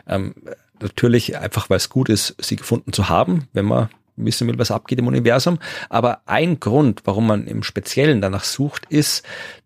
[0.07, 0.33] Ähm,
[0.81, 4.71] natürlich einfach, weil es gut ist, sie gefunden zu haben, wenn man wissen will, was
[4.71, 5.59] abgeht im Universum.
[5.89, 9.23] Aber ein Grund, warum man im Speziellen danach sucht, ist,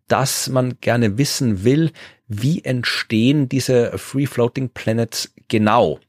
[0.08, 1.92] dass man gerne wissen will,
[2.28, 6.00] wie entstehen diese Free Floating Planets genau.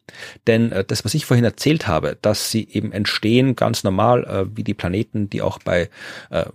[0.46, 4.56] Denn äh, das, was ich vorhin erzählt habe, dass sie eben entstehen ganz normal, äh,
[4.56, 5.88] wie die Planeten, die auch bei
[6.30, 6.46] äh,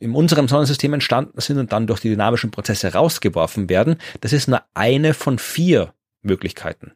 [0.00, 4.48] in unserem Sonnensystem entstanden sind und dann durch die dynamischen Prozesse rausgeworfen werden, das ist
[4.48, 6.92] nur eine von vier Möglichkeiten.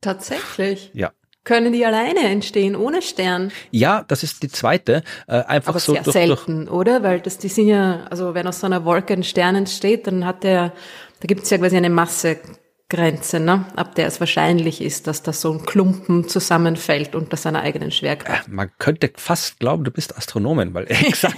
[0.00, 0.90] Tatsächlich?
[0.92, 1.12] Ja.
[1.44, 3.50] Können die alleine entstehen, ohne Stern?
[3.72, 5.02] Ja, das ist die zweite.
[5.26, 7.02] Äh, einfach Aber so sehr durch, selten, durch oder?
[7.02, 10.24] Weil das, die sind ja, also wenn aus so einer Wolke ein Stern entsteht, dann
[10.24, 10.72] hat der,
[11.20, 12.38] da gibt es ja quasi eine Masse
[12.92, 13.64] Grenze, ne?
[13.74, 18.48] ab der es wahrscheinlich ist, dass da so ein Klumpen zusammenfällt unter seiner eigenen Schwerkraft.
[18.48, 21.36] Man könnte fast glauben, du bist Astronomin, weil exakt,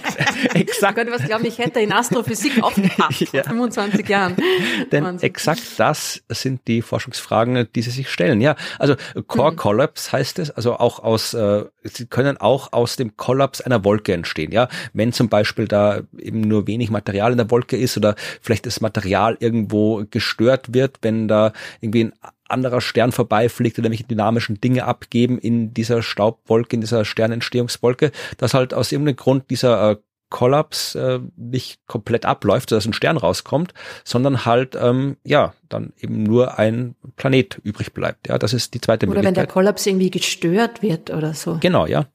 [0.54, 0.82] exakt.
[0.82, 3.44] Man könnte was glauben, ich hätte in Astrophysik aufgepasst ja.
[3.44, 4.34] vor 25 Jahren.
[4.92, 5.28] Denn Wahnsinn.
[5.28, 8.40] exakt das sind die Forschungsfragen, die sie sich stellen.
[8.40, 8.96] Ja, also
[9.28, 9.56] Core mhm.
[9.56, 14.12] Collapse heißt es, also auch aus, äh, sie können auch aus dem Kollaps einer Wolke
[14.12, 14.50] entstehen.
[14.50, 18.66] Ja, wenn zum Beispiel da eben nur wenig Material in der Wolke ist oder vielleicht
[18.66, 21.43] das Material irgendwo gestört wird, wenn da
[21.80, 22.12] irgendwie ein
[22.48, 28.54] anderer Stern vorbeifliegt oder welche dynamischen Dinge abgeben in dieser Staubwolke, in dieser Sternentstehungswolke, dass
[28.54, 29.96] halt aus irgendeinem Grund dieser äh,
[30.34, 33.72] Kollaps äh, nicht komplett abläuft, sodass ein Stern rauskommt,
[34.02, 38.26] sondern halt ähm, ja dann eben nur ein Planet übrig bleibt.
[38.26, 39.32] Ja, das ist die zweite oder Möglichkeit.
[39.32, 41.58] Oder wenn der Kollaps irgendwie gestört wird oder so.
[41.60, 42.06] Genau, ja.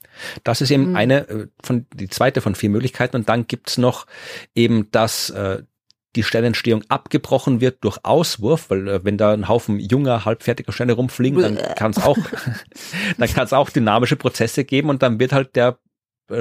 [0.44, 0.96] Das ist eben mhm.
[0.98, 4.06] eine äh, von die zweite von vier Möglichkeiten und dann gibt's noch
[4.54, 5.64] eben das äh,
[6.16, 10.94] die Sternentstehung abgebrochen wird durch Auswurf, weil äh, wenn da ein Haufen junger, halbfertiger Sterne
[10.94, 12.18] rumfliegen, dann kann es auch,
[13.18, 15.78] dann kann es auch dynamische Prozesse geben und dann wird halt der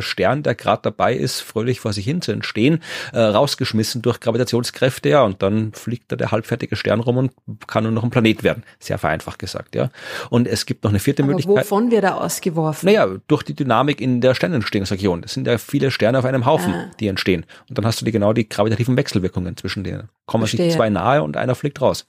[0.00, 2.80] Stern, der gerade dabei ist, fröhlich vor sich hin zu entstehen,
[3.12, 7.32] äh, rausgeschmissen durch Gravitationskräfte, ja, und dann fliegt da der halbfertige Stern rum und
[7.66, 8.62] kann nur noch ein Planet werden.
[8.78, 9.90] Sehr vereinfacht gesagt, ja.
[10.30, 11.64] Und es gibt noch eine vierte Aber Möglichkeit.
[11.64, 12.86] Wovon wird er ausgeworfen?
[12.86, 15.22] Naja, durch die Dynamik in der Sternentstehungsregion.
[15.22, 16.90] Das sind ja viele Sterne auf einem Haufen, ah.
[17.00, 17.46] die entstehen.
[17.68, 20.08] Und dann hast du die genau die gravitativen Wechselwirkungen zwischen denen.
[20.26, 22.06] Kommen sich zwei nahe und einer fliegt raus.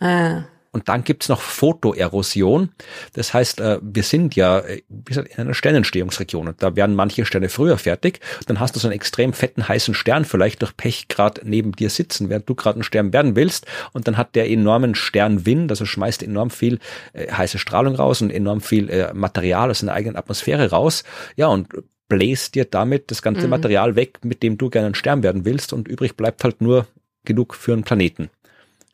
[0.00, 0.42] Ah.
[0.74, 2.70] Und dann gibt's noch Photoerosion.
[3.12, 6.96] Das heißt, äh, wir sind ja äh, wie gesagt, in einer Sternentstehungsregion und da werden
[6.96, 8.18] manche Sterne früher fertig.
[8.46, 11.90] Dann hast du so einen extrem fetten, heißen Stern vielleicht durch Pech gerade neben dir
[11.90, 13.66] sitzen, während du gerade ein Stern werden willst.
[13.92, 16.80] Und dann hat der enormen Sternwind, also schmeißt enorm viel
[17.12, 21.04] äh, heiße Strahlung raus und enorm viel äh, Material aus seiner eigenen Atmosphäre raus.
[21.36, 21.68] Ja, und
[22.08, 23.50] bläst dir damit das ganze mhm.
[23.50, 26.86] Material weg, mit dem du gerne ein Stern werden willst und übrig bleibt halt nur
[27.24, 28.28] genug für einen Planeten.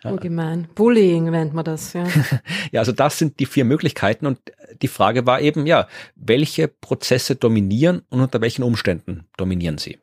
[0.04, 0.68] Oh, gemein.
[0.74, 2.04] Bullying nennt man das, ja.
[2.72, 4.38] ja, also das sind die vier Möglichkeiten und
[4.80, 9.98] die Frage war eben, ja, welche Prozesse dominieren und unter welchen Umständen dominieren sie?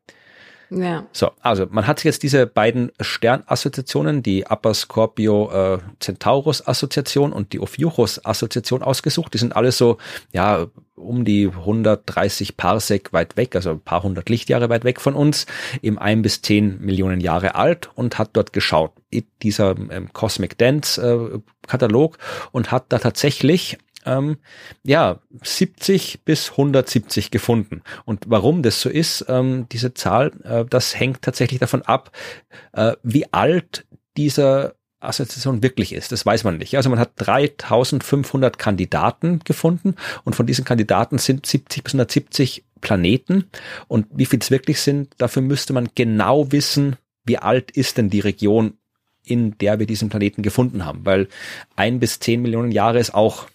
[0.69, 1.05] Ja.
[1.13, 7.31] So, also man hat sich jetzt diese beiden Sternassoziationen, die Upper Scorpio äh, Centaurus Assoziation
[7.31, 9.33] und die Ophiuchus Assoziation ausgesucht.
[9.33, 9.97] Die sind alle so,
[10.33, 15.13] ja, um die 130 Parsec weit weg, also ein paar hundert Lichtjahre weit weg von
[15.13, 15.45] uns,
[15.81, 18.91] im ein bis zehn Millionen Jahre alt und hat dort geschaut,
[19.41, 22.17] dieser ähm, Cosmic Dance äh, Katalog
[22.51, 24.37] und hat da tatsächlich ähm,
[24.83, 27.81] ja, 70 bis 170 gefunden.
[28.05, 32.11] Und warum das so ist, ähm, diese Zahl, äh, das hängt tatsächlich davon ab,
[32.73, 33.85] äh, wie alt
[34.15, 36.11] dieser Assoziation wirklich ist.
[36.11, 36.75] Das weiß man nicht.
[36.75, 43.45] Also man hat 3500 Kandidaten gefunden und von diesen Kandidaten sind 70 bis 170 Planeten.
[43.87, 46.95] Und wie viel es wirklich sind, dafür müsste man genau wissen,
[47.25, 48.77] wie alt ist denn die Region,
[49.27, 51.05] in der wir diesen Planeten gefunden haben.
[51.05, 51.27] Weil
[51.75, 53.47] ein bis zehn Millionen Jahre ist auch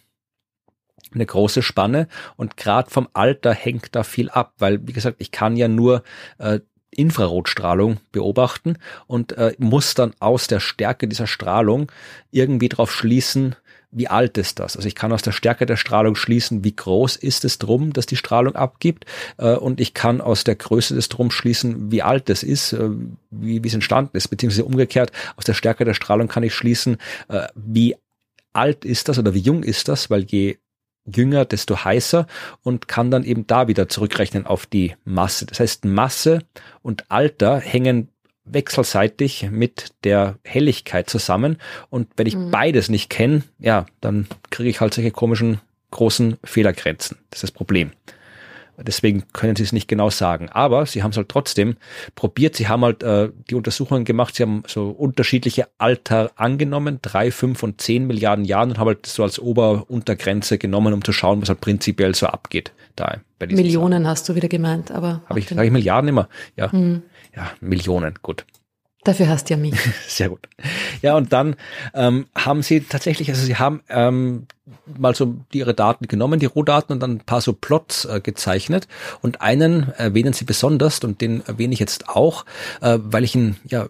[1.15, 5.31] eine große Spanne und gerade vom Alter hängt da viel ab, weil wie gesagt, ich
[5.31, 6.03] kann ja nur
[6.39, 6.61] äh,
[6.95, 11.91] Infrarotstrahlung beobachten und äh, muss dann aus der Stärke dieser Strahlung
[12.31, 13.57] irgendwie darauf schließen,
[13.93, 14.77] wie alt ist das?
[14.77, 18.07] Also ich kann aus der Stärke der Strahlung schließen, wie groß ist es drum, dass
[18.07, 19.05] die Strahlung abgibt.
[19.37, 22.89] Äh, und ich kann aus der Größe des Drum schließen, wie alt es ist, äh,
[23.31, 24.29] wie, wie es entstanden ist.
[24.29, 26.97] Beziehungsweise umgekehrt, aus der Stärke der Strahlung kann ich schließen,
[27.29, 27.95] äh, wie
[28.55, 30.57] alt ist das oder wie jung ist das, weil je
[31.05, 32.27] jünger, desto heißer
[32.63, 35.47] und kann dann eben da wieder zurückrechnen auf die Masse.
[35.47, 36.41] Das heißt, Masse
[36.81, 38.09] und Alter hängen
[38.45, 41.59] wechselseitig mit der Helligkeit zusammen.
[41.91, 42.51] Und wenn ich mhm.
[42.51, 47.19] beides nicht kenne, ja, dann kriege ich halt solche komischen großen Fehlergrenzen.
[47.31, 47.93] Das ist das Problem.
[48.79, 50.49] Deswegen können sie es nicht genau sagen.
[50.49, 51.77] Aber sie haben es halt trotzdem
[52.15, 52.57] probiert.
[52.57, 54.35] Sie haben halt äh, die Untersuchungen gemacht.
[54.35, 59.07] Sie haben so unterschiedliche Alter angenommen, drei, fünf und zehn Milliarden Jahren und haben halt
[59.07, 62.73] so als Ober-Untergrenze genommen, um zu schauen, was halt prinzipiell so abgeht.
[62.97, 64.09] Da bei Millionen Sachen.
[64.09, 65.23] hast du wieder gemeint, aber.
[65.27, 66.29] Habe ich, sag ich Milliarden immer?
[66.57, 66.73] Ja.
[66.73, 67.03] Hm.
[67.35, 68.45] Ja, Millionen, gut.
[69.05, 69.75] Dafür hast du ja mich.
[70.07, 70.49] Sehr gut.
[71.01, 71.57] Ja, und dann
[71.93, 74.47] ähm, haben sie tatsächlich, also sie haben ähm,
[74.87, 78.21] mal so die, ihre Daten genommen, die Rohdaten und dann ein paar so Plots äh,
[78.21, 78.87] gezeichnet.
[79.21, 82.45] Und einen erwähnen sie besonders und den erwähne ich jetzt auch,
[82.81, 83.89] äh, weil ich ihn ja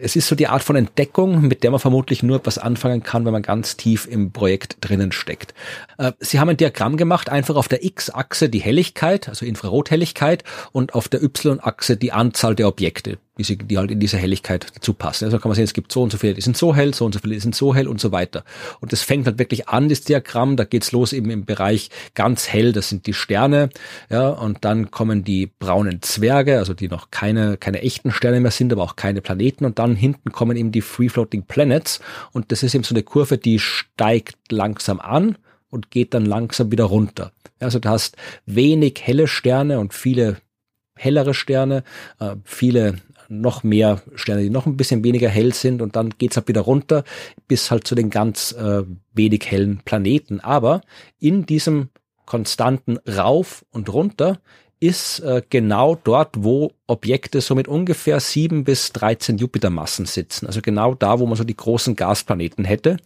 [0.00, 3.24] es ist so die Art von Entdeckung, mit der man vermutlich nur etwas anfangen kann,
[3.24, 5.54] wenn man ganz tief im Projekt drinnen steckt.
[5.98, 10.94] Äh, Sie haben ein Diagramm gemacht, einfach auf der X-Achse die Helligkeit, also Infrarothelligkeit, und
[10.94, 14.92] auf der Y-Achse die Anzahl der Objekte die, sie, die halt in dieser Helligkeit dazu
[14.92, 15.24] passen.
[15.24, 17.04] Also kann man sehen, es gibt so und so viele, die sind so hell, so
[17.04, 18.44] und so viele, die sind so hell und so weiter.
[18.80, 22.48] Und das fängt halt wirklich an, das Diagramm, da geht's los eben im Bereich ganz
[22.48, 23.70] hell, das sind die Sterne,
[24.10, 28.50] ja, und dann kommen die braunen Zwerge, also die noch keine, keine echten Sterne mehr
[28.50, 32.00] sind, aber auch keine Planeten, und dann hinten kommen eben die Free Floating Planets,
[32.32, 35.38] und das ist eben so eine Kurve, die steigt langsam an,
[35.70, 37.32] und geht dann langsam wieder runter.
[37.60, 40.38] Also du hast wenig helle Sterne und viele
[40.96, 41.84] hellere Sterne,
[42.18, 42.96] äh, viele
[43.30, 46.62] noch mehr Sterne, die noch ein bisschen weniger hell sind und dann geht's halt wieder
[46.62, 47.04] runter
[47.48, 50.40] bis halt zu den ganz äh, wenig hellen Planeten.
[50.40, 50.82] Aber
[51.18, 51.90] in diesem
[52.26, 54.38] konstanten Rauf und runter
[54.80, 60.46] ist äh, genau dort, wo Objekte so mit ungefähr sieben bis 13 Jupitermassen sitzen.
[60.46, 62.96] Also genau da, wo man so die großen Gasplaneten hätte.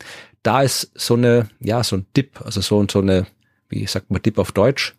[0.42, 3.26] Da ist so eine, ja, so ein Dip, also so, so eine,
[3.68, 4.94] wie sagt man Dip auf Deutsch?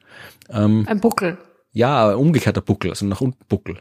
[0.50, 1.38] Ähm, ein Buckel.
[1.72, 3.78] Ja, umgekehrter Buckel, also nach unten Buckel.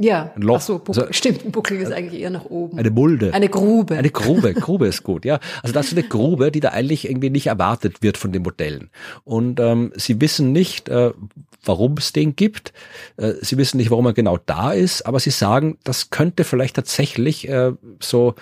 [0.00, 0.56] Ja, ein Loch.
[0.56, 1.02] Ach so, Buckel.
[1.02, 2.78] Also, stimmt, ein Buckel ist eigentlich eher nach oben.
[2.78, 3.34] Eine Mulde.
[3.34, 3.96] Eine Grube.
[3.96, 5.40] Eine Grube, Grube ist gut, ja.
[5.62, 8.88] Also das ist eine Grube, die da eigentlich irgendwie nicht erwartet wird von den Modellen.
[9.24, 11.12] Und ähm, sie wissen nicht, äh,
[11.62, 12.72] warum es den gibt.
[13.18, 16.76] Äh, sie wissen nicht, warum er genau da ist, aber sie sagen, das könnte vielleicht
[16.76, 18.36] tatsächlich äh, so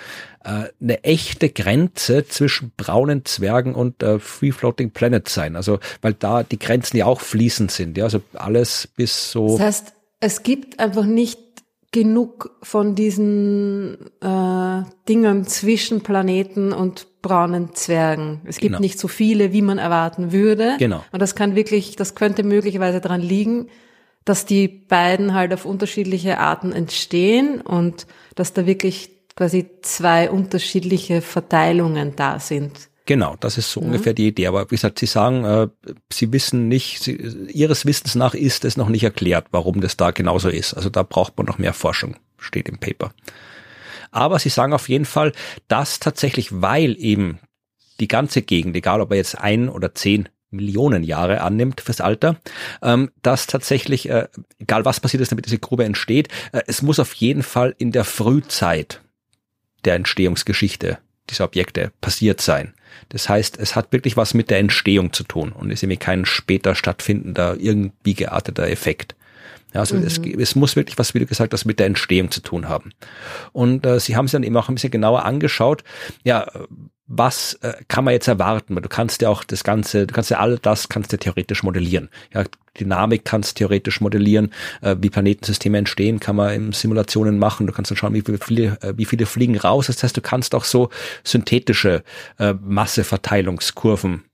[0.45, 5.57] äh, eine echte Grenze zwischen braunen Zwergen und äh, Free Floating Planet sein.
[5.57, 8.05] Also weil da die Grenzen ja auch fließend sind, ja.
[8.05, 9.59] Also alles bis so.
[9.59, 11.39] Das heißt, es gibt einfach nicht
[11.91, 18.43] genug von diesen äh, Dingen zwischen Planeten und braunen Zwergen.
[18.45, 18.81] Es gibt genau.
[18.81, 20.77] nicht so viele, wie man erwarten würde.
[20.79, 21.03] Genau.
[21.13, 23.69] Und das kann wirklich, das könnte möglicherweise daran liegen,
[24.25, 31.23] dass die beiden halt auf unterschiedliche Arten entstehen und dass da wirklich quasi zwei unterschiedliche
[31.23, 32.88] Verteilungen da sind.
[33.09, 33.87] Genau, das ist so mhm.
[33.87, 34.49] ungefähr die Idee.
[34.49, 35.69] Aber wie gesagt, Sie sagen, äh,
[36.13, 37.15] Sie wissen nicht, Sie,
[37.51, 40.75] Ihres Wissens nach ist es noch nicht erklärt, warum das da genauso ist.
[40.75, 43.15] Also da braucht man noch mehr Forschung, steht im Paper.
[44.11, 45.33] Aber Sie sagen auf jeden Fall,
[45.69, 47.39] dass tatsächlich, weil eben
[47.99, 52.37] die ganze Gegend, egal ob er jetzt ein oder zehn Millionen Jahre annimmt fürs Alter,
[52.83, 54.29] ähm, dass tatsächlich, äh,
[54.59, 57.91] egal was passiert ist, damit diese Grube entsteht, äh, es muss auf jeden Fall in
[57.91, 59.01] der Frühzeit
[59.87, 60.99] der Entstehungsgeschichte
[61.31, 62.75] dieser Objekte passiert sein.
[63.09, 66.25] Das heißt, es hat wirklich was mit der Entstehung zu tun und ist nämlich kein
[66.25, 69.15] später stattfindender, irgendwie gearteter Effekt.
[69.75, 70.05] Ja, also mhm.
[70.05, 72.93] es, es muss wirklich was, wie du gesagt hast, mit der Entstehung zu tun haben.
[73.53, 75.85] Und äh, sie haben sich dann eben auch ein bisschen genauer angeschaut,
[76.25, 76.47] ja,
[77.09, 78.77] was äh, kann man jetzt erwarten?
[78.77, 82.11] Du kannst ja auch das Ganze, du kannst ja all das kannst du theoretisch modellieren.
[82.33, 82.45] Ja,
[82.79, 84.53] Dynamik kannst theoretisch modellieren,
[84.83, 87.67] äh, wie Planetensysteme entstehen, kann man in Simulationen machen.
[87.67, 89.87] Du kannst dann schauen, wie viele, äh, wie viele fliegen raus.
[89.87, 90.91] Das heißt, du kannst auch so
[91.25, 92.05] synthetische
[92.39, 94.25] äh, Masseverteilungskurven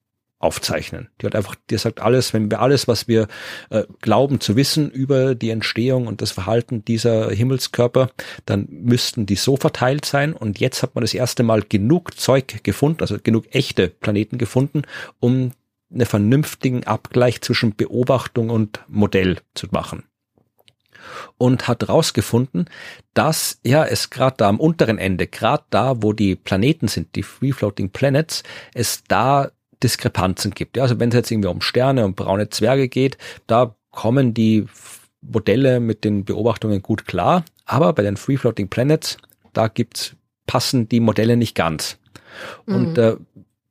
[0.45, 1.09] aufzeichnen.
[1.20, 3.28] Die hat einfach, die sagt alles, wenn wir alles, was wir
[3.70, 8.11] äh, glauben zu wissen über die Entstehung und das Verhalten dieser Himmelskörper,
[8.47, 10.34] dann müssten die so verteilt sein.
[10.34, 14.82] Und jetzt hat man das erste Mal genug Zeug gefunden, also genug echte Planeten gefunden,
[15.18, 15.53] um
[15.92, 20.05] einen vernünftigen Abgleich zwischen Beobachtung und Modell zu machen
[21.38, 22.66] und hat rausgefunden,
[23.12, 27.22] dass ja es gerade da am unteren Ende, gerade da, wo die Planeten sind, die
[27.22, 28.42] Free Floating Planets,
[28.72, 29.51] es da
[29.82, 30.76] Diskrepanzen gibt.
[30.76, 34.66] Ja, also wenn es jetzt irgendwie um Sterne und braune Zwerge geht, da kommen die
[35.20, 37.44] Modelle mit den Beobachtungen gut klar.
[37.64, 39.16] Aber bei den Free Floating Planets,
[39.52, 40.16] da gibt's,
[40.46, 41.98] passen die Modelle nicht ganz.
[42.66, 42.74] Mhm.
[42.74, 43.16] Und äh,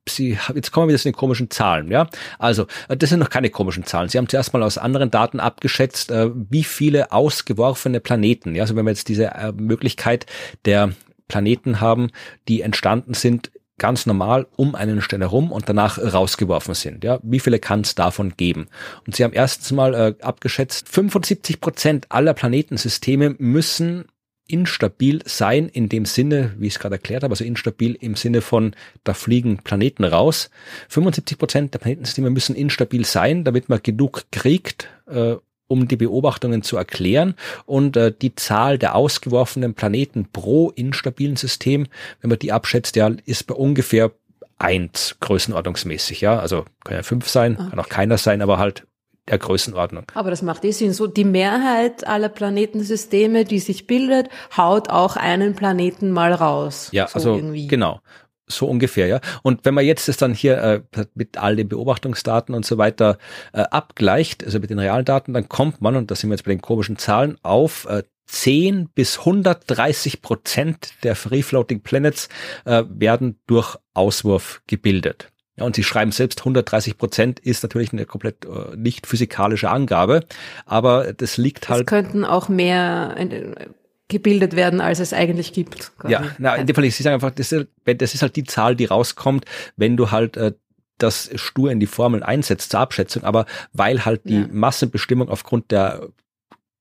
[0.06, 2.08] Sie, jetzt kommen wir wieder zu den komischen Zahlen, ja.
[2.38, 4.10] Also, äh, das sind noch keine komischen Zahlen.
[4.10, 8.64] Sie haben zuerst mal aus anderen Daten abgeschätzt, äh, wie viele ausgeworfene Planeten, ja.
[8.64, 10.26] Also wenn wir jetzt diese äh, Möglichkeit
[10.66, 10.92] der
[11.28, 12.10] Planeten haben,
[12.48, 17.04] die entstanden sind ganz normal um einen Stern herum und danach rausgeworfen sind.
[17.04, 18.68] Ja, wie viele kann es davon geben?
[19.06, 24.04] Und sie haben erstens mal äh, abgeschätzt, 75 Prozent aller Planetensysteme müssen
[24.46, 28.42] instabil sein in dem Sinne, wie ich es gerade erklärt habe, also instabil im Sinne
[28.42, 30.50] von, da fliegen Planeten raus.
[30.88, 35.36] 75 Prozent der Planetensysteme müssen instabil sein, damit man genug kriegt, äh,
[35.66, 37.34] um die Beobachtungen zu erklären.
[37.66, 41.86] Und äh, die Zahl der ausgeworfenen Planeten pro instabilen System,
[42.20, 44.12] wenn man die abschätzt, ja, ist bei ungefähr
[44.58, 46.20] eins größenordnungsmäßig.
[46.20, 47.70] Ja, also kann ja fünf sein, okay.
[47.70, 48.86] kann auch keiner sein, aber halt
[49.28, 50.04] der Größenordnung.
[50.14, 50.92] Aber das macht eh Sinn.
[50.92, 56.88] So die Mehrheit aller Planetensysteme, die sich bildet, haut auch einen Planeten mal raus.
[56.92, 57.66] Ja, so also irgendwie.
[57.66, 58.00] genau.
[58.46, 59.20] So ungefähr, ja.
[59.42, 60.82] Und wenn man jetzt das dann hier äh,
[61.14, 63.18] mit all den Beobachtungsdaten und so weiter
[63.52, 66.44] äh, abgleicht, also mit den realen Daten, dann kommt man, und da sind wir jetzt
[66.44, 72.28] bei den komischen Zahlen, auf äh, 10 bis 130 Prozent der Free Floating Planets
[72.64, 75.30] äh, werden durch Auswurf gebildet.
[75.56, 80.24] Ja, und sie schreiben selbst 130 Prozent ist natürlich eine komplett äh, nicht physikalische Angabe,
[80.66, 81.82] aber das liegt halt.
[81.82, 83.68] Es könnten auch mehr äh,
[84.14, 85.92] gebildet werden, als es eigentlich gibt.
[85.98, 86.12] Quasi.
[86.12, 88.76] Ja, na, in dem Fall, sie sagen einfach, das ist, das ist halt die Zahl,
[88.76, 89.44] die rauskommt,
[89.76, 90.52] wenn du halt äh,
[90.98, 94.48] das stur in die Formeln einsetzt zur Abschätzung, aber weil halt die ja.
[94.50, 96.08] Massenbestimmung aufgrund der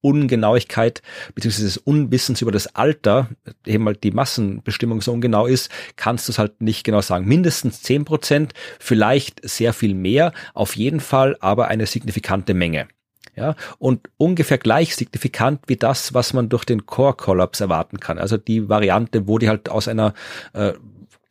[0.01, 1.01] Ungenauigkeit
[1.33, 3.29] beziehungsweise des Unwissens über das Alter,
[3.65, 7.25] eben halt die Massenbestimmung so ungenau ist, kannst du es halt nicht genau sagen.
[7.25, 12.87] Mindestens zehn Prozent, vielleicht sehr viel mehr, auf jeden Fall aber eine signifikante Menge.
[13.35, 18.19] Ja, und ungefähr gleich signifikant wie das, was man durch den Core-Kollaps erwarten kann.
[18.19, 20.13] Also die Variante, wo die halt aus einer
[20.53, 20.73] äh,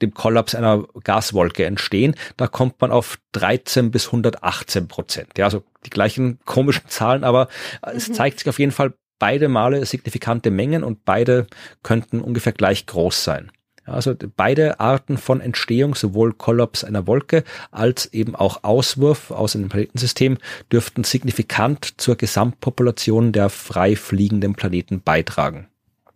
[0.03, 2.15] dem Kollaps einer Gaswolke entstehen.
[2.37, 5.39] Da kommt man auf 13 bis 118 Prozent.
[5.39, 7.49] Ja, also die gleichen komischen Zahlen, aber
[7.87, 7.97] mhm.
[7.97, 11.47] es zeigt sich auf jeden Fall beide Male signifikante Mengen und beide
[11.85, 13.53] könnten ungefähr gleich groß sein.
[13.85, 19.69] Also beide Arten von Entstehung, sowohl Kollaps einer Wolke als eben auch Auswurf aus einem
[19.69, 20.39] Planetensystem,
[20.71, 25.69] dürften signifikant zur Gesamtpopulation der frei fliegenden Planeten beitragen.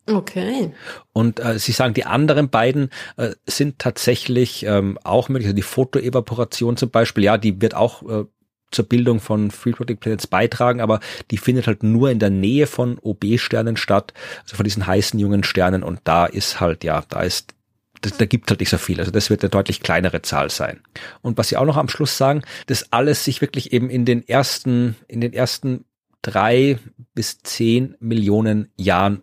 [0.09, 0.73] Okay.
[1.13, 5.49] Und äh, Sie sagen, die anderen beiden äh, sind tatsächlich ähm, auch möglich.
[5.49, 8.25] Also die Fotoevaporation zum Beispiel, ja, die wird auch äh,
[8.71, 11.01] zur Bildung von Free Floating Planets beitragen, aber
[11.31, 14.13] die findet halt nur in der Nähe von OB-Sternen statt,
[14.45, 15.83] also von diesen heißen jungen Sternen.
[15.83, 17.55] Und da ist halt, ja, da ist
[18.01, 18.99] da gibt halt nicht so viel.
[19.01, 20.81] Also das wird eine deutlich kleinere Zahl sein.
[21.23, 24.27] Und was Sie auch noch am Schluss sagen, dass alles sich wirklich eben in den
[24.27, 25.85] ersten, in den ersten
[26.23, 26.79] drei
[27.15, 29.23] bis zehn Millionen Jahren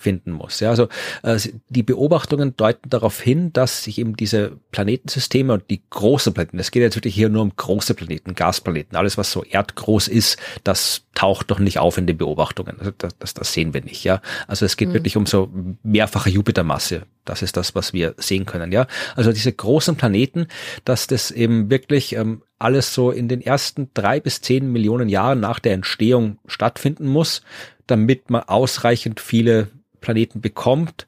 [0.00, 0.60] stattfinden muss.
[0.60, 0.88] Ja, also
[1.22, 1.38] äh,
[1.68, 6.70] die Beobachtungen deuten darauf hin, dass sich eben diese Planetensysteme und die großen Planeten, es
[6.70, 11.02] geht jetzt wirklich hier nur um große Planeten, Gasplaneten, alles was so erdgroß ist, das
[11.14, 12.76] taucht doch nicht auf in den Beobachtungen.
[12.78, 14.04] Also das, das, das sehen wir nicht.
[14.04, 14.94] Ja, also es geht mhm.
[14.94, 15.50] wirklich um so
[15.82, 17.02] mehrfache Jupitermasse.
[17.24, 18.72] Das ist das, was wir sehen können.
[18.72, 20.46] Ja, also diese großen Planeten,
[20.84, 25.40] dass das eben wirklich ähm, alles so in den ersten drei bis zehn Millionen Jahren
[25.40, 27.42] nach der Entstehung stattfinden muss,
[27.86, 29.68] damit man ausreichend viele
[30.00, 31.06] Planeten bekommt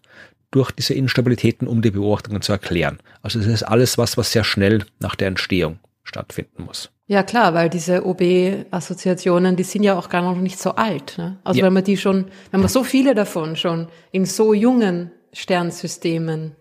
[0.50, 2.98] durch diese Instabilitäten, um die Beobachtungen zu erklären.
[3.22, 6.90] Also das ist alles was, was sehr schnell nach der Entstehung stattfinden muss.
[7.06, 11.18] Ja klar, weil diese OB-Assoziationen, die sind ja auch gar noch nicht so alt.
[11.18, 11.38] Ne?
[11.44, 11.66] Also ja.
[11.66, 16.54] wenn man die schon, wenn man so viele davon schon in so jungen Sternsystemen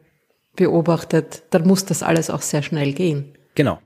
[0.55, 3.37] beobachtet, dann muss das alles auch sehr schnell gehen.
[3.55, 3.79] Genau.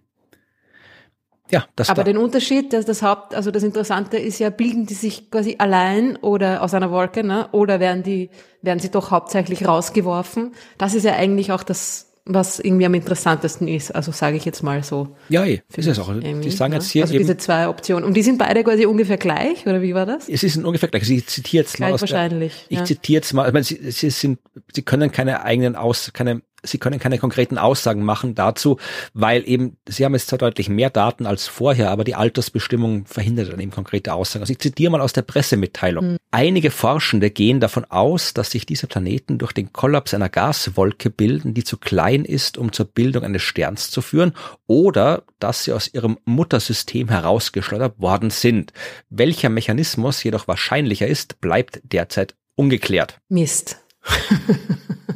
[1.52, 2.12] Ja, das Aber da.
[2.12, 6.18] den Unterschied, dass das Haupt, also das Interessante ist ja, bilden die sich quasi allein
[6.18, 7.48] oder aus einer Wolke, ne?
[7.52, 8.30] Oder werden die,
[8.62, 10.54] werden sie doch hauptsächlich rausgeworfen?
[10.78, 13.94] Das ist ja eigentlich auch das, was irgendwie am interessantesten ist.
[13.94, 15.16] Also sage ich jetzt mal so.
[15.30, 16.12] Ja, ist es auch.
[16.20, 18.04] Die sagen jetzt hier also eben, diese zwei Optionen.
[18.04, 20.28] Und die sind beide quasi ungefähr gleich, oder wie war das?
[20.28, 21.08] Es ist ungefähr gleich.
[21.08, 21.94] Ich zitiere jetzt mal.
[21.94, 22.54] Aus wahrscheinlich.
[22.54, 22.86] Der, ich ja.
[22.86, 23.46] zitiere jetzt mal.
[23.48, 24.40] Ich meine, sie, sie sind,
[24.74, 28.78] sie können keine eigenen aus, keine Sie können keine konkreten Aussagen machen dazu,
[29.14, 33.52] weil eben, Sie haben jetzt zwar deutlich mehr Daten als vorher, aber die Altersbestimmung verhindert
[33.52, 34.44] dann eben konkrete Aussagen.
[34.44, 36.14] Also ich zitiere mal aus der Pressemitteilung.
[36.14, 36.18] Mhm.
[36.32, 41.54] Einige Forschende gehen davon aus, dass sich diese Planeten durch den Kollaps einer Gaswolke bilden,
[41.54, 44.34] die zu klein ist, um zur Bildung eines Sterns zu führen,
[44.68, 48.74] oder dass sie aus ihrem Muttersystem herausgeschleudert worden sind.
[49.10, 53.20] Welcher Mechanismus jedoch wahrscheinlicher ist, bleibt derzeit ungeklärt.
[53.30, 53.82] Mist.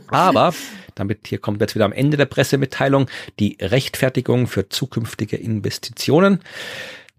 [0.07, 0.53] Aber
[0.99, 3.07] damit hier kommt jetzt wieder am Ende der Pressemitteilung
[3.39, 6.39] die Rechtfertigung für zukünftige Investitionen.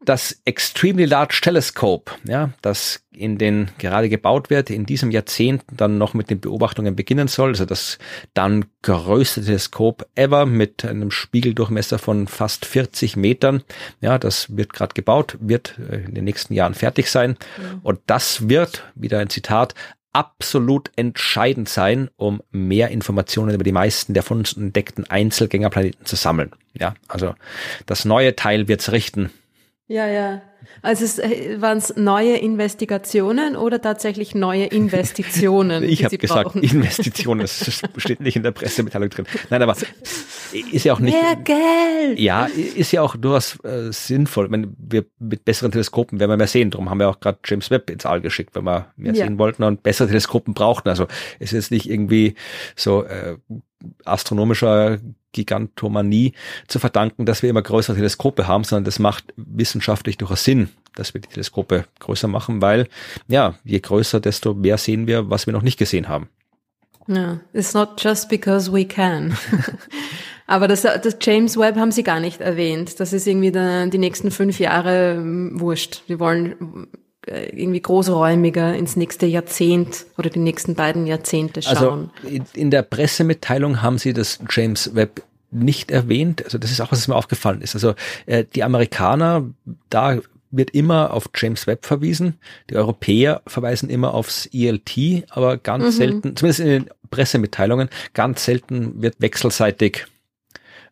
[0.03, 5.99] das Extremely Large Telescope, ja, das in den gerade gebaut wird, in diesem Jahrzehnt dann
[5.99, 7.99] noch mit den Beobachtungen beginnen soll, also das
[8.33, 13.63] dann größte Teleskop ever mit einem Spiegeldurchmesser von fast 40 Metern.
[14.01, 17.37] Ja, das wird gerade gebaut, wird äh, in den nächsten Jahren fertig sein.
[17.59, 17.81] Mhm.
[17.83, 19.75] Und das wird, wieder ein Zitat,
[20.13, 26.17] absolut entscheidend sein, um mehr Informationen über die meisten der von uns entdeckten Einzelgängerplaneten zu
[26.17, 26.53] sammeln.
[26.75, 27.35] Ja, also
[27.87, 29.31] das neue Teil wird's richten.
[29.91, 30.41] Ja, ja.
[30.83, 35.83] Also es äh, waren es neue Investigationen oder tatsächlich neue Investitionen?
[35.83, 36.63] ich habe gesagt brauchen?
[36.63, 39.27] Investitionen, das steht nicht in der Pressemitteilung drin.
[39.51, 39.75] Nein, aber
[40.71, 41.21] ist ja auch nicht.
[41.21, 42.21] Mehr Geld!
[42.21, 44.49] Ja, ist ja auch durchaus äh, sinnvoll.
[44.53, 46.71] Wenn wir mit besseren Teleskopen werden wir mehr sehen.
[46.71, 49.25] Darum haben wir auch gerade James Webb ins All geschickt, wenn wir mehr ja.
[49.25, 50.89] sehen wollten und bessere Teleskopen brauchten.
[50.89, 51.09] Also
[51.41, 52.37] es ist nicht irgendwie
[52.77, 53.39] so äh,
[54.05, 54.99] astronomischer
[55.33, 56.33] Gigantomanie
[56.67, 61.15] zu verdanken, dass wir immer größere Teleskope haben, sondern das macht wissenschaftlich durchaus Sinn, dass
[61.15, 62.89] wir die Teleskope größer machen, weil
[63.29, 66.29] ja, je größer, desto mehr sehen wir, was wir noch nicht gesehen haben.
[67.07, 69.37] Ja, it's not just because we can.
[70.47, 72.99] Aber das, das James Webb haben Sie gar nicht erwähnt.
[72.99, 76.03] Das ist irgendwie der, die nächsten fünf Jahre hm, wurscht.
[76.09, 76.89] Wir wollen
[77.27, 82.11] irgendwie großräumiger ins nächste Jahrzehnt oder die nächsten beiden Jahrzehnte also schauen.
[82.25, 86.45] Also in der Pressemitteilung haben Sie das James Webb nicht erwähnt.
[86.45, 87.75] Also das ist auch, was mir aufgefallen ist.
[87.75, 87.95] Also
[88.27, 89.51] äh, die Amerikaner,
[89.91, 90.19] da
[90.51, 92.39] wird immer auf James Webb verwiesen.
[92.71, 95.91] Die Europäer verweisen immer aufs ELT, aber ganz mhm.
[95.91, 100.07] selten, zumindest in den Pressemitteilungen, ganz selten wird wechselseitig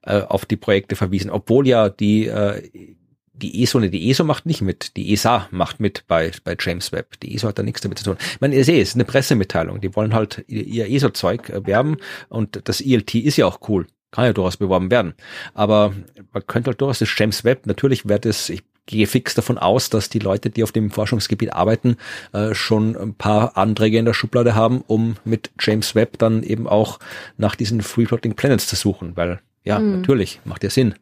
[0.03, 2.97] äh, auf die Projekte verwiesen, obwohl ja die äh,
[3.39, 6.93] die ESO, ne, die ESO macht nicht mit, die ESA macht mit bei, bei James
[6.93, 7.21] Webb.
[7.21, 8.17] Die ESO hat da nichts damit zu tun.
[8.21, 9.81] Ich meine, ihr seht, es ist eine Pressemitteilung.
[9.81, 13.87] Die wollen halt ihr, ihr ESO-Zeug äh, werben und das ELT ist ja auch cool.
[14.11, 15.15] Kann ja durchaus beworben werden.
[15.55, 15.93] Aber
[16.33, 19.91] man könnte halt durchaus das James Webb, natürlich wird es, ich gehe fix davon aus,
[19.91, 21.97] dass die Leute, die auf dem Forschungsgebiet arbeiten,
[22.33, 26.67] äh, schon ein paar Anträge in der Schublade haben, um mit James Webb dann eben
[26.67, 26.99] auch
[27.37, 29.97] nach diesen Free Floating Planets zu suchen, weil ja, mhm.
[29.97, 30.95] natürlich, macht ja Sinn.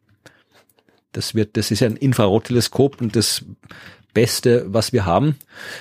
[1.17, 3.45] Das wird, das ist ein Infrarotteleskop und das
[4.13, 5.37] Beste, was wir haben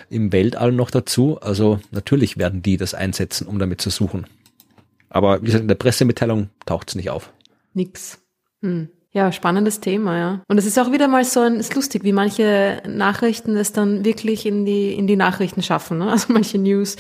[0.10, 1.40] im Weltall noch dazu.
[1.42, 4.28] Also natürlich werden die das einsetzen, um damit zu suchen.
[5.10, 7.32] Aber wie gesagt, in der Pressemitteilung taucht es nicht auf.
[7.74, 8.20] Nix.
[8.62, 8.90] Hm.
[9.12, 10.42] Ja, spannendes Thema, ja.
[10.50, 14.04] Und es ist auch wieder mal so ein, ist lustig, wie manche Nachrichten es dann
[14.04, 16.10] wirklich in die, in die Nachrichten schaffen, ne?
[16.12, 16.98] Also manche News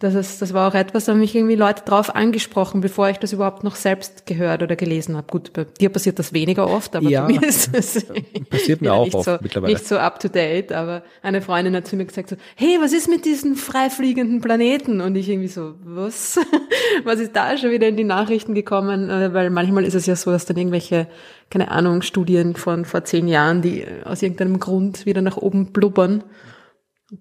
[0.00, 3.18] das, ist, das war auch etwas, da haben mich irgendwie Leute drauf angesprochen, bevor ich
[3.18, 5.26] das überhaupt noch selbst gehört oder gelesen habe.
[5.30, 8.06] Gut, bei dir passiert das weniger oft, aber ja, bei mir ist es
[8.50, 9.74] passiert mir auch oft so, mittlerweile.
[9.74, 12.94] Nicht so up to date, aber eine Freundin hat zu mir gesagt so, hey, was
[12.94, 15.02] ist mit diesen freifliegenden Planeten?
[15.02, 16.40] Und ich irgendwie so, was?
[17.04, 19.10] was ist da schon wieder in die Nachrichten gekommen?
[19.10, 21.08] Äh, weil manchmal ist es ja so, dass dann irgendwelche,
[21.50, 26.24] keine Ahnung, Studien von vor zehn Jahren, die aus irgendeinem Grund wieder nach oben blubbern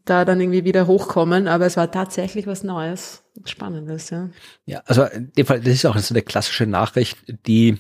[0.05, 4.29] da dann irgendwie wieder hochkommen, aber es war tatsächlich was Neues, Spannendes, ja.
[4.65, 7.17] Ja, also in dem Fall, das ist auch so eine klassische Nachricht,
[7.47, 7.79] die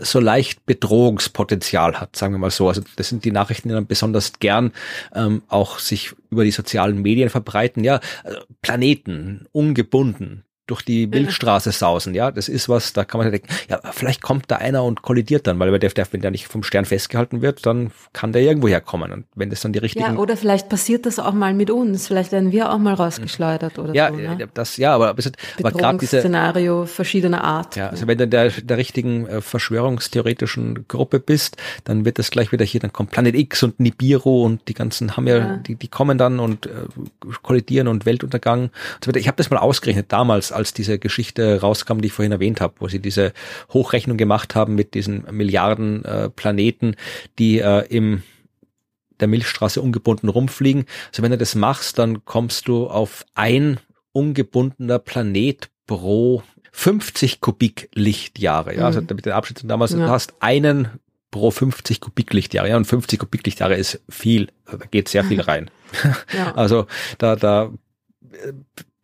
[0.00, 2.68] so leicht Bedrohungspotenzial hat, sagen wir mal so.
[2.68, 4.72] Also das sind die Nachrichten, die dann besonders gern
[5.14, 7.84] ähm, auch sich über die sozialen Medien verbreiten.
[7.84, 13.30] Ja, also Planeten, ungebunden, durch die Milchstraße sausen, ja, das ist was, da kann man
[13.30, 16.46] denken, ja, vielleicht kommt da einer und kollidiert dann, weil der, der, wenn der nicht
[16.46, 20.04] vom Stern festgehalten wird, dann kann der irgendwo herkommen und wenn das dann die richtigen...
[20.04, 23.78] Ja, oder vielleicht passiert das auch mal mit uns, vielleicht werden wir auch mal rausgeschleudert
[23.78, 24.18] oder ja, so.
[24.18, 24.48] Ja, ne?
[24.52, 26.20] das, ja, aber, aber gerade diese...
[26.20, 27.76] Szenario verschiedener Art.
[27.76, 32.52] Ja, also wenn du der, der richtigen äh, verschwörungstheoretischen Gruppe bist, dann wird das gleich
[32.52, 35.56] wieder hier, dann kommt Planet X und Nibiru und die ganzen haben ja, ja.
[35.56, 36.70] die, die kommen dann und äh,
[37.42, 39.20] kollidieren und Weltuntergang und so weiter.
[39.20, 42.74] Ich habe das mal ausgerechnet damals, als diese Geschichte rauskam, die ich vorhin erwähnt habe,
[42.80, 43.32] wo sie diese
[43.72, 46.96] Hochrechnung gemacht haben mit diesen Milliarden äh, Planeten,
[47.38, 48.22] die äh, im
[49.20, 50.84] der Milchstraße ungebunden rumfliegen.
[51.08, 53.80] Also wenn du das machst, dann kommst du auf ein
[54.12, 56.42] ungebundener Planet pro
[56.72, 58.76] 50 Kubiklichtjahre.
[58.76, 59.08] Ja, also mhm.
[59.14, 59.98] mit den Abschätzungen damals, ja.
[59.98, 60.88] du hast einen
[61.30, 62.68] pro 50 Kubiklichtjahre.
[62.68, 65.70] Ja, und 50 Kubiklichtjahre ist viel, da geht sehr viel rein.
[66.32, 66.54] Ja.
[66.54, 66.86] Also
[67.18, 67.72] da, da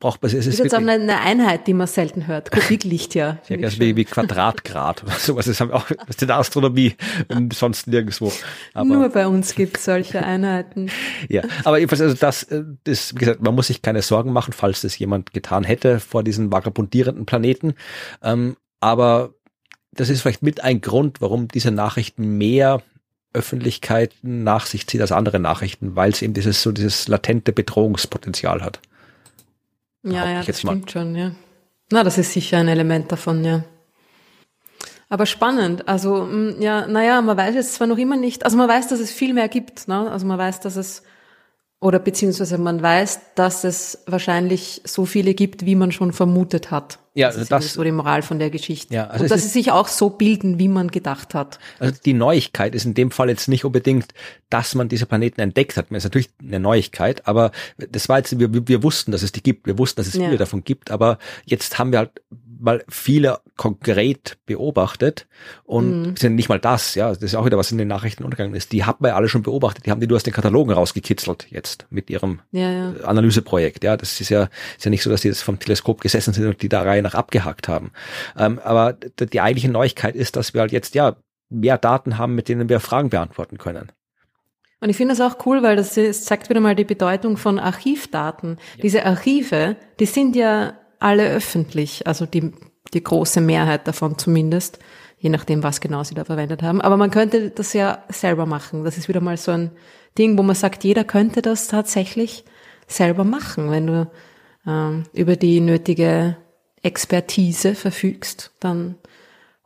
[0.01, 0.35] braucht man es.
[0.35, 2.51] Ist, ist jetzt auch eine Einheit, die man selten hört.
[2.51, 3.39] Kubiklicht, ja.
[3.49, 5.47] Ja, wie, wie Quadratgrad oder sowas.
[5.47, 6.95] Das haben wir auch ist in der Astronomie
[7.29, 8.33] und sonst nirgendwo.
[8.75, 10.91] Aber, Nur bei uns gibt es solche Einheiten.
[11.29, 14.53] ja, aber jedenfalls, also das, äh, das, wie gesagt, man muss sich keine Sorgen machen,
[14.53, 17.75] falls das jemand getan hätte vor diesen vagabundierenden Planeten.
[18.23, 19.35] Ähm, aber
[19.93, 22.83] das ist vielleicht mit ein Grund, warum diese Nachrichten mehr
[23.33, 28.63] Öffentlichkeit nach sich zieht als andere Nachrichten, weil es eben dieses so dieses latente Bedrohungspotenzial
[28.63, 28.81] hat.
[30.05, 31.33] Ja, ja, das stimmt schon, ja.
[31.91, 33.65] Na, das ist sicher ein Element davon, ja.
[35.09, 35.89] Aber spannend.
[35.89, 36.29] Also,
[36.59, 39.33] ja, naja, man weiß jetzt zwar noch immer nicht, also man weiß, dass es viel
[39.35, 40.11] mehr gibt, ne?
[40.11, 41.03] Also man weiß, dass es
[41.85, 46.99] oder beziehungsweise man weiß, dass es wahrscheinlich so viele gibt, wie man schon vermutet hat.
[47.13, 48.95] Ja, das ist das, so die Moral von der Geschichte.
[48.95, 51.59] Ja, also Und dass sie sich auch so bilden, wie man gedacht hat.
[51.79, 54.15] Also die Neuigkeit ist in dem Fall jetzt nicht unbedingt,
[54.49, 55.89] dass man diese Planeten entdeckt hat.
[55.91, 59.43] Das ist natürlich eine Neuigkeit, aber das war jetzt, wir, wir wussten, dass es die
[59.43, 60.37] gibt, wir wussten, dass es viele ja.
[60.39, 62.13] davon gibt, aber jetzt haben wir halt
[62.65, 65.27] mal viele konkret beobachtet
[65.65, 66.17] und mhm.
[66.17, 68.73] sind nicht mal das, ja, das ist auch wieder was in den Nachrichten untergegangen ist.
[68.73, 71.87] Die haben wir alle schon beobachtet, die haben die nur aus den Katalogen rausgekitzelt jetzt
[71.91, 72.95] mit ihrem ja, ja.
[73.05, 76.33] Analyseprojekt, ja, das ist ja ist ja nicht so, dass die jetzt vom Teleskop gesessen
[76.33, 77.93] sind und die da Reihe nach abgehakt haben.
[78.37, 81.17] Ähm, aber die eigentliche Neuigkeit ist, dass wir halt jetzt ja
[81.51, 83.93] mehr Daten haben, mit denen wir Fragen beantworten können.
[84.81, 87.59] Und ich finde das auch cool, weil das, das zeigt wieder mal die Bedeutung von
[87.59, 88.59] Archivdaten.
[88.77, 88.83] Ja.
[88.83, 90.75] Diese Archive, die sind ja
[91.05, 92.51] alle öffentlich, also die,
[92.95, 94.79] die große Mehrheit davon zumindest,
[95.19, 96.81] je nachdem, was genau sie da verwendet haben.
[96.81, 98.85] Aber man könnte das ja selber machen.
[98.85, 99.71] Das ist wieder mal so ein
[100.17, 102.45] Ding, wo man sagt, jeder könnte das tatsächlich
[102.87, 104.11] selber machen, wenn du
[104.67, 106.37] ähm, über die nötige
[106.83, 108.97] Expertise verfügst, dann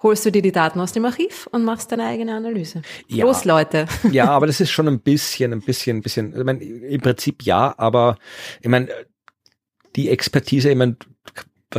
[0.03, 2.82] holst du dir die Daten aus dem Archiv und machst deine eigene Analyse.
[3.09, 3.86] Ja, Los, Leute.
[4.11, 7.43] Ja, aber das ist schon ein bisschen, ein bisschen, ein bisschen, ich meine, im Prinzip
[7.43, 8.16] ja, aber
[8.61, 8.89] ich meine,
[9.97, 10.97] die Expertise, ich meine,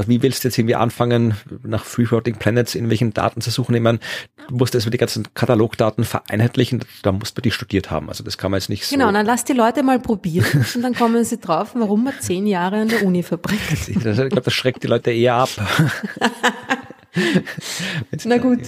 [0.05, 3.73] wie willst du jetzt irgendwie anfangen, nach Free Floating Planets in welchen Daten zu suchen?
[3.73, 3.99] Ich meine,
[4.47, 8.07] du musst erstmal die ganzen Katalogdaten vereinheitlich,en da musst du die studiert haben.
[8.07, 8.95] Also das kann man jetzt nicht so.
[8.95, 12.45] Genau, dann lass die Leute mal probieren und dann kommen sie drauf, warum man zehn
[12.45, 13.61] Jahre an der Uni verbringt.
[13.87, 15.49] ich glaube, das schreckt die Leute eher ab.
[18.25, 18.59] Na gut,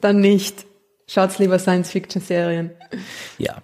[0.00, 0.66] dann nicht.
[1.06, 2.70] Schaut's lieber Science-Fiction-Serien.
[3.38, 3.62] Ja.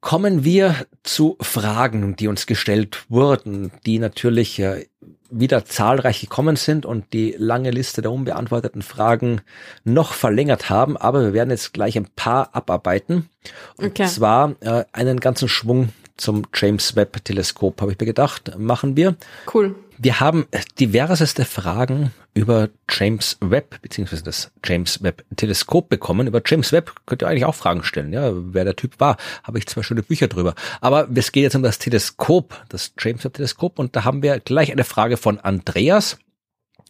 [0.00, 4.86] Kommen wir zu Fragen, die uns gestellt wurden, die natürlich äh,
[5.30, 9.40] wieder zahlreich gekommen sind und die lange Liste der unbeantworteten Fragen
[9.84, 10.96] noch verlängert haben.
[10.96, 13.28] Aber wir werden jetzt gleich ein paar abarbeiten.
[13.76, 14.06] Und okay.
[14.06, 19.16] zwar äh, einen ganzen Schwung zum James Webb Teleskop, habe ich mir gedacht, machen wir.
[19.52, 19.74] Cool.
[20.00, 20.46] Wir haben
[20.78, 26.28] diverseste Fragen über James Webb beziehungsweise das James Webb Teleskop bekommen.
[26.28, 29.16] Über James Webb könnt ihr eigentlich auch Fragen stellen, ja, wer der Typ war.
[29.42, 30.54] Habe ich zwei schöne Bücher drüber.
[30.80, 34.38] Aber es geht jetzt um das Teleskop, das James Webb Teleskop und da haben wir
[34.38, 36.16] gleich eine Frage von Andreas.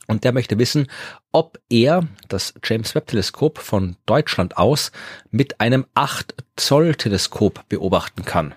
[0.07, 0.87] Und der möchte wissen,
[1.33, 4.93] ob er das James Webb Teleskop von Deutschland aus
[5.31, 8.55] mit einem 8 Zoll Teleskop beobachten kann.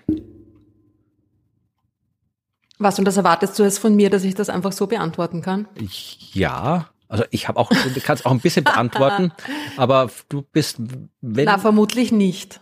[2.82, 5.68] Was, und das erwartest du jetzt von mir, dass ich das einfach so beantworten kann?
[6.32, 9.32] Ja, also ich habe auch, du kannst auch ein bisschen beantworten,
[9.76, 10.78] aber du bist,
[11.20, 11.44] wenn.
[11.44, 12.60] Na, vermutlich nicht.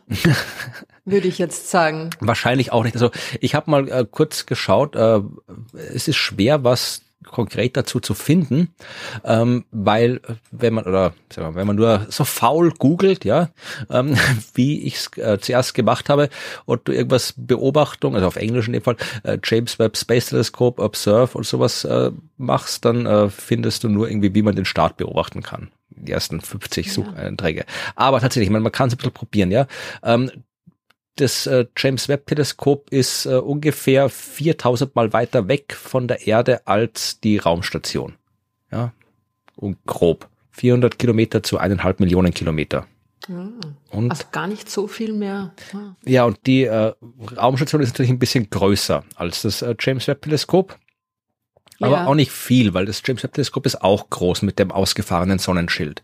[1.04, 2.10] würde ich jetzt sagen.
[2.20, 2.94] Wahrscheinlich auch nicht.
[2.94, 3.10] Also
[3.40, 5.20] ich habe mal äh, kurz geschaut, äh,
[5.94, 8.74] es ist schwer, was konkret dazu zu finden,
[9.24, 10.20] ähm, weil
[10.50, 13.50] wenn man oder wir, wenn man nur so faul googelt, ja,
[13.88, 14.16] ähm,
[14.54, 16.28] wie ich es äh, zuerst gemacht habe
[16.64, 20.82] und du irgendwas Beobachtung, also auf Englisch in dem Fall äh, James Webb Space Telescope
[20.82, 24.96] Observe und sowas äh, machst, dann äh, findest du nur irgendwie, wie man den Start
[24.96, 25.70] beobachten kann
[26.02, 27.64] die ersten 50 Sucheinträge.
[27.94, 29.66] Aber tatsächlich, man, man kann es ein bisschen probieren, ja.
[30.02, 30.30] Ähm,
[31.20, 36.66] das äh, James Webb Teleskop ist äh, ungefähr 4000 mal weiter weg von der Erde
[36.66, 38.14] als die Raumstation.
[38.72, 38.92] Ja,
[39.56, 42.86] und grob 400 Kilometer zu eineinhalb Millionen Kilometer.
[43.28, 43.48] Ah,
[43.90, 45.52] und, also gar nicht so viel mehr.
[45.74, 45.94] Ah.
[46.04, 46.92] Ja, und die äh,
[47.36, 50.78] Raumstation ist natürlich ein bisschen größer als das äh, James Webb Teleskop.
[51.80, 52.06] Aber ja.
[52.06, 56.02] auch nicht viel, weil das James Webb Teleskop ist auch groß mit dem ausgefahrenen Sonnenschild.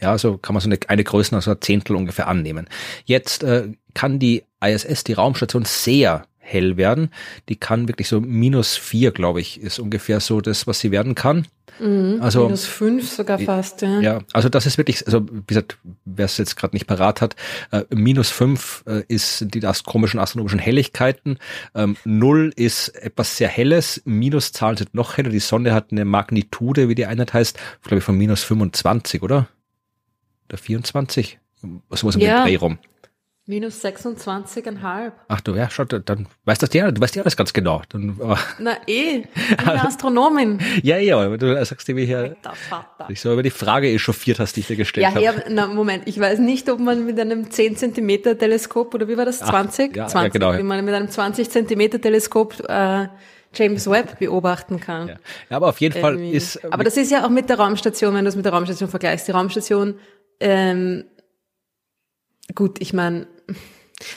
[0.00, 2.68] Ja, so kann man so eine, eine Größe, also ein Zehntel ungefähr annehmen.
[3.04, 7.10] Jetzt äh, kann die ISS, die Raumstation, sehr hell werden.
[7.48, 11.14] Die kann wirklich so minus vier, glaube ich, ist ungefähr so das, was sie werden
[11.14, 11.46] kann.
[11.80, 14.00] Mhm, also minus fünf sogar fast, ja.
[14.00, 17.36] Ja, also das ist wirklich, also wie gesagt, wer es jetzt gerade nicht parat hat,
[17.70, 21.38] äh, minus fünf äh, ist die komischen astronomischen Helligkeiten,
[21.74, 26.88] ähm, null ist etwas sehr Helles, Minuszahlen sind noch heller, die Sonne hat eine Magnitude,
[26.88, 29.48] wie die Einheit heißt, glaube ich von minus 25, oder?
[30.48, 31.38] Oder 24?
[31.90, 32.38] Sowas um ja.
[32.38, 32.78] den Dreh rum.
[33.48, 35.10] Minus 26,5.
[35.28, 37.80] Ach du, ja, schau, dann weißt du das ja, du weißt ja alles ganz genau.
[37.88, 38.20] Dann,
[38.58, 40.60] Na eh, ich bin eine Astronomin.
[40.82, 42.36] ja, ja, du sagst dir, wie hier,
[43.08, 45.22] ich so über die Frage echauffiert hast, die ich dir gestellt ja, habe.
[45.24, 49.16] Ja, na, Moment, ich weiß nicht, ob man mit einem 10 Zentimeter Teleskop, oder wie
[49.16, 49.92] war das, 20?
[49.92, 50.58] Ach, ja, 20, ja, genau.
[50.58, 53.08] Wie man mit einem 20 Zentimeter Teleskop äh,
[53.54, 55.08] James Webb beobachten kann.
[55.08, 55.14] Ja,
[55.48, 55.98] ja aber auf jeden.
[55.98, 56.62] Fall ist...
[56.70, 59.26] Aber das ist ja auch mit der Raumstation, wenn du es mit der Raumstation vergleichst.
[59.26, 59.94] Die Raumstation,
[60.38, 61.04] ähm,
[62.54, 63.26] gut, ich meine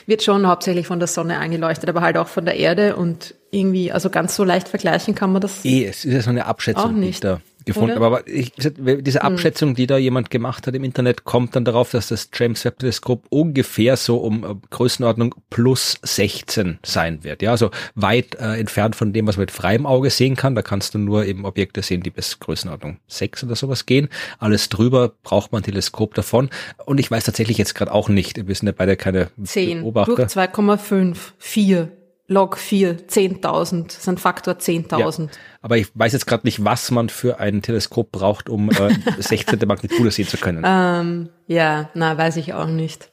[0.06, 3.92] wird schon hauptsächlich von der Sonne angeleuchtet, aber halt auch von der Erde und irgendwie,
[3.92, 5.66] also ganz so leicht vergleichen kann man das.
[5.66, 6.84] Eh, es ist ja so eine Abschätzung.
[6.84, 7.24] Auch nicht.
[7.24, 7.98] Da, gefunden.
[7.98, 8.06] Oder?
[8.06, 12.08] Aber ich, diese Abschätzung, die da jemand gemacht hat im Internet, kommt dann darauf, dass
[12.08, 17.42] das James Webb Teleskop ungefähr so um äh, Größenordnung plus 16 sein wird.
[17.42, 20.56] Ja, also weit äh, entfernt von dem, was man mit freiem Auge sehen kann.
[20.56, 24.10] Da kannst du nur eben Objekte sehen, die bis Größenordnung 6 oder sowas gehen.
[24.40, 26.50] Alles drüber braucht man ein Teleskop davon.
[26.86, 28.48] Und ich weiß tatsächlich jetzt gerade auch nicht.
[28.48, 30.16] Wir sind ja beide keine 10 Beobachter.
[30.16, 31.92] durch 2,5, 4,
[32.32, 35.30] log 4, 10.000, das ist ein Faktor 10.000.
[35.62, 39.60] Aber ich weiß jetzt gerade nicht, was man für ein Teleskop braucht, um äh, 16.
[39.68, 40.64] Magnitude sehen zu können.
[40.66, 43.12] Ähm, ja, na, weiß ich auch nicht.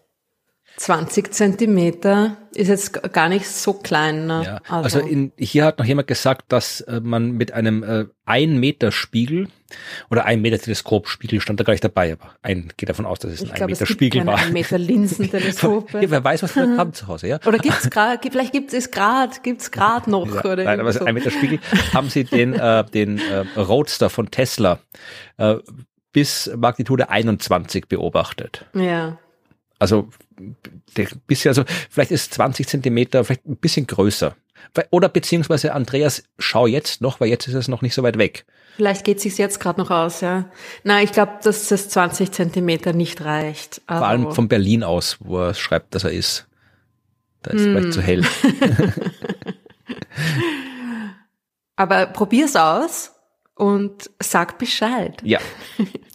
[0.76, 4.26] 20 Zentimeter ist jetzt gar nicht so klein.
[4.26, 4.42] Ne?
[4.44, 8.60] Ja, also in, hier hat noch jemand gesagt, dass äh, man mit einem äh, 1
[8.60, 9.48] Meter Spiegel
[10.10, 13.32] oder 1 Meter Teleskopspiegel stand da gar nicht dabei, aber ein geht davon aus, dass
[13.32, 14.38] es ein ich 1 glaube, Meter es Spiegel war.
[14.38, 15.98] 1 Meter Linsenteleskope.
[16.02, 17.38] ja, wer weiß, was wir haben zu Hause, ja?
[17.46, 20.26] Oder gibt's gerade, vielleicht gibt es gerade, gibt's gerade noch.
[20.26, 21.04] Ja, oder nein, aber so.
[21.04, 21.58] ein Meter Spiegel
[21.92, 24.78] haben sie den, äh, den äh, Roadster von Tesla
[25.36, 25.56] äh,
[26.12, 28.64] bis Magnitude 21 beobachtet.
[28.74, 29.18] Ja.
[29.78, 30.08] Also
[31.26, 34.34] bisher, also vielleicht ist 20 Zentimeter vielleicht ein bisschen größer.
[34.90, 38.44] Oder beziehungsweise Andreas, schau jetzt noch, weil jetzt ist es noch nicht so weit weg.
[38.76, 40.50] Vielleicht geht sich's jetzt gerade noch aus, ja.
[40.84, 43.82] Na, ich glaube, dass das 20 Zentimeter nicht reicht.
[43.88, 46.46] Vor allem von Berlin aus, wo er schreibt, dass er ist.
[47.42, 48.24] Da ist vielleicht zu hell.
[51.76, 53.12] Aber probier's aus
[53.54, 55.20] und sag Bescheid.
[55.24, 55.38] Ja.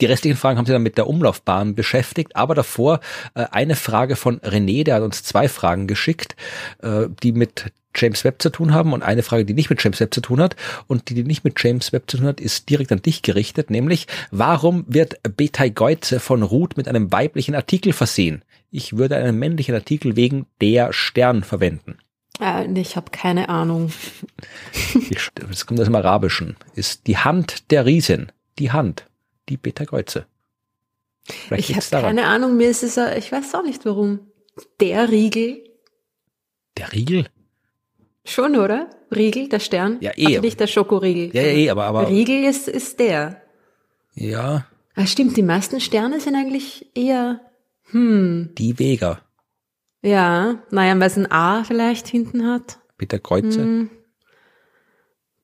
[0.00, 3.00] Die restlichen Fragen haben sie dann mit der Umlaufbahn beschäftigt, aber davor
[3.34, 6.36] äh, eine Frage von René, der hat uns zwei Fragen geschickt,
[6.82, 10.00] äh, die mit James Webb zu tun haben und eine Frage, die nicht mit James
[10.00, 10.54] Webb zu tun hat
[10.86, 13.70] und die, die nicht mit James Webb zu tun hat, ist direkt an dich gerichtet,
[13.70, 18.42] nämlich warum wird Betai Geuze von Ruth mit einem weiblichen Artikel versehen?
[18.70, 21.98] Ich würde einen männlichen Artikel wegen der Stern verwenden.
[22.40, 23.92] Äh, ich habe keine Ahnung.
[25.34, 26.56] Das kommt aus dem Arabischen.
[26.74, 28.32] Ist die Hand der Riesin.
[28.58, 29.06] Die Hand.
[29.48, 29.84] Die Beta.
[31.28, 34.30] Vielleicht Ich habe keine Ahnung, mir ist es, äh, ich weiß auch nicht warum.
[34.80, 35.64] Der Riegel,
[36.76, 37.26] Der Riegel?
[38.24, 38.90] schon, oder?
[39.14, 39.98] Riegel, der Stern?
[40.00, 41.34] Ja, eh, Also nicht der Schokoriegel.
[41.34, 43.42] Ja, ja, eh, aber, aber, Riegel ist, ist der.
[44.14, 44.66] ja,
[44.98, 47.40] Ah, stimmt, die meisten Sterne sind eigentlich eher,
[47.90, 49.20] hm, die Vega.
[50.02, 52.78] ja, naja, weil es ein A vielleicht hinten hat.
[52.96, 53.60] Beta Kreuze.
[53.60, 53.90] Hm.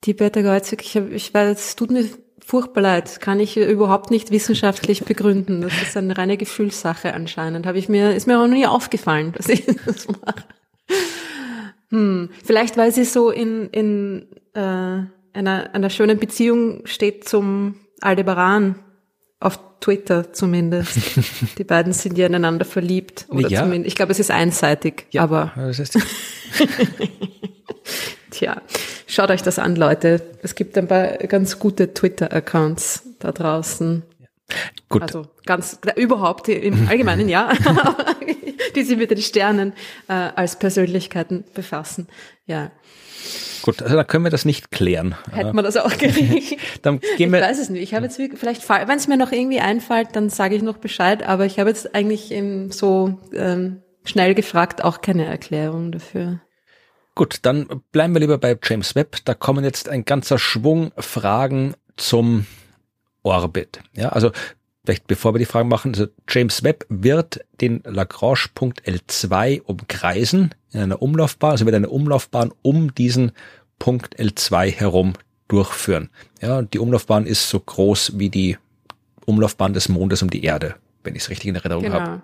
[0.05, 2.09] Die Beta-Geuzig, ich, hab, ich weiß, es tut mir
[2.45, 5.63] furchtbar leid, kann ich überhaupt nicht wissenschaftlich begründen.
[5.63, 7.67] Das ist eine reine Gefühlssache anscheinend.
[7.67, 10.45] Habe ich mir, ist mir auch nie aufgefallen, dass ich das mache.
[11.91, 12.31] Hm.
[12.45, 14.61] Vielleicht, weil sie so in, in äh,
[15.33, 18.77] einer, einer schönen Beziehung steht zum Aldebaran.
[19.41, 20.97] Auf Twitter zumindest.
[21.59, 23.27] Die beiden sind ja ineinander verliebt.
[23.29, 23.63] Oder Ja.
[23.63, 25.07] zumindest, ich glaube, es ist einseitig.
[25.19, 25.99] Aber Das heißt,
[28.31, 28.63] Tja,
[29.07, 30.23] schaut euch das an, Leute.
[30.43, 34.03] Es gibt ein paar ganz gute Twitter-Accounts da draußen.
[34.89, 35.03] gut.
[35.03, 37.53] Also ganz überhaupt im Allgemeinen, ja,
[38.75, 39.73] die sich mit den Sternen
[40.09, 42.09] äh, als Persönlichkeiten befassen.
[42.47, 42.71] Ja,
[43.63, 45.15] Gut, also dann können wir das nicht klären.
[45.31, 46.59] hätte man das auch gekriegt.
[46.83, 47.83] Dann gehen Ich wir, weiß es nicht.
[47.83, 50.79] Ich habe jetzt wirklich- vielleicht, wenn es mir noch irgendwie einfällt, dann sage ich noch
[50.79, 51.23] Bescheid.
[51.23, 52.33] Aber ich habe jetzt eigentlich
[52.71, 56.41] so ähm, schnell gefragt auch keine Erklärung dafür.
[57.15, 59.19] gut, dann bleiben wir lieber bei James Webb.
[59.25, 62.47] Da kommen jetzt ein ganzer Schwung Fragen zum
[63.23, 63.81] Orbit.
[63.95, 64.33] Ja, also
[64.85, 70.81] vielleicht bevor wir die Fragen machen, also James Webb wird den Lagrange-Punkt L2 umkreisen in
[70.81, 73.33] einer Umlaufbahn, also wird eine Umlaufbahn um diesen
[73.79, 75.15] Punkt L2 herum
[75.49, 76.11] durchführen.
[76.41, 78.57] Ja, und die Umlaufbahn ist so groß wie die
[79.27, 82.05] Umlaufbahn des Mondes um die Erde, wenn ich es richtig in Erinnerung habe.
[82.05, 82.23] Genau.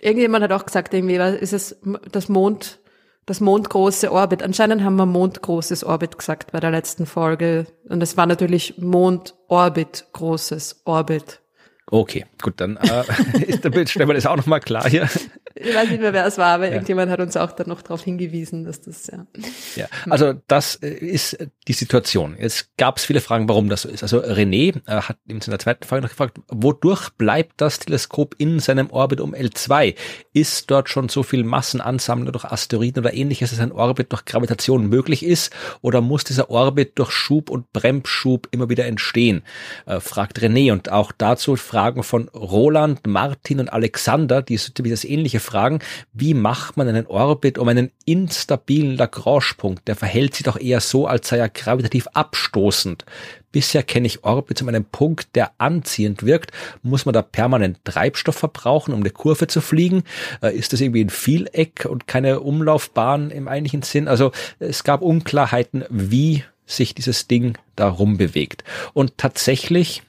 [0.00, 1.76] Irgendjemand hat auch gesagt, irgendwie ist es
[2.10, 2.80] das Mond,
[3.26, 4.42] das mondgroße Orbit.
[4.42, 7.66] Anscheinend haben wir mondgroßes Orbit gesagt bei der letzten Folge.
[7.88, 11.40] Und es war natürlich Mond-Orbit, großes Orbit.
[11.90, 13.04] Okay, gut, dann äh,
[13.46, 15.08] ist, damit stellen wir das auch nochmal klar hier.
[15.56, 18.02] Ich weiß nicht mehr, wer es war, aber irgendjemand hat uns auch dann noch darauf
[18.02, 19.26] hingewiesen, dass das, ja.
[19.76, 21.38] Ja, also das äh, ist
[21.68, 22.36] die Situation.
[22.40, 24.02] Jetzt gab es viele Fragen, warum das so ist.
[24.02, 28.58] Also René äh, hat in seiner zweiten Frage noch gefragt, wodurch bleibt das Teleskop in
[28.58, 29.94] seinem Orbit um L2?
[30.32, 34.88] Ist dort schon so viel Massenansammlung durch Asteroiden oder ähnliches, dass ein Orbit durch Gravitation
[34.88, 35.52] möglich ist?
[35.82, 39.42] Oder muss dieser Orbit durch Schub und Bremsschub immer wieder entstehen?
[39.86, 40.72] Äh, fragt René.
[40.72, 45.80] Und auch dazu Fragen von Roland, Martin und Alexander, die so ziemlich das ähnliche fragen.
[46.12, 49.88] Wie macht man einen Orbit um einen instabilen Lagrange-Punkt?
[49.88, 53.04] Der verhält sich doch eher so, als sei er gravitativ abstoßend.
[53.50, 56.52] Bisher kenne ich Orbits um einen Punkt, der anziehend wirkt.
[56.84, 60.04] Muss man da permanent Treibstoff verbrauchen, um eine Kurve zu fliegen?
[60.42, 64.06] Äh, Ist das irgendwie ein Vieleck und keine Umlaufbahn im eigentlichen Sinn?
[64.06, 64.30] Also
[64.60, 68.62] es gab Unklarheiten, wie sich dieses Ding da rumbewegt.
[68.92, 70.02] Und tatsächlich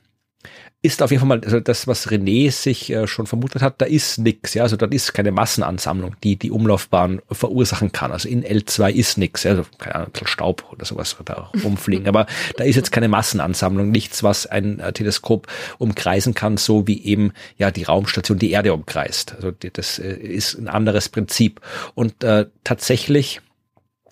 [0.85, 3.85] ist auf jeden Fall mal also das, was René sich äh, schon vermutet hat, da
[3.85, 8.11] ist nix, ja, also da ist keine Massenansammlung, die die Umlaufbahn verursachen kann.
[8.11, 12.27] Also in L2 ist nix, ja, also keine Ahnung, Staub oder sowas da rumfliegen, aber
[12.57, 15.47] da ist jetzt keine Massenansammlung, nichts, was ein äh, Teleskop
[15.77, 19.35] umkreisen kann, so wie eben ja die Raumstation die Erde umkreist.
[19.35, 21.61] Also die, das äh, ist ein anderes Prinzip
[21.95, 22.45] und äh,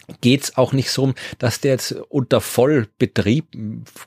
[0.07, 3.45] tatsächlich geht's auch nicht so, dass der jetzt unter Vollbetrieb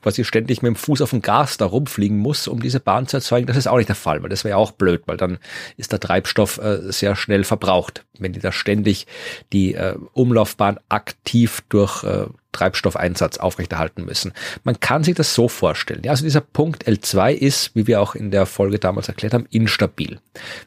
[0.01, 3.17] quasi ständig mit dem Fuß auf dem Gas da rumfliegen muss, um diese Bahn zu
[3.17, 3.47] erzeugen.
[3.47, 5.39] Das ist auch nicht der Fall, weil das wäre auch blöd, weil dann
[5.77, 9.07] ist der Treibstoff äh, sehr schnell verbraucht, wenn die da ständig
[9.53, 12.27] die äh, Umlaufbahn aktiv durch äh,
[12.57, 14.33] Treibstoffeinsatz aufrechterhalten müssen.
[14.63, 16.01] Man kann sich das so vorstellen.
[16.03, 19.47] Ja, also dieser Punkt L2 ist, wie wir auch in der Folge damals erklärt haben,
[19.51, 20.19] instabil.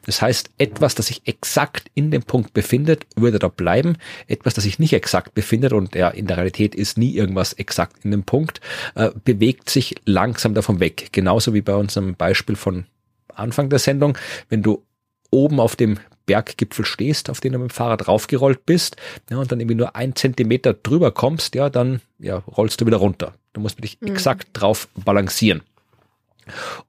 [0.05, 3.97] Das heißt, etwas, das sich exakt in dem Punkt befindet, würde da bleiben.
[4.27, 8.05] Etwas, das sich nicht exakt befindet und ja, in der Realität ist nie irgendwas exakt
[8.05, 8.61] in dem Punkt,
[8.95, 11.09] äh, bewegt sich langsam davon weg.
[11.11, 12.85] Genauso wie bei unserem Beispiel von
[13.33, 14.17] Anfang der Sendung.
[14.49, 14.83] Wenn du
[15.29, 18.97] oben auf dem Berggipfel stehst, auf den du mit dem Fahrrad raufgerollt bist,
[19.29, 22.97] ja, und dann irgendwie nur ein Zentimeter drüber kommst, ja, dann ja, rollst du wieder
[22.97, 23.33] runter.
[23.53, 24.09] Du musst dich mhm.
[24.09, 25.61] exakt drauf balancieren.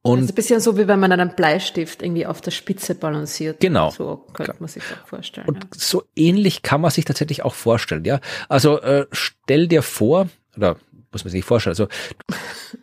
[0.00, 2.94] Und das ist ein bisschen so, wie wenn man einen Bleistift irgendwie auf der Spitze
[2.94, 3.60] balanciert.
[3.60, 3.90] Genau.
[3.90, 5.46] So könnte man sich auch vorstellen.
[5.46, 5.70] Und ja.
[5.76, 8.20] so ähnlich kann man sich tatsächlich auch vorstellen, ja.
[8.48, 10.76] Also äh, stell dir vor, oder
[11.12, 11.72] muss man sich vorstellen.
[11.72, 11.89] Also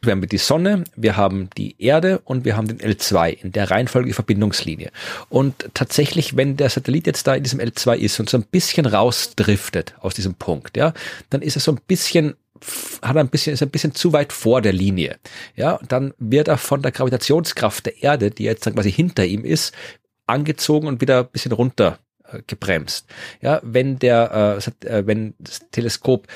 [0.02, 3.72] wir haben die Sonne, wir haben die Erde und wir haben den L2 in der
[3.72, 4.92] Reihenfolge Verbindungslinie.
[5.30, 8.86] Und tatsächlich, wenn der Satellit jetzt da in diesem L2 ist und so ein bisschen
[8.86, 10.94] rausdriftet aus diesem Punkt, ja,
[11.30, 12.36] dann ist er so ein bisschen
[13.02, 15.18] hat ein bisschen, ist ein bisschen zu weit vor der Linie.
[15.56, 19.74] Ja, dann wird er von der Gravitationskraft der Erde, die jetzt quasi hinter ihm ist,
[20.28, 22.00] angezogen und wieder ein bisschen runter
[22.48, 23.08] gebremst.
[23.42, 26.28] Ja, wenn der, äh, äh wenn das Teleskop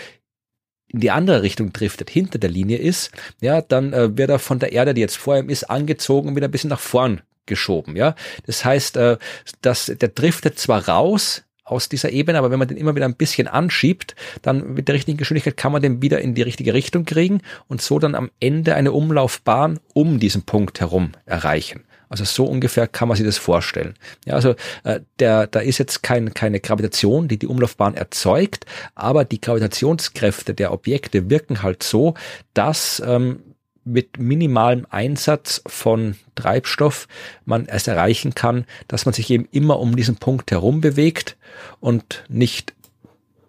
[0.94, 3.11] in die andere Richtung driftet, hinter der Linie ist,
[3.41, 6.36] ja, dann äh, wird er von der Erde, die jetzt vor ihm ist, angezogen und
[6.36, 8.15] wieder ein bisschen nach vorn geschoben, ja.
[8.45, 9.18] Das heißt, äh,
[9.61, 13.15] dass der driftet zwar raus aus dieser Ebene, aber wenn man den immer wieder ein
[13.15, 17.06] bisschen anschiebt, dann mit der richtigen Geschwindigkeit kann man den wieder in die richtige Richtung
[17.06, 21.86] kriegen und so dann am Ende eine Umlaufbahn um diesen Punkt herum erreichen.
[22.14, 23.95] Also so ungefähr kann man sich das vorstellen.
[24.27, 24.53] Ja, also
[24.84, 30.53] äh, der, da ist jetzt kein, keine Gravitation, die die Umlaufbahn erzeugt, aber die Gravitationskräfte
[30.53, 32.14] der Objekte wirken halt so,
[32.53, 33.40] dass ähm,
[33.84, 37.07] mit minimalem Einsatz von Treibstoff
[37.45, 41.35] man es erreichen kann, dass man sich eben immer um diesen Punkt herum bewegt
[41.80, 42.76] und nicht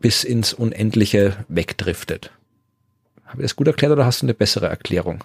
[0.00, 2.30] bis ins Unendliche wegdriftet.
[3.26, 5.22] Habe ich das gut erklärt oder hast du eine bessere Erklärung?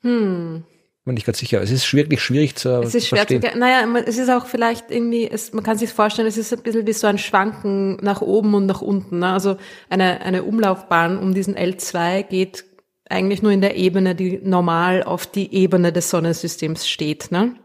[0.00, 0.64] Hm
[1.08, 1.60] bin nicht ganz sicher.
[1.60, 3.42] Es ist wirklich schwierig zu, es ist schwer verstehen.
[3.42, 6.62] Zu, naja, es ist auch vielleicht irgendwie, es, man kann sich vorstellen, es ist ein
[6.62, 9.18] bisschen wie so ein Schwanken nach oben und nach unten.
[9.18, 9.28] Ne?
[9.28, 9.56] Also
[9.90, 12.64] eine, eine Umlaufbahn um diesen L2 geht
[13.10, 17.32] eigentlich nur in der Ebene, die normal auf die Ebene des Sonnensystems steht.
[17.32, 17.56] Ne?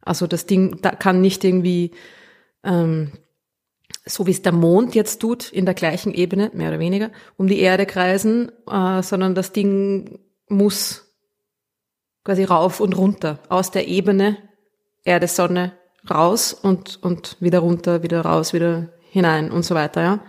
[0.00, 1.90] Also das Ding da kann nicht irgendwie
[2.64, 3.12] ähm,
[4.06, 7.48] so wie es der Mond jetzt tut, in der gleichen Ebene, mehr oder weniger, um
[7.48, 11.05] die Erde kreisen, äh, sondern das Ding muss
[12.26, 14.36] quasi rauf und runter aus der Ebene
[15.04, 15.72] Erde, Sonne
[16.10, 20.20] raus und, und wieder runter, wieder raus, wieder hinein und so weiter, ja.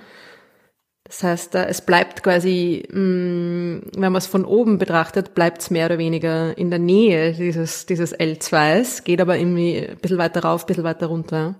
[1.03, 5.85] Das heißt, es bleibt quasi, mm, wenn man es von oben betrachtet, bleibt es mehr
[5.87, 10.63] oder weniger in der Nähe dieses, dieses L2s, geht aber irgendwie ein bisschen weiter rauf,
[10.63, 11.55] ein bisschen weiter runter.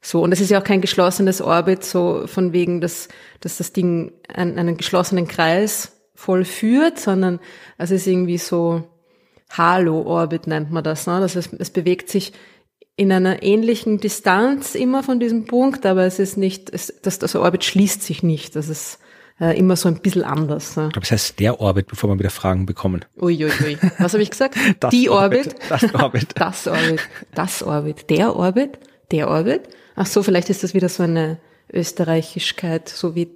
[0.00, 3.08] So, und es ist ja auch kein geschlossenes Orbit, so von wegen, dass,
[3.40, 7.40] dass das Ding einen, einen geschlossenen Kreis vollführt, sondern
[7.76, 8.84] es ist irgendwie so,
[9.50, 11.06] Halo-Orbit nennt man das.
[11.06, 11.20] Ne?
[11.20, 12.32] Das heißt, es bewegt sich
[12.96, 17.34] in einer ähnlichen Distanz immer von diesem Punkt, aber es ist nicht, es, das, das
[17.34, 18.56] Orbit schließt sich nicht.
[18.56, 18.98] Das ist
[19.40, 20.76] äh, immer so ein bisschen anders.
[20.76, 20.88] Ne?
[20.88, 23.04] Ich glaube, es heißt der Orbit, bevor wir wieder Fragen bekommen.
[23.20, 23.50] Uiuiui.
[23.50, 23.78] Ui, ui.
[23.98, 24.56] Was habe ich gesagt?
[24.80, 25.54] Das Die Orbit.
[25.70, 25.70] Orbit.
[25.70, 26.28] Das Orbit.
[26.34, 27.00] das Orbit.
[27.34, 28.10] Das Orbit.
[28.10, 28.78] Der Orbit.
[29.10, 29.62] Der Orbit.
[29.96, 31.38] Ach so, vielleicht ist das wieder so eine
[31.72, 33.30] Österreichischkeit, so wie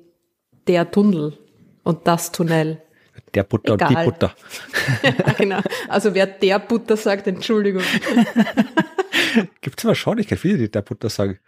[0.68, 1.38] der Tunnel
[1.82, 2.82] und das Tunnel.
[3.34, 3.88] Der Butter Egal.
[3.88, 4.34] und die Butter.
[5.02, 5.60] ja, genau.
[5.88, 7.82] Also wer der Butter sagt, Entschuldigung.
[9.60, 11.38] Gibt es aber schon, ich kann viele, die der Butter sagen.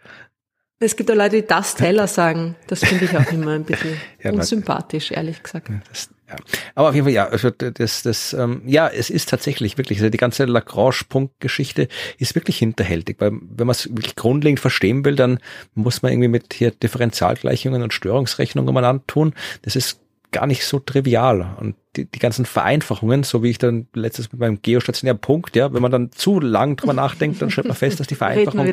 [0.79, 2.55] Es gibt auch Leute, die das Teller sagen.
[2.67, 5.69] Das finde ich auch immer ein bisschen ja, unsympathisch, ehrlich gesagt.
[5.89, 6.35] Das, ja.
[6.75, 10.11] Aber auf jeden Fall, ja, also das, das, ähm, ja, es ist tatsächlich wirklich, also
[10.11, 11.87] die ganze Lagrange-Punkt-Geschichte
[12.19, 15.39] ist wirklich hinterhältig, weil wenn man es wirklich grundlegend verstehen will, dann
[15.73, 19.33] muss man irgendwie mit hier Differentialgleichungen und Störungsrechnungen umeinander tun.
[19.63, 19.99] Das ist
[20.31, 21.55] gar nicht so trivial.
[21.59, 25.73] Und die, die ganzen Vereinfachungen, so wie ich dann letztes mit meinem geostationären Punkt, ja,
[25.73, 28.65] wenn man dann zu lang drüber nachdenkt, dann stellt man fest, dass die Vereinfachung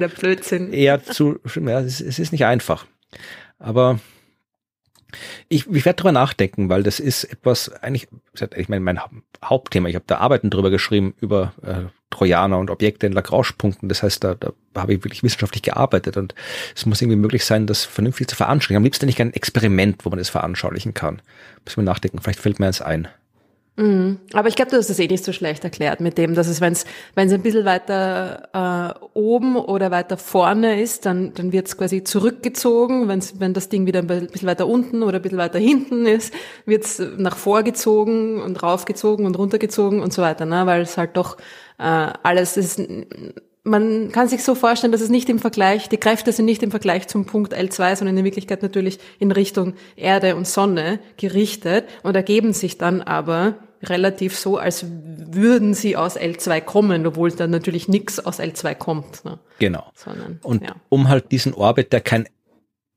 [0.72, 2.86] eher zu, ja, es, es ist nicht einfach.
[3.58, 4.00] Aber
[5.48, 8.08] Ich, ich werde drüber nachdenken, weil das ist etwas, eigentlich,
[8.56, 9.00] ich meine, mein
[9.44, 9.88] Hauptthema.
[9.88, 13.88] Ich habe da Arbeiten drüber geschrieben, über äh, Trojaner und Objekte in Lagrange-Punkten.
[13.88, 16.34] Das heißt, da, da habe ich wirklich wissenschaftlich gearbeitet und
[16.74, 18.76] es muss irgendwie möglich sein, das vernünftig zu veranschaulichen.
[18.76, 21.20] Am liebsten nicht ein Experiment, wo man das veranschaulichen kann.
[21.64, 23.08] Muss man nachdenken, vielleicht fällt mir eins ein.
[23.76, 24.18] Mhm.
[24.32, 26.60] Aber ich glaube, du hast das eh nicht so schlecht erklärt mit dem, dass es,
[26.60, 26.84] wenn es
[27.16, 33.08] ein bisschen weiter äh, oben oder weiter vorne ist, dann, dann wird es quasi zurückgezogen.
[33.08, 36.32] Wenn's, wenn das Ding wieder ein bisschen weiter unten oder ein bisschen weiter hinten ist,
[36.66, 40.66] wird es nach vorgezogen und raufgezogen und runtergezogen und so weiter, ne?
[40.66, 41.36] weil es halt doch
[41.78, 41.82] äh,
[42.22, 42.80] alles ist
[43.64, 46.70] man kann sich so vorstellen, dass es nicht im Vergleich, die Kräfte sind nicht im
[46.70, 52.14] Vergleich zum Punkt L2, sondern in Wirklichkeit natürlich in Richtung Erde und Sonne gerichtet und
[52.14, 57.88] ergeben sich dann aber relativ so, als würden sie aus L2 kommen, obwohl dann natürlich
[57.88, 59.24] nichts aus L2 kommt.
[59.24, 59.38] Ne?
[59.58, 59.90] Genau.
[59.94, 60.74] Sondern, und ja.
[60.90, 62.28] um halt diesen Orbit, der kein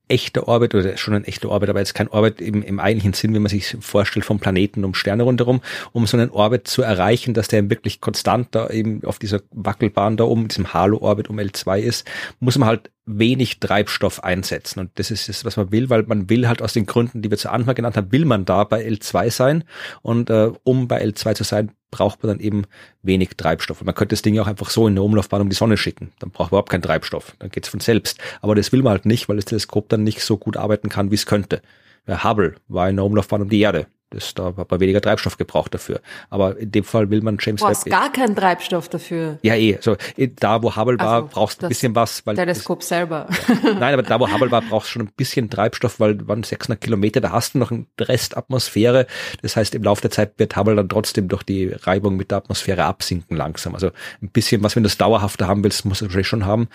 [0.08, 3.34] echter Orbit oder schon ein echter Orbit, aber jetzt kein Orbit im, im eigentlichen Sinn,
[3.34, 5.62] wie man sich vorstellt vom Planeten um Sterne rundherum,
[5.92, 10.18] um so einen Orbit zu erreichen, dass der wirklich konstant da eben auf dieser Wackelbahn
[10.18, 12.08] da um, diesem Halo-Orbit um L2 ist,
[12.40, 14.82] muss man halt wenig Treibstoff einsetzen.
[14.82, 17.32] Und das ist es, was man will, weil man will halt aus den Gründen, die
[17.32, 19.64] wir zu Anfang genannt haben, will man da bei L2 sein.
[20.02, 22.66] Und äh, um bei L2 zu sein, braucht man dann eben
[23.02, 23.82] wenig Treibstoff.
[23.82, 26.12] Und man könnte das Ding auch einfach so in eine Umlaufbahn um die Sonne schicken.
[26.20, 27.36] Dann braucht man überhaupt keinen Treibstoff.
[27.40, 28.20] Dann geht's von selbst.
[28.42, 31.12] Aber das will man halt nicht, weil das Teleskop dann nicht so gut arbeiten kann,
[31.12, 31.62] wie es könnte.
[32.08, 33.88] Hubble war in der Umlaufbahn um die Erde.
[34.10, 36.00] Das, da hat man weniger Treibstoff gebrauch dafür.
[36.30, 37.68] Aber in dem Fall will man James Webb.
[37.68, 39.38] Du hast gar keinen Treibstoff dafür.
[39.42, 39.78] Ja, eh.
[39.82, 39.98] So,
[40.40, 42.26] da, wo Hubble war, also, brauchst du ein bisschen was.
[42.26, 43.28] Weil Teleskop das, selber.
[43.64, 43.74] Ja.
[43.74, 46.80] Nein, aber da, wo Hubble war, brauchst du schon ein bisschen Treibstoff, weil waren 600
[46.80, 49.08] Kilometer, da hast du noch einen Restatmosphäre.
[49.42, 52.38] Das heißt, im Laufe der Zeit wird Hubble dann trotzdem durch die Reibung mit der
[52.38, 53.74] Atmosphäre absinken langsam.
[53.74, 56.70] Also ein bisschen was, wenn du das dauerhafter haben willst, musst du wahrscheinlich schon haben,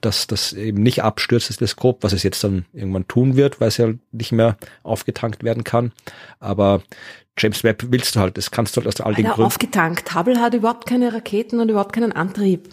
[0.00, 3.68] dass das eben nicht abstürzt, das Teleskop, was es jetzt dann irgendwann tun wird, weil
[3.68, 5.92] es ja nicht mehr aufgetankt werden kann.
[6.40, 6.77] Aber
[7.38, 9.42] James Webb willst du halt, das kannst du halt aus all den Gründen.
[9.42, 10.14] aufgetankt.
[10.14, 12.68] Hubble hat überhaupt keine Raketen und überhaupt keinen Antrieb.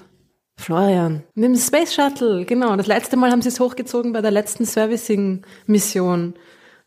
[0.58, 1.24] Florian.
[1.34, 2.76] Mit dem Space Shuttle, genau.
[2.76, 6.34] Das letzte Mal haben sie es hochgezogen bei der letzten Servicing-Mission,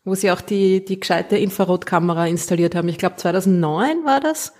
[0.03, 2.89] wo sie auch die, die gescheite Infrarotkamera installiert haben.
[2.89, 4.53] Ich glaube 2009 war das.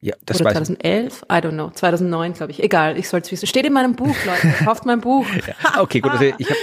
[0.00, 2.62] Ja, das Oder 2011, I don't know, 2009 glaube ich.
[2.62, 3.46] Egal, ich soll es wissen.
[3.48, 4.64] Steht in meinem Buch, Leute.
[4.64, 5.26] Kauft mein Buch.
[5.46, 6.12] Ja, okay, gut.
[6.12, 6.58] Also ich habe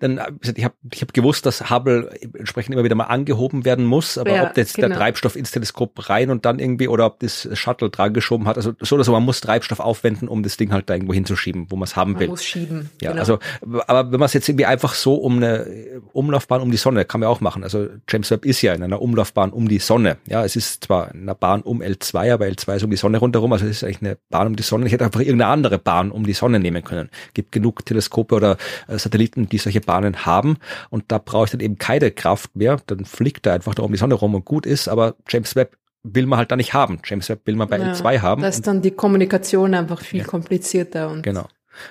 [0.00, 4.18] dann ich habe ich hab gewusst, dass Hubble entsprechend immer wieder mal angehoben werden muss,
[4.18, 4.88] aber ja, ob jetzt genau.
[4.88, 8.56] der Treibstoff ins Teleskop rein und dann irgendwie oder ob das Shuttle dran geschoben hat,
[8.56, 11.66] also so oder so, man muss Treibstoff aufwenden, um das Ding halt da irgendwo hinzuschieben,
[11.70, 12.26] wo man es haben will.
[12.26, 12.90] Man muss schieben.
[13.00, 13.20] Ja, genau.
[13.20, 13.38] also
[13.86, 15.66] aber wenn man es jetzt irgendwie einfach so um eine
[16.12, 17.62] Umlaufbahn um die Sonne, kann man auch machen.
[17.62, 20.16] Also James Webb ist ja in einer Umlaufbahn um die Sonne.
[20.26, 23.18] Ja, es ist zwar in einer Bahn um L2, aber L2 ist um die Sonne
[23.18, 24.86] rundherum, also es ist eigentlich eine Bahn um die Sonne.
[24.86, 27.10] Ich hätte einfach irgendeine andere Bahn um die Sonne nehmen können.
[27.34, 28.56] Gibt genug Teleskope oder
[28.88, 30.56] äh, Satelliten, die solche Bahnen haben
[30.88, 33.90] und da brauche ich dann eben keine Kraft mehr, dann fliegt er einfach da um
[33.90, 37.00] die Sonne rum und gut ist, aber James Webb will man halt da nicht haben.
[37.04, 38.42] James Webb will man bei ja, L2 haben.
[38.42, 40.26] Da ist dann die Kommunikation einfach viel ja.
[40.26, 41.48] komplizierter und genau.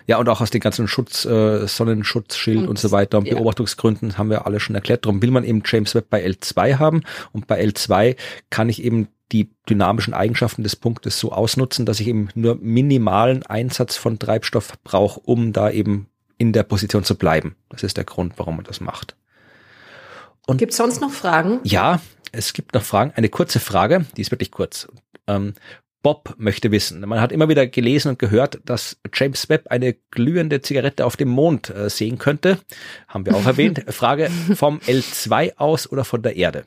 [0.08, 3.36] Ja, und auch aus den ganzen Schutz, äh, Sonnenschutzschild und, und so weiter und ja.
[3.36, 5.06] Beobachtungsgründen haben wir alle schon erklärt.
[5.06, 7.04] Darum will man eben James Webb bei L2 haben
[7.34, 8.16] und bei L2
[8.50, 13.44] kann ich eben die dynamischen Eigenschaften des Punktes so ausnutzen, dass ich eben nur minimalen
[13.46, 16.08] Einsatz von Treibstoff brauche, um da eben
[16.40, 17.56] in der Position zu bleiben.
[17.70, 19.16] Das ist der Grund, warum man das macht.
[20.58, 21.60] Gibt es sonst noch Fragen?
[21.64, 22.02] Ja,
[22.32, 23.12] es gibt noch Fragen.
[23.16, 24.88] Eine kurze Frage, die ist wirklich kurz.
[25.28, 25.54] Ähm,
[26.02, 27.02] Bob möchte wissen.
[27.02, 31.28] Man hat immer wieder gelesen und gehört, dass James Webb eine glühende Zigarette auf dem
[31.28, 32.58] Mond äh, sehen könnte.
[33.08, 33.84] Haben wir auch erwähnt.
[33.90, 36.66] Frage vom L2 aus oder von der Erde?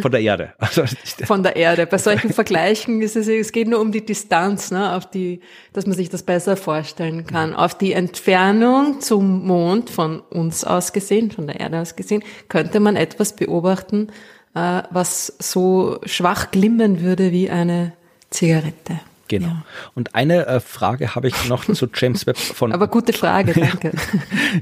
[0.00, 0.52] Von der Erde.
[0.58, 0.84] Also,
[1.24, 1.86] Von der Erde.
[1.86, 5.40] Bei solchen Vergleichen ist es, es geht nur um die Distanz, ne, auf die,
[5.72, 7.54] dass man sich das besser vorstellen kann.
[7.54, 12.80] Auf die Entfernung zum Mond von uns aus gesehen, von der Erde aus gesehen, könnte
[12.80, 14.08] man etwas beobachten,
[14.54, 17.92] äh, was so schwach glimmen würde wie eine
[18.30, 19.00] Zigarette.
[19.28, 19.46] Genau.
[19.46, 19.64] Ja.
[19.94, 22.72] Und eine äh, Frage habe ich noch zu James Webb von.
[22.74, 23.92] Aber gute Frage, danke.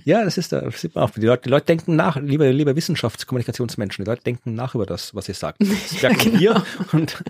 [0.04, 1.10] ja, das ist da, das sieht man auch.
[1.10, 5.14] Die Leute, die Leute denken nach, liebe, liebe Wissenschaftskommunikationsmenschen, die Leute denken nach über das,
[5.14, 5.58] was ihr sagt.
[5.84, 6.38] Das ja, genau.
[6.38, 7.22] hier und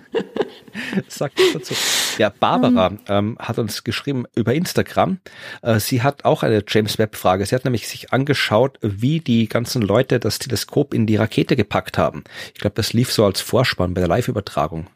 [1.09, 1.75] sagt das dazu.
[2.19, 2.99] Ja, Barbara mhm.
[3.09, 5.19] ähm, hat uns geschrieben über Instagram.
[5.63, 7.45] Äh, sie hat auch eine James Webb Frage.
[7.47, 11.99] Sie hat nämlich sich angeschaut, wie die ganzen Leute das Teleskop in die Rakete gepackt
[11.99, 12.25] haben.
[12.55, 14.87] Ich glaube, das lief so als Vorspann bei der Live-Übertragung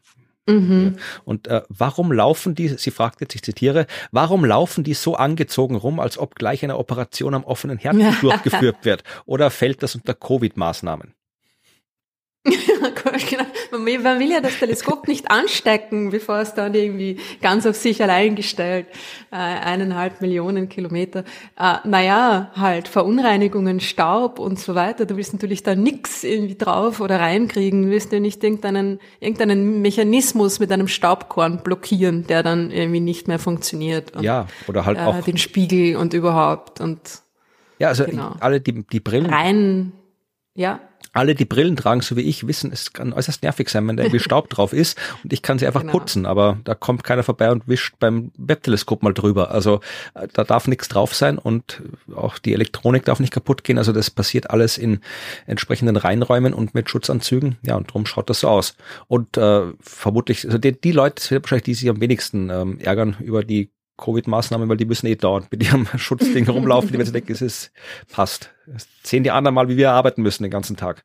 [0.48, 0.96] Mhm.
[1.24, 5.76] Und äh, warum laufen die, sie fragt jetzt, ich zitiere, warum laufen die so angezogen
[5.76, 9.04] rum, als ob gleich eine Operation am offenen Herzen durchgeführt wird?
[9.26, 11.14] Oder fällt das unter Covid-Maßnahmen?
[13.31, 13.44] genau.
[13.73, 18.36] Man will, ja das Teleskop nicht anstecken, bevor es dann irgendwie ganz auf sich allein
[18.36, 18.86] gestellt,
[19.31, 21.24] äh, eineinhalb Millionen Kilometer.
[21.59, 25.05] Äh, naja, halt Verunreinigungen, Staub und so weiter.
[25.05, 27.85] Du willst natürlich da nix irgendwie drauf oder reinkriegen.
[27.85, 33.28] Du willst ja nicht irgendeinen, irgendeinen Mechanismus mit einem Staubkorn blockieren, der dann irgendwie nicht
[33.28, 34.16] mehr funktioniert.
[34.16, 37.01] Und, ja, oder halt äh, auch den Spiegel und überhaupt und
[37.81, 38.35] ja, also genau.
[38.40, 39.27] alle die, die Brillen.
[39.27, 39.93] Rein,
[40.55, 40.81] ja
[41.12, 44.05] alle, die Brillen tragen, so wie ich, wissen, es kann äußerst nervig sein, wenn da
[44.05, 45.93] irgendwie Staub drauf ist und ich kann sie einfach genau.
[45.93, 49.51] putzen, aber da kommt keiner vorbei und wischt beim Webteleskop mal drüber.
[49.51, 49.80] Also
[50.14, 51.82] äh, da darf nichts drauf sein und
[52.14, 53.78] auch die Elektronik darf nicht kaputt gehen.
[53.78, 55.01] Also das passiert alles in
[55.47, 57.56] entsprechenden Reinräumen und mit Schutzanzügen.
[57.62, 58.76] Ja, und drum schaut das so aus.
[59.06, 63.44] Und äh, vermutlich, also die, die Leute, wahrscheinlich die sich am wenigsten ähm, ärgern über
[63.44, 67.32] die Covid-Maßnahmen, weil die müssen eh dauernd mit ihrem Schutzding rumlaufen, die wenn sie denken,
[67.32, 67.72] es ist,
[68.10, 68.50] passt.
[68.66, 71.04] Das sehen die anderen mal, wie wir arbeiten müssen den ganzen Tag.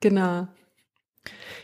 [0.00, 0.48] Genau.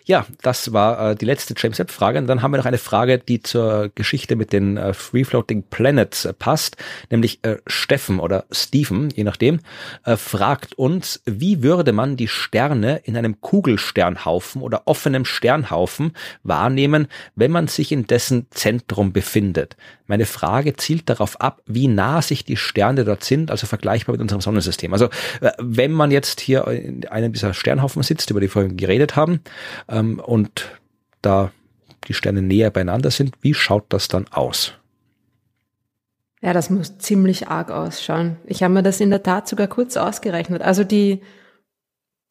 [0.08, 2.18] Ja, das war äh, die letzte James Webb Frage.
[2.18, 5.64] Und dann haben wir noch eine Frage, die zur Geschichte mit den äh, Free Floating
[5.64, 6.78] Planets äh, passt,
[7.10, 9.60] nämlich äh, Steffen oder Stephen, je nachdem,
[10.04, 17.08] äh, fragt uns, wie würde man die Sterne in einem Kugelsternhaufen oder offenem Sternhaufen wahrnehmen,
[17.34, 19.76] wenn man sich in dessen Zentrum befindet?
[20.08, 24.22] Meine Frage zielt darauf ab, wie nah sich die Sterne dort sind, also vergleichbar mit
[24.22, 24.92] unserem Sonnensystem.
[24.92, 25.06] Also
[25.40, 29.14] äh, wenn man jetzt hier in einem dieser Sternhaufen sitzt, über die wir vorhin geredet
[29.14, 29.40] haben,
[29.88, 30.70] ähm, und
[31.22, 31.52] da
[32.08, 34.72] die Sterne näher beieinander sind, wie schaut das dann aus?
[36.40, 38.36] Ja, das muss ziemlich arg ausschauen.
[38.46, 40.62] Ich habe mir das in der Tat sogar kurz ausgerechnet.
[40.62, 41.20] Also die,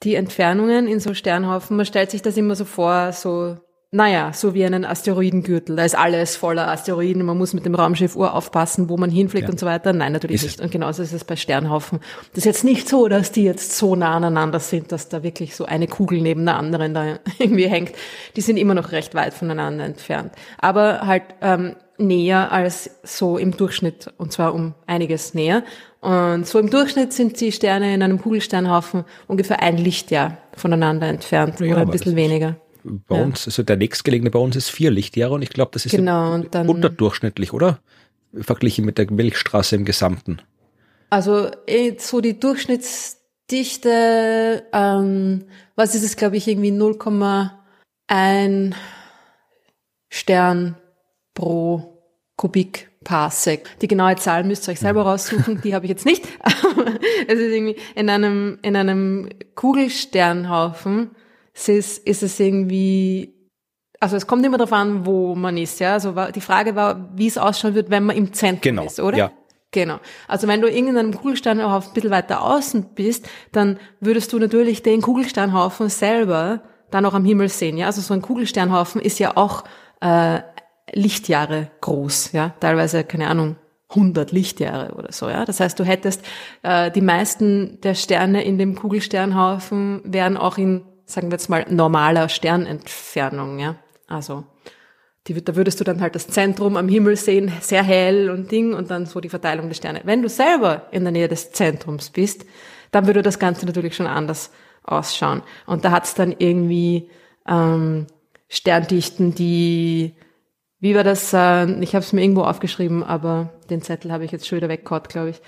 [0.02, 3.58] die Entfernungen in so Sternhaufen, man stellt sich das immer so vor, so
[3.92, 5.78] naja, so wie einen Asteroidengürtel.
[5.78, 7.26] Da ist alles voller Asteroiden.
[7.26, 9.50] Man muss mit dem Raumschiff Uhr aufpassen, wo man hinfliegt ja.
[9.50, 9.94] und so weiter.
[9.94, 10.62] Nein, natürlich ist nicht.
[10.62, 12.00] Und genauso ist es bei Sternhaufen.
[12.34, 15.56] Das ist jetzt nicht so, dass die jetzt so nah aneinander sind, dass da wirklich
[15.56, 17.94] so eine Kugel neben der anderen da irgendwie hängt.
[18.36, 20.34] Die sind immer noch recht weit voneinander entfernt.
[20.58, 24.14] Aber halt ähm, näher als so im Durchschnitt.
[24.18, 25.64] Und zwar um einiges näher.
[26.02, 31.62] Und so im Durchschnitt sind die Sterne in einem Kugelsternhaufen ungefähr ein Lichtjahr voneinander entfernt.
[31.62, 32.58] Ja, oder ein bisschen weniger
[33.08, 33.24] bei ja.
[33.24, 36.34] uns, also der nächstgelegene bei uns ist vier Lichtjahre und ich glaube, das ist genau,
[36.34, 37.80] und dann, unterdurchschnittlich, oder?
[38.34, 40.42] Verglichen mit der Milchstraße im Gesamten.
[41.10, 45.46] Also eh, so die Durchschnittsdichte, ähm,
[45.76, 48.76] was ist es, glaube ich, irgendwie 0,1
[50.10, 50.78] Stern
[51.34, 52.04] pro
[52.36, 53.80] Kubikparsec.
[53.82, 56.28] Die genaue Zahl müsst ihr euch selber raussuchen, die habe ich jetzt nicht.
[57.28, 61.12] es ist irgendwie in einem, in einem Kugelsternhaufen
[61.58, 63.34] es ist, ist es irgendwie,
[64.00, 65.94] also es kommt immer darauf an, wo man ist, ja.
[65.94, 69.18] Also die Frage war, wie es ausschauen wird, wenn man im Zentrum genau, ist, oder?
[69.18, 69.32] Ja.
[69.72, 70.00] Genau.
[70.28, 75.02] Also wenn du irgendeinem Kugelsternhaufen ein bisschen weiter außen bist, dann würdest du natürlich den
[75.02, 77.88] Kugelsternhaufen selber dann auch am Himmel sehen, ja.
[77.88, 79.64] Also so ein Kugelsternhaufen ist ja auch
[80.00, 80.40] äh,
[80.94, 82.54] Lichtjahre groß, ja.
[82.60, 83.58] Teilweise, keine Ahnung,
[83.90, 85.44] 100 Lichtjahre oder so, ja.
[85.44, 86.24] Das heißt, du hättest
[86.62, 91.66] äh, die meisten der Sterne in dem Kugelsternhaufen wären auch in sagen wir jetzt mal,
[91.70, 93.78] normaler Sternentfernung, ja.
[94.08, 94.44] Also,
[95.28, 98.74] die, da würdest du dann halt das Zentrum am Himmel sehen, sehr hell und Ding
[98.74, 100.02] und dann so die Verteilung der Sterne.
[100.04, 102.46] Wenn du selber in der Nähe des Zentrums bist,
[102.92, 104.52] dann würde das Ganze natürlich schon anders
[104.84, 105.42] ausschauen.
[105.66, 107.10] Und da hat's dann irgendwie
[107.48, 108.08] ähm,
[108.50, 110.14] Sterndichten, die,
[110.80, 114.32] wie war das, äh, ich habe es mir irgendwo aufgeschrieben, aber den Zettel habe ich
[114.32, 115.42] jetzt schon wieder weggehauen, glaube ich.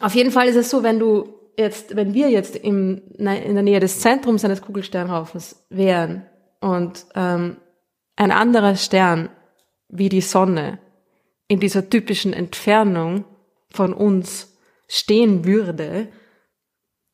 [0.00, 3.62] Auf jeden Fall ist es so, wenn du jetzt, wenn wir jetzt im, in der
[3.62, 6.26] Nähe des Zentrums eines Kugelsternhaufens wären
[6.60, 7.56] und ähm,
[8.16, 9.28] ein anderer Stern
[9.88, 10.78] wie die Sonne
[11.48, 13.24] in dieser typischen Entfernung
[13.70, 14.56] von uns
[14.88, 16.08] stehen würde,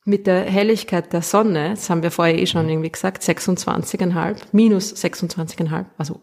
[0.05, 4.95] mit der Helligkeit der Sonne, das haben wir vorher eh schon irgendwie gesagt, 26,5, minus
[4.95, 6.21] 26,5, also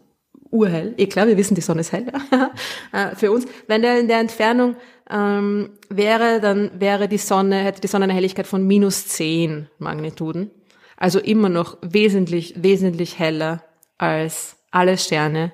[0.50, 0.94] urhell.
[0.96, 2.06] Eh klar, wir wissen, die Sonne ist hell
[2.92, 3.46] äh, für uns.
[3.66, 4.76] Wenn der in der Entfernung
[5.10, 10.50] ähm, wäre, dann wäre die Sonne, hätte die Sonne eine Helligkeit von minus 10 Magnituden.
[10.96, 13.62] Also immer noch wesentlich, wesentlich heller
[13.98, 15.52] als alle Sterne.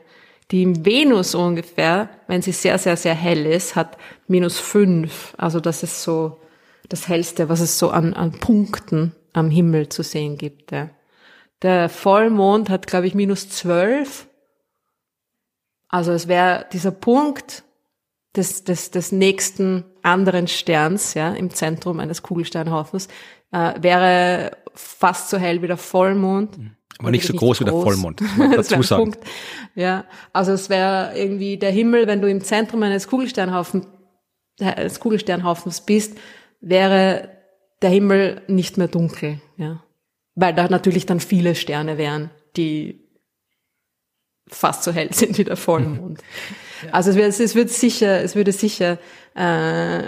[0.51, 5.35] Die Venus ungefähr, wenn sie sehr, sehr, sehr hell ist, hat minus 5.
[5.36, 6.40] Also das ist so
[6.89, 10.72] das Hellste, was es so an, an Punkten am Himmel zu sehen gibt.
[10.72, 10.90] Ja.
[11.62, 14.26] Der Vollmond hat, glaube ich, minus 12
[15.94, 17.62] also es wäre dieser Punkt
[18.36, 23.09] des, des, des nächsten anderen Sterns, ja, im Zentrum eines Kugelsternhaufens,
[23.52, 26.59] äh, wäre fast so hell wie der Vollmond.
[26.59, 26.77] Mhm.
[26.98, 29.02] Aber nicht so nicht groß, wie der Vollmond, man dazu sagen.
[29.02, 29.19] Punkt.
[29.74, 33.86] Ja, also es wäre irgendwie der Himmel, wenn du im Zentrum eines Kugelsternhaufen,
[34.61, 36.16] eines Kugelsternhaufens bist,
[36.61, 37.31] wäre
[37.82, 39.82] der Himmel nicht mehr dunkel, ja.
[40.35, 43.05] weil da natürlich dann viele Sterne wären, die
[44.47, 46.20] fast so hell sind wie der Vollmond.
[46.82, 46.92] ja.
[46.92, 48.98] Also es, wird, es wird sicher, es würde sicher
[49.34, 50.02] äh,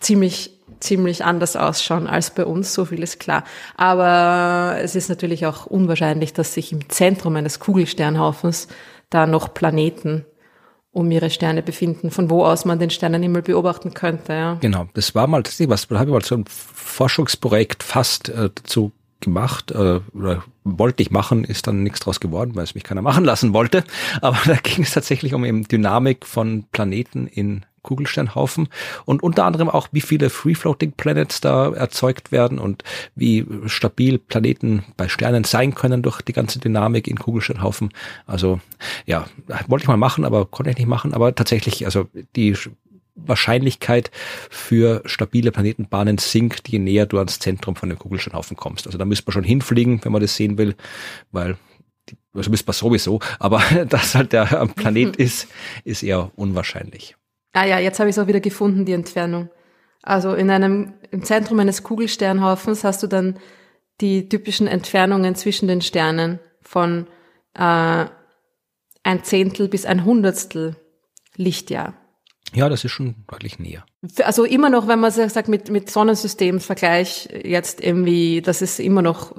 [0.00, 3.44] ziemlich ziemlich anders ausschauen als bei uns, so viel ist klar.
[3.76, 8.68] Aber es ist natürlich auch unwahrscheinlich, dass sich im Zentrum eines Kugelsternhaufens
[9.08, 10.26] da noch Planeten
[10.90, 14.32] um ihre Sterne befinden, von wo aus man den Sternenhimmel beobachten könnte.
[14.32, 14.54] Ja.
[14.60, 18.92] Genau, das war mal, das habe ich mal so ein Forschungsprojekt fast äh, dazu
[19.22, 23.02] gemacht äh, oder wollte ich machen, ist dann nichts draus geworden, weil es mich keiner
[23.02, 23.84] machen lassen wollte.
[24.20, 28.68] Aber da ging es tatsächlich um eben Dynamik von Planeten in Kugelsternhaufen
[29.04, 32.84] und unter anderem auch, wie viele Free-Floating Planets da erzeugt werden und
[33.14, 37.90] wie stabil Planeten bei Sternen sein können durch die ganze Dynamik in Kugelsternhaufen.
[38.26, 38.60] Also
[39.06, 39.26] ja,
[39.66, 41.12] wollte ich mal machen, aber konnte ich nicht machen.
[41.12, 42.54] Aber tatsächlich, also die
[43.14, 44.10] Wahrscheinlichkeit
[44.50, 48.86] für stabile Planetenbahnen sinkt, je näher du ans Zentrum von dem Kugelsternhaufen kommst.
[48.86, 50.74] Also da müsste man schon hinfliegen, wenn man das sehen will,
[51.30, 51.56] weil
[52.34, 55.48] also müsste man sowieso, aber dass halt der Planet ist,
[55.84, 57.16] ist eher unwahrscheinlich.
[57.52, 59.50] Ah ja, jetzt habe ich es auch wieder gefunden, die Entfernung.
[60.02, 63.38] Also in einem, im Zentrum eines Kugelsternhaufens hast du dann
[64.00, 67.06] die typischen Entfernungen zwischen den Sternen von
[67.54, 68.06] äh,
[69.04, 70.76] ein Zehntel bis ein Hundertstel
[71.36, 71.94] Lichtjahr.
[72.54, 73.84] Ja, das ist schon deutlich näher.
[74.24, 79.34] Also immer noch, wenn man sagt, mit, mit Sonnensystemsvergleich jetzt irgendwie, das ist immer noch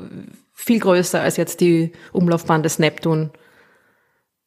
[0.52, 3.32] viel größer als jetzt die Umlaufbahn des Neptun.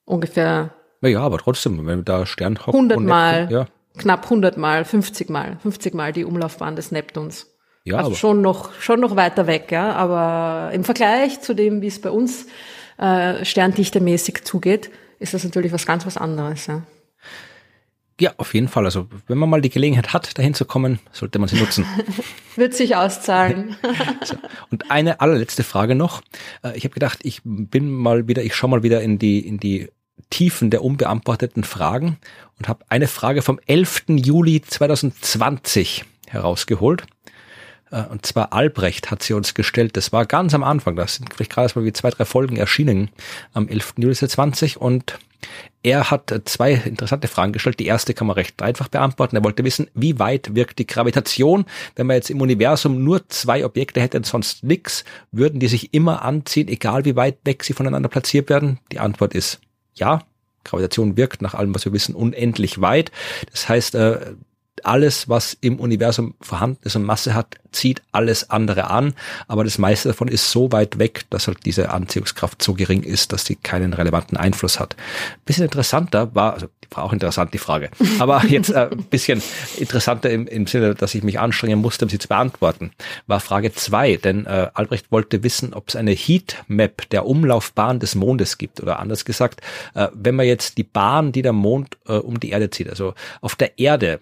[0.05, 3.67] Ungefähr naja, aber trotzdem, wenn da Stern 100 Mal, ja.
[3.99, 7.47] knapp 100 Mal, 50 Mal, 50 Mal die Umlaufbahn des Neptuns.
[7.85, 9.93] Ja, also schon noch, schon noch weiter weg, ja.
[9.93, 12.47] Aber im Vergleich zu dem, wie es bei uns
[12.99, 16.83] äh, sterndichtemäßig zugeht, ist das natürlich was ganz was anderes, ja.
[18.19, 18.87] Ja, auf jeden Fall.
[18.87, 21.85] Also wenn man mal die Gelegenheit hat, dahin zu kommen, sollte man sie nutzen.
[22.57, 23.77] Wird sich auszahlen.
[24.25, 24.37] so.
[24.71, 26.23] Und eine allerletzte Frage noch.
[26.63, 29.59] Äh, ich habe gedacht, ich bin mal wieder, ich schaue mal wieder in die in
[29.59, 29.91] die
[30.31, 32.17] Tiefen der unbeantworteten Fragen
[32.59, 34.05] und habe eine Frage vom 11.
[34.09, 37.05] Juli 2020 herausgeholt.
[37.91, 39.97] Äh, und zwar Albrecht hat sie uns gestellt.
[39.97, 40.97] Das war ganz am Anfang.
[40.97, 43.11] Das sind vielleicht gerade mal wie zwei, drei Folgen erschienen
[43.53, 43.95] am 11.
[43.99, 45.19] Juli 2020 und
[45.83, 47.79] er hat zwei interessante Fragen gestellt.
[47.79, 49.37] Die erste kann man recht einfach beantworten.
[49.37, 51.65] Er wollte wissen, wie weit wirkt die Gravitation?
[51.95, 55.95] Wenn man jetzt im Universum nur zwei Objekte hätte und sonst nichts, würden die sich
[55.95, 58.79] immer anziehen, egal wie weit weg sie voneinander platziert werden?
[58.91, 59.61] Die Antwort ist
[59.95, 60.23] ja,
[60.65, 63.13] Gravitation wirkt nach allem, was wir wissen, unendlich weit.
[63.51, 64.35] Das heißt, äh,
[64.87, 69.15] alles, was im Universum vorhanden ist und Masse hat, zieht alles andere an,
[69.49, 73.33] aber das meiste davon ist so weit weg, dass halt diese Anziehungskraft so gering ist,
[73.33, 74.97] dass sie keinen relevanten Einfluss hat.
[75.45, 79.43] bisschen interessanter war, also war auch interessant die Frage, aber jetzt äh, ein bisschen
[79.77, 82.93] interessanter im, im Sinne, dass ich mich anstrengen musste, um sie zu beantworten,
[83.27, 88.15] war Frage zwei, denn äh, Albrecht wollte wissen, ob es eine Heatmap der Umlaufbahn des
[88.15, 88.81] Mondes gibt.
[88.81, 89.61] Oder anders gesagt,
[89.95, 93.15] äh, wenn man jetzt die Bahn, die der Mond äh, um die Erde zieht, also
[93.41, 94.21] auf der Erde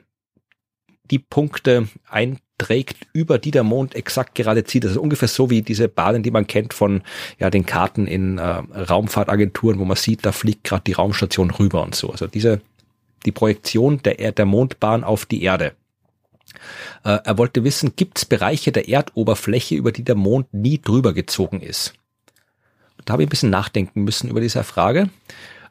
[1.10, 4.84] die Punkte einträgt, über die der Mond exakt gerade zieht.
[4.84, 7.02] Das ist ungefähr so wie diese Bahnen, die man kennt von
[7.38, 11.82] ja den Karten in äh, Raumfahrtagenturen, wo man sieht, da fliegt gerade die Raumstation rüber
[11.82, 12.10] und so.
[12.10, 12.60] Also diese
[13.24, 15.72] die Projektion der, der Mondbahn auf die Erde.
[17.04, 21.12] Äh, er wollte wissen, gibt es Bereiche der Erdoberfläche, über die der Mond nie drüber
[21.12, 21.94] gezogen ist?
[23.04, 25.10] da habe ich ein bisschen nachdenken müssen über diese Frage.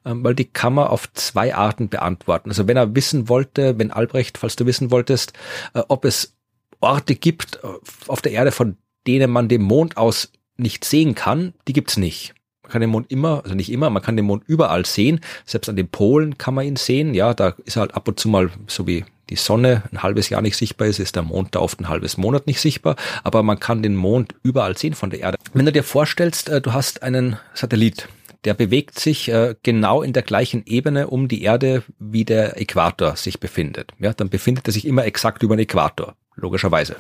[0.06, 2.50] Ähm, weil die kann man auf zwei Arten beantworten.
[2.50, 5.34] Also wenn er wissen wollte, wenn Albrecht, falls du wissen wolltest,
[5.74, 6.36] äh, ob es
[6.82, 7.68] Orte gibt äh,
[8.08, 8.78] auf der Erde, von
[9.08, 12.34] denen man den Mond aus nicht sehen kann, die gibt's nicht.
[12.64, 15.20] Man kann den Mond immer, also nicht immer, man kann den Mond überall sehen.
[15.46, 17.14] Selbst an den Polen kann man ihn sehen.
[17.14, 20.42] Ja, da ist halt ab und zu mal so wie die Sonne ein halbes Jahr
[20.42, 23.60] nicht sichtbar ist, ist der Mond da oft ein halbes Monat nicht sichtbar, aber man
[23.60, 25.38] kann den Mond überall sehen von der Erde.
[25.54, 28.10] Wenn du dir vorstellst, äh, du hast einen Satellit,
[28.46, 33.16] der bewegt sich äh, genau in der gleichen Ebene um die Erde, wie der Äquator
[33.16, 33.92] sich befindet.
[34.00, 36.98] Ja, dann befindet er sich immer exakt über den Äquator, logischerweise.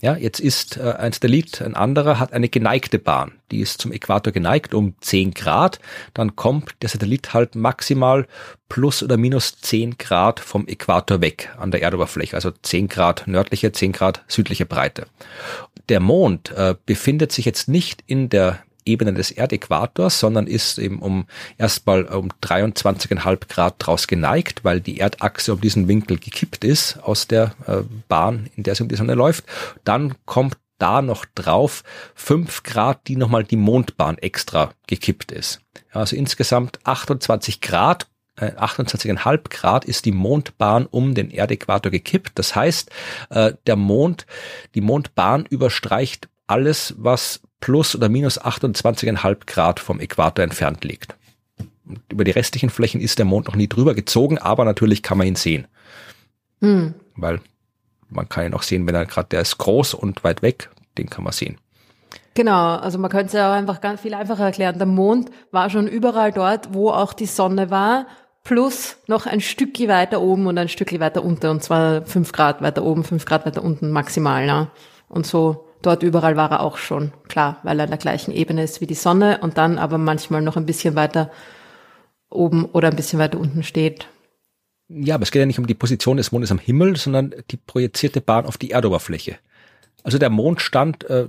[0.00, 3.32] Ja, jetzt ist äh, ein Satellit, ein anderer hat eine geneigte Bahn.
[3.50, 5.80] Die ist zum Äquator geneigt um 10 Grad.
[6.14, 8.26] Dann kommt der Satellit halt maximal
[8.68, 12.36] plus oder minus 10 Grad vom Äquator weg an der Erdoberfläche.
[12.36, 15.06] Also 10 Grad nördliche, 10 Grad südliche Breite.
[15.88, 21.00] Der Mond äh, befindet sich jetzt nicht in der Ebene des Erdäquators, sondern ist eben
[21.00, 21.26] um
[21.58, 27.26] erstmal um 23,5 Grad draus geneigt, weil die Erdachse um diesen Winkel gekippt ist aus
[27.26, 29.44] der äh, Bahn, in der sie um die Sonne läuft.
[29.84, 31.82] Dann kommt da noch drauf
[32.14, 35.60] fünf Grad, die nochmal die Mondbahn extra gekippt ist.
[35.92, 38.06] Also insgesamt 28 Grad
[38.38, 42.32] 28,5 äh, Grad ist die Mondbahn um den Erdäquator gekippt.
[42.34, 42.90] Das heißt,
[43.30, 44.26] äh, der Mond,
[44.74, 51.16] die Mondbahn überstreicht alles, was plus oder minus 28,5 Grad vom Äquator entfernt liegt.
[51.86, 55.18] Und über die restlichen Flächen ist der Mond noch nie drüber gezogen, aber natürlich kann
[55.18, 55.66] man ihn sehen.
[56.60, 56.94] Hm.
[57.14, 57.40] Weil
[58.08, 61.08] man kann ihn auch sehen, wenn er gerade, der ist groß und weit weg, den
[61.08, 61.58] kann man sehen.
[62.34, 64.76] Genau, also man könnte es ja auch einfach ganz viel einfacher erklären.
[64.78, 68.06] Der Mond war schon überall dort, wo auch die Sonne war,
[68.44, 72.60] plus noch ein Stückchen weiter oben und ein Stückchen weiter unten, und zwar fünf Grad
[72.62, 74.44] weiter oben, fünf Grad weiter unten maximal.
[74.44, 74.68] Ne?
[75.08, 78.62] Und so dort überall war er auch schon, klar, weil er an der gleichen Ebene
[78.62, 81.30] ist wie die Sonne und dann aber manchmal noch ein bisschen weiter
[82.30, 84.08] oben oder ein bisschen weiter unten steht.
[84.88, 87.56] Ja, aber es geht ja nicht um die Position des Mondes am Himmel, sondern die
[87.56, 89.36] projizierte Bahn auf die Erdoberfläche.
[90.04, 91.28] Also der Mond stand äh,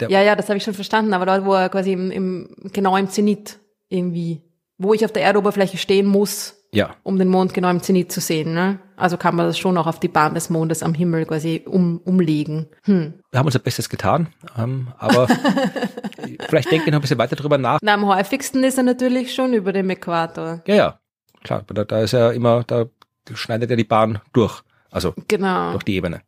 [0.00, 2.96] ja, ja, das habe ich schon verstanden, aber dort, wo er quasi im, im, genau
[2.96, 4.42] im Zenit irgendwie,
[4.78, 6.94] wo ich auf der Erdoberfläche stehen muss, ja.
[7.02, 8.54] um den Mond genau im Zenit zu sehen.
[8.54, 8.80] Ne?
[8.96, 11.98] Also kann man das schon auch auf die Bahn des Mondes am Himmel quasi um,
[12.04, 12.66] umlegen.
[12.84, 13.14] Hm.
[13.30, 14.28] Wir haben unser Bestes getan,
[14.58, 15.28] ähm, aber
[16.48, 17.78] vielleicht denken wir noch ein bisschen weiter drüber nach.
[17.82, 20.62] Na, am häufigsten ist er natürlich schon über dem Äquator.
[20.66, 20.98] Ja, ja,
[21.42, 21.64] klar.
[21.66, 22.86] Da, da ist er immer, da
[23.32, 25.72] schneidet er die Bahn durch, also genau.
[25.72, 26.22] durch die Ebene.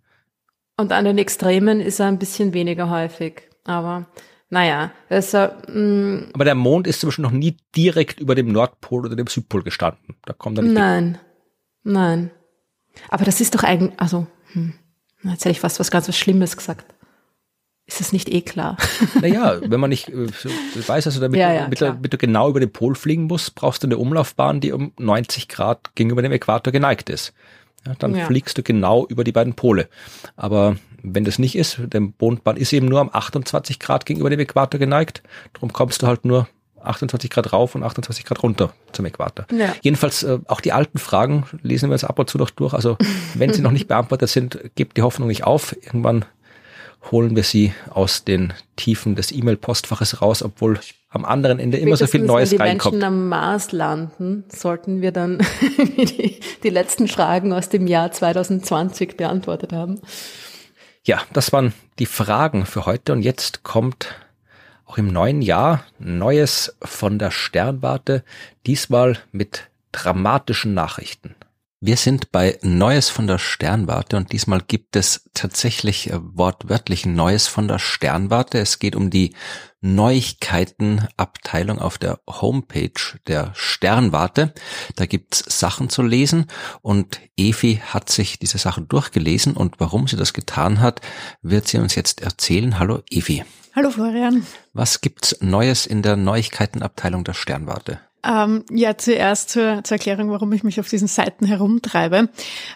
[0.78, 3.48] Und an den Extremen ist er ein bisschen weniger häufig.
[3.64, 4.06] Aber
[4.48, 9.06] naja, also, mh, Aber der Mond ist zum Beispiel noch nie direkt über dem Nordpol
[9.06, 10.16] oder dem Südpol gestanden.
[10.24, 10.74] Da kommt er nicht.
[10.74, 11.18] Nein, hin.
[11.92, 12.30] nein.
[13.08, 14.74] Aber das ist doch eigentlich, also, hm,
[15.24, 16.86] jetzt hätte ich fast was ganz was Schlimmes gesagt.
[17.88, 18.76] Ist das nicht eh klar?
[19.20, 22.60] Naja, wenn man nicht äh, weiß, also damit, ja, ja, damit, damit, du genau über
[22.60, 26.72] den Pol fliegen musst, brauchst du eine Umlaufbahn, die um 90 Grad gegenüber dem Äquator
[26.72, 27.32] geneigt ist.
[27.86, 28.26] Ja, dann ja.
[28.26, 29.88] fliegst du genau über die beiden Pole.
[30.36, 34.40] Aber wenn das nicht ist, der Mondbahn ist eben nur am 28 Grad gegenüber dem
[34.40, 35.22] Äquator geneigt,
[35.52, 36.48] darum kommst du halt nur
[36.82, 39.46] 28 Grad rauf und 28 Grad runter zum Äquator.
[39.52, 39.74] Ja.
[39.82, 42.74] Jedenfalls äh, auch die alten Fragen lesen wir uns ab und zu noch durch.
[42.74, 42.96] Also
[43.34, 45.74] wenn sie noch nicht beantwortet sind, gebt die Hoffnung nicht auf.
[45.82, 46.24] Irgendwann
[47.10, 52.06] holen wir sie aus den Tiefen des E-Mail-Postfaches raus, obwohl am anderen Ende immer so
[52.06, 52.94] viel Neues wenn die reinkommt.
[52.94, 55.38] Menschen am Mars landen, sollten wir dann
[55.78, 60.00] die, die letzten Fragen aus dem Jahr 2020 beantwortet haben.
[61.04, 64.14] Ja, das waren die Fragen für heute und jetzt kommt
[64.84, 68.24] auch im neuen Jahr Neues von der Sternwarte,
[68.66, 71.34] diesmal mit dramatischen Nachrichten.
[71.80, 77.48] Wir sind bei Neues von der Sternwarte und diesmal gibt es tatsächlich äh, wortwörtlich Neues
[77.48, 78.58] von der Sternwarte.
[78.58, 79.34] Es geht um die
[79.82, 84.54] Neuigkeitenabteilung auf der Homepage der Sternwarte.
[84.94, 86.46] Da gibt's Sachen zu lesen
[86.80, 91.02] und Evi hat sich diese Sachen durchgelesen und warum sie das getan hat,
[91.42, 92.78] wird sie uns jetzt erzählen.
[92.78, 93.44] Hallo Evi.
[93.74, 94.46] Hallo Florian.
[94.72, 98.00] Was gibt's Neues in der Neuigkeitenabteilung der Sternwarte?
[98.26, 102.28] Ähm, ja, zuerst zur, zur, Erklärung, warum ich mich auf diesen Seiten herumtreibe.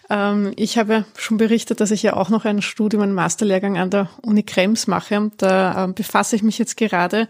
[0.09, 3.91] Ähm, ich habe schon berichtet, dass ich ja auch noch ein Studium, einen Masterlehrgang an
[3.91, 5.31] der Uni Krems mache.
[5.39, 7.29] Da ähm, befasse ich mich jetzt gerade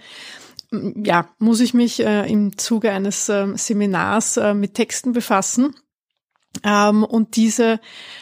[0.73, 5.75] ja, muss ich mich äh, im Zuge eines äh, Seminars äh, mit Texten befassen
[6.65, 7.81] ähm, und diese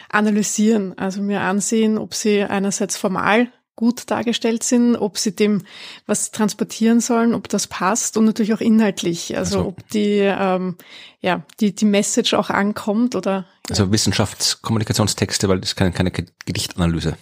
[0.09, 5.63] analysieren, also mir ansehen, ob sie einerseits formal gut dargestellt sind, ob sie dem
[6.05, 10.77] was transportieren sollen, ob das passt und natürlich auch inhaltlich, also, also ob die ähm,
[11.21, 13.45] ja die die Message auch ankommt oder ja.
[13.71, 17.17] also Wissenschaftskommunikationstexte, weil das ist keine, keine Gedichtanalyse.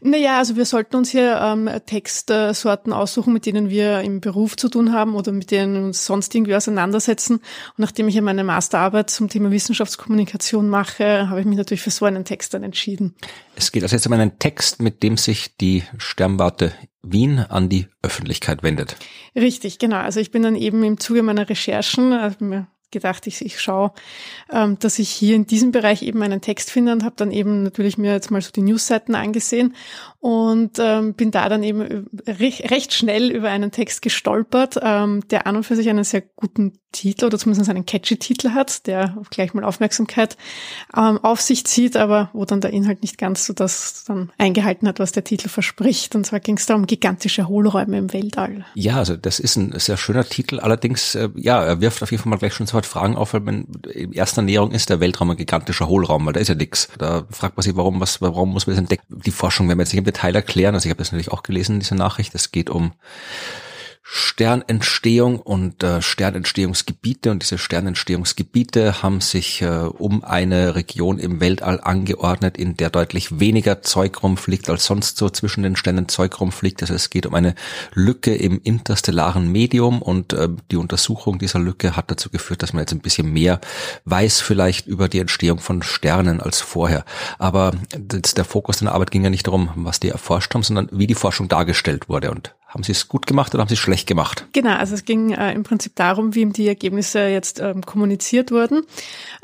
[0.00, 4.68] Naja, also wir sollten uns hier ähm, Textsorten aussuchen, mit denen wir im Beruf zu
[4.68, 7.36] tun haben oder mit denen wir uns sonst irgendwie auseinandersetzen.
[7.36, 11.90] Und nachdem ich ja meine Masterarbeit zum Thema Wissenschaftskommunikation mache, habe ich mich natürlich für
[11.90, 13.14] so einen Text dann entschieden.
[13.56, 16.72] Es geht also jetzt um einen Text, mit dem sich die Sternwarte
[17.02, 18.96] Wien an die Öffentlichkeit wendet.
[19.36, 19.98] Richtig, genau.
[19.98, 22.36] Also ich bin dann eben im Zuge meiner Recherchen, also
[22.94, 23.92] gedacht, ich, ich schaue,
[24.50, 27.62] ähm, dass ich hier in diesem Bereich eben einen Text finde und habe dann eben
[27.62, 29.74] natürlich mir jetzt mal so die Newsseiten angesehen
[30.20, 35.46] und ähm, bin da dann eben recht, recht schnell über einen Text gestolpert, ähm, der
[35.46, 39.16] an und für sich einen sehr guten Titel oder zumindest einen catchy Titel hat, der
[39.30, 40.36] gleich mal Aufmerksamkeit
[40.96, 44.86] ähm, auf sich zieht, aber wo dann der Inhalt nicht ganz so das dann eingehalten
[44.88, 46.14] hat, was der Titel verspricht.
[46.14, 48.64] Und zwar ging es da um gigantische Hohlräume im Weltall.
[48.74, 50.60] Ja, also das ist ein sehr schöner Titel.
[50.60, 53.40] Allerdings, äh, ja, er wirft auf jeden Fall mal gleich schon sofort Fragen auf, weil
[53.40, 56.88] man in erster Näherung ist der Weltraum ein gigantischer Hohlraum, weil da ist ja nichts.
[56.98, 59.04] Da fragt man sich, warum, was, warum muss man das entdecken?
[59.08, 60.74] Die Forschung werden wir jetzt nicht im Detail erklären.
[60.74, 62.34] Also ich habe das natürlich auch gelesen, diese Nachricht.
[62.34, 62.92] Es geht um
[64.06, 71.80] Sternentstehung und äh, Sternentstehungsgebiete und diese Sternentstehungsgebiete haben sich äh, um eine Region im Weltall
[71.82, 76.82] angeordnet, in der deutlich weniger Zeug rumfliegt als sonst so zwischen den Sternen Zeug rumfliegt.
[76.82, 77.54] Also es geht um eine
[77.94, 82.82] Lücke im interstellaren Medium und äh, die Untersuchung dieser Lücke hat dazu geführt, dass man
[82.82, 83.58] jetzt ein bisschen mehr
[84.04, 87.06] weiß vielleicht über die Entstehung von Sternen als vorher.
[87.38, 91.06] Aber der Fokus der Arbeit ging ja nicht darum, was die erforscht haben, sondern wie
[91.06, 94.08] die Forschung dargestellt wurde und Haben Sie es gut gemacht oder haben Sie es schlecht
[94.08, 94.48] gemacht?
[94.52, 98.50] Genau, also es ging äh, im Prinzip darum, wie ihm die Ergebnisse jetzt ähm, kommuniziert
[98.50, 98.82] wurden,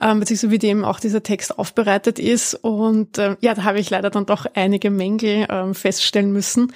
[0.01, 2.55] ähm, beziehungsweise wie dem auch dieser Text aufbereitet ist.
[2.55, 6.73] Und äh, ja, da habe ich leider dann doch einige Mängel ähm, feststellen müssen.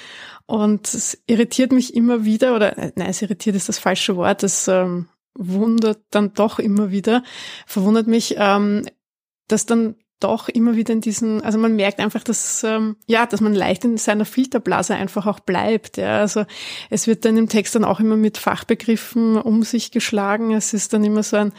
[0.47, 4.45] Und es irritiert mich immer wieder, oder äh, nein, es irritiert ist das falsche Wort,
[4.45, 7.25] es ähm, wundert dann doch immer wieder,
[7.67, 8.87] verwundert mich, ähm,
[9.49, 13.41] dass dann doch immer wieder in diesen, also man merkt einfach, dass ähm, ja, dass
[13.41, 15.97] man leicht in seiner Filterblase einfach auch bleibt.
[15.97, 16.21] Ja.
[16.21, 16.45] Also
[16.91, 20.53] es wird dann im Text dann auch immer mit Fachbegriffen um sich geschlagen.
[20.53, 21.53] Es ist dann immer so ein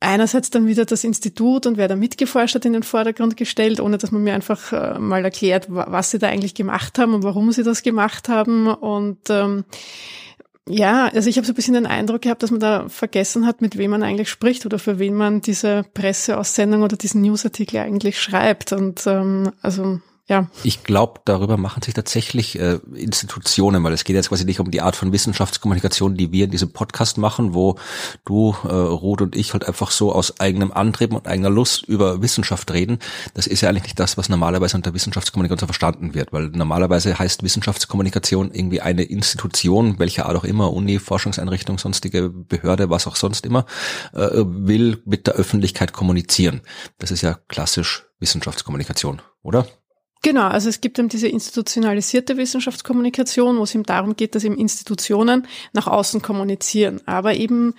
[0.00, 3.98] einerseits dann wieder das Institut und wer da mitgeforscht hat in den Vordergrund gestellt, ohne
[3.98, 7.52] dass man mir einfach äh, mal erklärt, was sie da eigentlich gemacht haben und warum
[7.52, 8.68] sie das gemacht haben.
[8.68, 9.64] Und ähm,
[10.68, 13.60] ja, also ich habe so ein bisschen den Eindruck gehabt, dass man da vergessen hat,
[13.60, 18.20] mit wem man eigentlich spricht oder für wen man diese Presseaussendung oder diesen Newsartikel eigentlich
[18.20, 18.72] schreibt.
[18.72, 20.48] Und ähm, also ja.
[20.62, 24.70] Ich glaube, darüber machen sich tatsächlich äh, Institutionen, weil es geht jetzt quasi nicht um
[24.70, 27.74] die Art von Wissenschaftskommunikation, die wir in diesem Podcast machen, wo
[28.24, 32.22] du, äh, Ruth und ich halt einfach so aus eigenem Antrieb und eigener Lust über
[32.22, 33.00] Wissenschaft reden.
[33.34, 37.42] Das ist ja eigentlich nicht das, was normalerweise unter Wissenschaftskommunikation verstanden wird, weil normalerweise heißt
[37.42, 43.44] Wissenschaftskommunikation irgendwie eine Institution, welcher Art auch immer, Uni, Forschungseinrichtung, sonstige Behörde, was auch sonst
[43.44, 43.66] immer,
[44.14, 46.60] äh, will mit der Öffentlichkeit kommunizieren.
[46.98, 49.66] Das ist ja klassisch Wissenschaftskommunikation, oder?
[50.24, 54.56] Genau, also es gibt eben diese institutionalisierte Wissenschaftskommunikation, wo es eben darum geht, dass eben
[54.56, 57.74] Institutionen nach außen kommunizieren, aber eben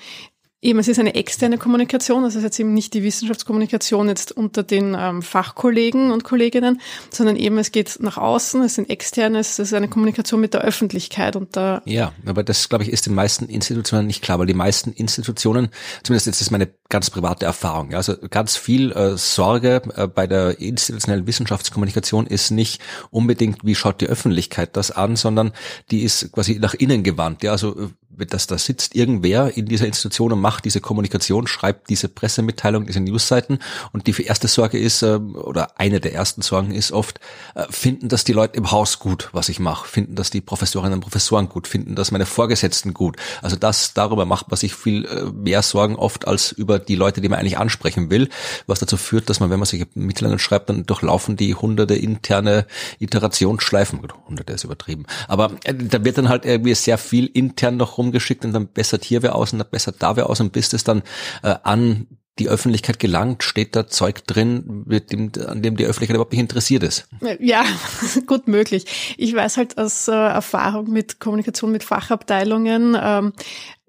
[0.63, 4.63] Eben, es ist eine externe Kommunikation, das ist jetzt eben nicht die Wissenschaftskommunikation jetzt unter
[4.63, 6.79] den ähm, Fachkollegen und Kolleginnen,
[7.11, 10.61] sondern eben es geht nach außen, es sind externe, es ist eine Kommunikation mit der
[10.61, 11.81] Öffentlichkeit und da.
[11.83, 15.67] Ja, aber das, glaube ich, ist den meisten Institutionen nicht klar, weil die meisten Institutionen,
[16.01, 20.27] zumindest jetzt ist meine ganz private Erfahrung, ja, also ganz viel äh, Sorge äh, bei
[20.27, 22.81] der institutionellen Wissenschaftskommunikation ist nicht
[23.11, 25.51] unbedingt, wie schaut die Öffentlichkeit das an, sondern
[25.91, 29.85] die ist quasi nach innen gewandt, ja, also äh, dass da sitzt irgendwer in dieser
[29.85, 33.59] Institution und macht diese Kommunikation, schreibt diese Pressemitteilung, diese Newsseiten.
[33.91, 37.19] Und die erste Sorge ist, äh, oder eine der ersten Sorgen ist oft,
[37.55, 40.95] äh, finden das die Leute im Haus gut, was ich mache, finden das die Professorinnen
[40.95, 43.17] und Professoren gut, finden das meine Vorgesetzten gut.
[43.41, 47.21] Also das, darüber macht man sich viel äh, mehr Sorgen oft als über die Leute,
[47.21, 48.29] die man eigentlich ansprechen will,
[48.67, 52.65] was dazu führt, dass man, wenn man sich Mitteilungen schreibt, dann durchlaufen die hunderte interne
[52.99, 58.45] Iterationsschleifen, hunderte ist übertrieben, aber da wird dann halt irgendwie sehr viel intern noch rumgeschickt
[58.45, 60.83] und dann bessert hier wer aus und dann bessert da wer aus und bis es
[60.83, 61.03] dann
[61.41, 62.07] äh, an
[62.39, 66.41] die Öffentlichkeit gelangt, steht da Zeug drin, mit dem, an dem die Öffentlichkeit überhaupt nicht
[66.41, 67.07] interessiert ist.
[67.39, 67.63] Ja,
[68.25, 69.15] gut möglich.
[69.17, 73.33] Ich weiß halt aus äh, Erfahrung mit Kommunikation mit Fachabteilungen, ähm,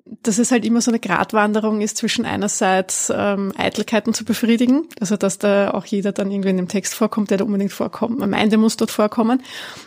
[0.06, 5.16] dass es halt immer so eine Gratwanderung ist zwischen einerseits ähm, Eitelkeiten zu befriedigen, also
[5.16, 8.22] dass da auch jeder dann irgendwie in dem Text vorkommt, der da unbedingt vorkommt.
[8.22, 9.42] Am Ende muss dort vorkommen.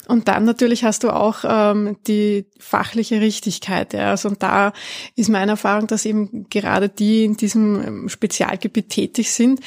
[0.08, 3.94] Und dann natürlich hast du auch ähm, die fachliche Richtigkeit.
[3.94, 4.10] Ja.
[4.10, 4.74] Also und da
[5.16, 9.60] ist meine Erfahrung, dass eben gerade die in diesem ähm, Spezialgebiet tätig sind,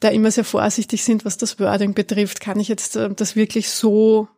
[0.00, 2.40] da immer sehr vorsichtig sind, was das Wording betrifft.
[2.40, 4.28] Kann ich jetzt äh, das wirklich so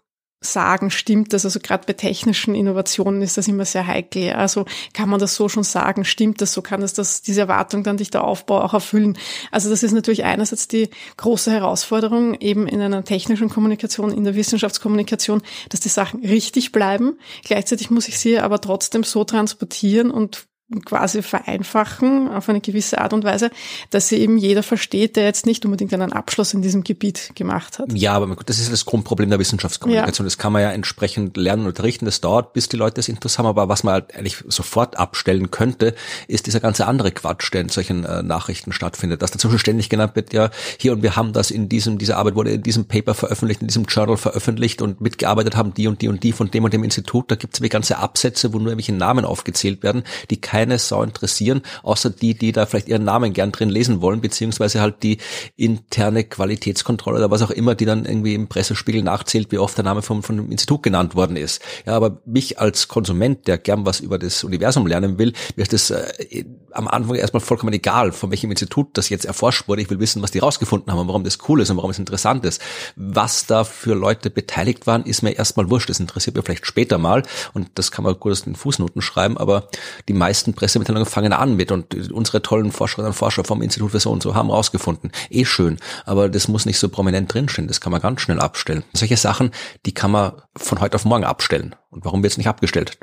[0.41, 1.45] sagen, stimmt das?
[1.45, 4.33] Also gerade bei technischen Innovationen ist das immer sehr heikel.
[4.33, 4.65] Also
[4.95, 6.63] kann man das so schon sagen, stimmt das so?
[6.63, 9.19] Kann das, das diese Erwartung dann dich der Aufbau auch erfüllen?
[9.51, 10.89] Also das ist natürlich einerseits die
[11.19, 17.19] große Herausforderung eben in einer technischen Kommunikation, in der Wissenschaftskommunikation, dass die Sachen richtig bleiben.
[17.45, 20.47] Gleichzeitig muss ich sie aber trotzdem so transportieren und
[20.85, 23.51] quasi vereinfachen auf eine gewisse Art und Weise,
[23.91, 27.79] dass sie eben jeder versteht, der jetzt nicht unbedingt einen Abschluss in diesem Gebiet gemacht
[27.79, 27.93] hat.
[27.93, 30.25] Ja, aber das ist das Grundproblem der Wissenschaftskommunikation.
[30.25, 30.29] Ja.
[30.29, 32.05] Das kann man ja entsprechend lernen und unterrichten.
[32.05, 33.47] Das dauert, bis die Leute das Interesse haben.
[33.47, 35.95] Aber was man halt eigentlich sofort abstellen könnte,
[36.29, 39.23] ist dieser ganze andere Quatsch, der in solchen äh, Nachrichten stattfindet.
[39.23, 42.35] Dass dazu ständig genannt wird, ja, hier und wir haben das in diesem, diese Arbeit
[42.35, 46.09] wurde in diesem Paper veröffentlicht, in diesem Journal veröffentlicht und mitgearbeitet haben die und die
[46.09, 47.31] und die von dem und dem Institut.
[47.31, 51.03] Da gibt es ganze Absätze, wo nur irgendwelche Namen aufgezählt werden, die kein keine Sau
[51.03, 55.17] interessieren, außer die, die da vielleicht ihren Namen gern drin lesen wollen, beziehungsweise halt die
[55.57, 59.85] interne Qualitätskontrolle oder was auch immer, die dann irgendwie im Pressespiegel nachzählt, wie oft der
[59.85, 61.63] Name vom, von Institut genannt worden ist.
[61.87, 65.73] Ja, aber mich als Konsument, der gern was über das Universum lernen will, mir ist
[65.73, 69.81] das äh, am Anfang erstmal vollkommen egal, von welchem Institut das jetzt erforscht wurde.
[69.81, 71.99] Ich will wissen, was die rausgefunden haben und warum das cool ist und warum es
[71.99, 72.61] interessant ist.
[72.97, 75.89] Was da für Leute beteiligt waren, ist mir erstmal wurscht.
[75.89, 77.23] Das interessiert mir vielleicht später mal
[77.55, 79.69] und das kann man aus den Fußnoten schreiben, aber
[80.09, 83.93] die meisten ersten Pressemitteilungen fangen an mit und unsere tollen Forscherinnen und Forscher vom Institut
[83.93, 85.13] für so und so haben rausgefunden.
[85.31, 87.69] Eh schön, aber das muss nicht so prominent drinstehen.
[87.69, 88.85] Das kann man ganz schnell abstellen.
[88.93, 89.51] Solche Sachen,
[89.87, 91.75] die kann man von heute auf morgen abstellen.
[91.91, 92.99] Und warum wird es nicht abgestellt?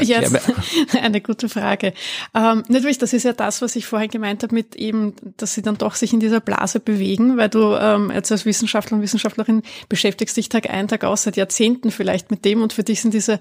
[0.00, 0.38] Jetzt
[1.02, 1.94] eine gute Frage.
[2.34, 5.62] Ähm, natürlich, das ist ja das, was ich vorhin gemeint habe, mit eben, dass sie
[5.62, 9.62] dann doch sich in dieser Blase bewegen, weil du ähm, jetzt als Wissenschaftler und Wissenschaftlerin
[9.88, 13.14] beschäftigst dich Tag ein, Tag aus, seit Jahrzehnten vielleicht mit dem und für dich sind
[13.14, 13.40] diese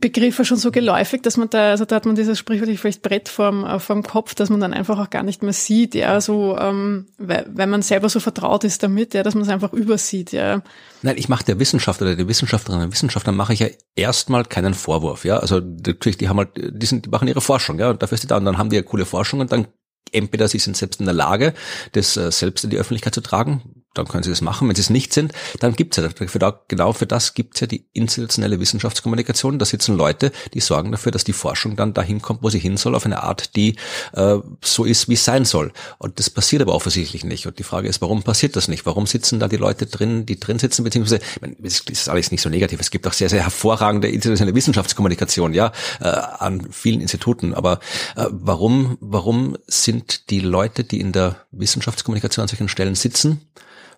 [0.00, 3.28] Begriffe schon so geläufig, dass man da, also da hat man dieses sprichwörtlich vielleicht Brett
[3.28, 6.56] vorm, äh, vorm Kopf, dass man dann einfach auch gar nicht mehr sieht, ja, so,
[6.58, 10.32] ähm, weil, weil man selber so vertraut ist damit, ja, dass man es einfach übersieht,
[10.32, 10.62] ja.
[11.02, 14.72] Nein, ich mache der Wissenschaftler oder der Wissenschaftlerin und Wissenschaftler mache ich ja erstmal keinen
[14.72, 15.36] Vorwurf, ja.
[15.36, 18.22] Also natürlich, die haben halt, die sind, die machen ihre Forschung, ja, und dafür ist
[18.22, 19.66] die da und dann haben die ja coole Forschung und dann
[20.10, 21.54] entweder sie sind selbst in der Lage,
[21.92, 23.62] das äh, selbst in die Öffentlichkeit zu tragen,
[23.94, 24.68] dann können sie das machen.
[24.68, 27.86] Wenn sie es nicht sind, dann gibt's ja da, genau für das gibt's ja die
[27.92, 29.58] institutionelle Wissenschaftskommunikation.
[29.58, 32.76] Da sitzen Leute, die sorgen dafür, dass die Forschung dann dahin kommt, wo sie hin
[32.76, 33.76] soll, auf eine Art, die
[34.14, 35.72] äh, so ist, wie es sein soll.
[35.98, 37.46] Und das passiert aber offensichtlich nicht.
[37.46, 38.86] Und die Frage ist, warum passiert das nicht?
[38.86, 42.30] Warum sitzen da die Leute drin, die drin sitzen, beziehungsweise, ich meine, das ist alles
[42.30, 42.80] nicht so negativ.
[42.80, 47.54] Es gibt auch sehr, sehr hervorragende institutionelle Wissenschaftskommunikation, ja, äh, an vielen Instituten.
[47.54, 47.80] Aber
[48.16, 53.42] äh, warum, warum sind die Leute, die in der Wissenschaftskommunikation an solchen Stellen sitzen,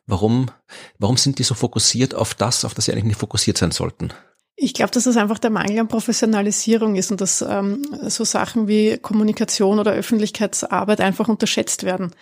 [0.06, 0.50] Warum,
[0.98, 4.12] warum sind die so fokussiert auf das, auf das sie eigentlich nicht fokussiert sein sollten?
[4.56, 8.68] Ich glaube, dass es einfach der Mangel an Professionalisierung ist und dass ähm, so Sachen
[8.68, 12.12] wie Kommunikation oder Öffentlichkeitsarbeit einfach unterschätzt werden.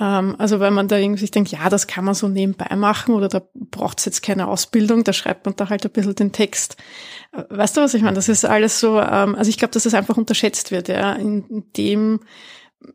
[0.00, 3.14] Ähm, also weil man da irgendwie sich denkt, ja, das kann man so nebenbei machen
[3.14, 6.32] oder da braucht es jetzt keine Ausbildung, da schreibt man da halt ein bisschen den
[6.32, 6.78] Text.
[7.50, 8.14] Weißt du, was ich meine?
[8.16, 11.64] Das ist alles so, ähm, also ich glaube, dass das einfach unterschätzt wird, ja, in
[11.76, 12.20] dem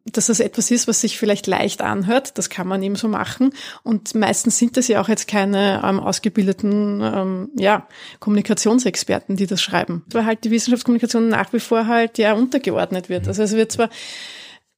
[0.06, 2.38] dass das etwas ist, was sich vielleicht leicht anhört.
[2.38, 3.52] Das kann man eben so machen.
[3.84, 7.88] Und meistens sind das ja auch jetzt keine ähm, ausgebildeten ähm, ja,
[8.20, 10.04] Kommunikationsexperten, die das schreiben.
[10.12, 13.28] Weil halt die Wissenschaftskommunikation nach wie vor halt ja untergeordnet wird.
[13.28, 13.90] Also es wird zwar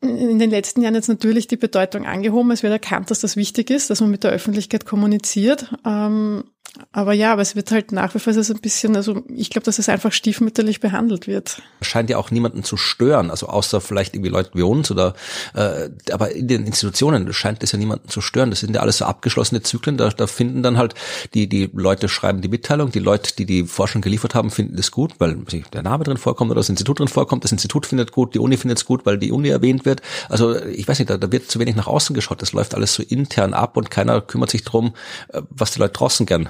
[0.01, 2.51] in den letzten Jahren jetzt natürlich die Bedeutung angehoben.
[2.51, 5.71] Es wird erkannt, dass das wichtig ist, dass man mit der Öffentlichkeit kommuniziert.
[5.85, 6.43] Ähm,
[6.93, 9.65] aber ja, aber es wird halt nach wie vor so ein bisschen, also ich glaube,
[9.65, 11.61] dass es einfach stiefmütterlich behandelt wird.
[11.81, 15.13] Scheint ja auch niemanden zu stören, also außer vielleicht irgendwie Leute wie uns oder
[15.53, 18.51] äh, aber in den Institutionen scheint es ja niemanden zu stören.
[18.51, 20.95] Das sind ja alles so abgeschlossene Zyklen, da, da finden dann halt
[21.33, 24.91] die, die Leute schreiben die Mitteilung, die Leute, die die Forschung geliefert haben, finden es
[24.91, 25.37] gut, weil
[25.73, 28.55] der Name drin vorkommt oder das Institut drin vorkommt, das Institut findet gut, die Uni
[28.55, 30.01] findet es gut, weil die Uni erwähnt wird.
[30.29, 32.93] Also ich weiß nicht, da, da wird zu wenig nach außen geschaut, das läuft alles
[32.93, 34.93] so intern ab und keiner kümmert sich drum,
[35.29, 36.49] äh, was die Leute draußen gern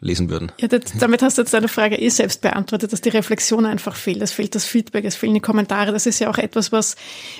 [0.00, 0.50] lesen würden.
[0.58, 3.96] Ja, das, damit hast du jetzt deine Frage eh selbst beantwortet, dass die Reflexion einfach
[3.96, 4.22] fehlt.
[4.22, 5.92] Es fehlt das Feedback, es fehlen die Kommentare.
[5.92, 6.96] Das ist ja auch etwas, was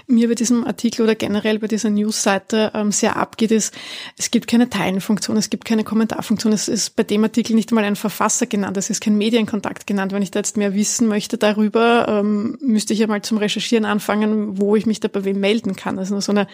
[0.06, 3.74] mir bei diesem Artikel oder generell bei dieser Newsseite ähm, sehr abgeht, ist,
[4.18, 6.52] es gibt keine Teilenfunktion, es gibt keine Kommentarfunktion.
[6.52, 10.12] Es ist bei dem Artikel nicht einmal ein Verfasser genannt, es ist kein Medienkontakt genannt.
[10.12, 13.86] Wenn ich da jetzt mehr wissen möchte darüber, ähm, müsste ich ja mal zum Recherchieren
[13.86, 15.98] anfangen, wo ich mich da bei wem melden kann.
[15.98, 16.46] Also nur so eine,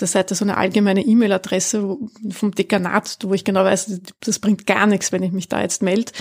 [0.00, 1.98] der Seite so eine allgemeine E-Mail-Adresse
[2.30, 5.82] vom Dekanat, wo ich genau weiß, das bringt gar nichts, wenn ich mich da jetzt
[5.82, 6.12] melde.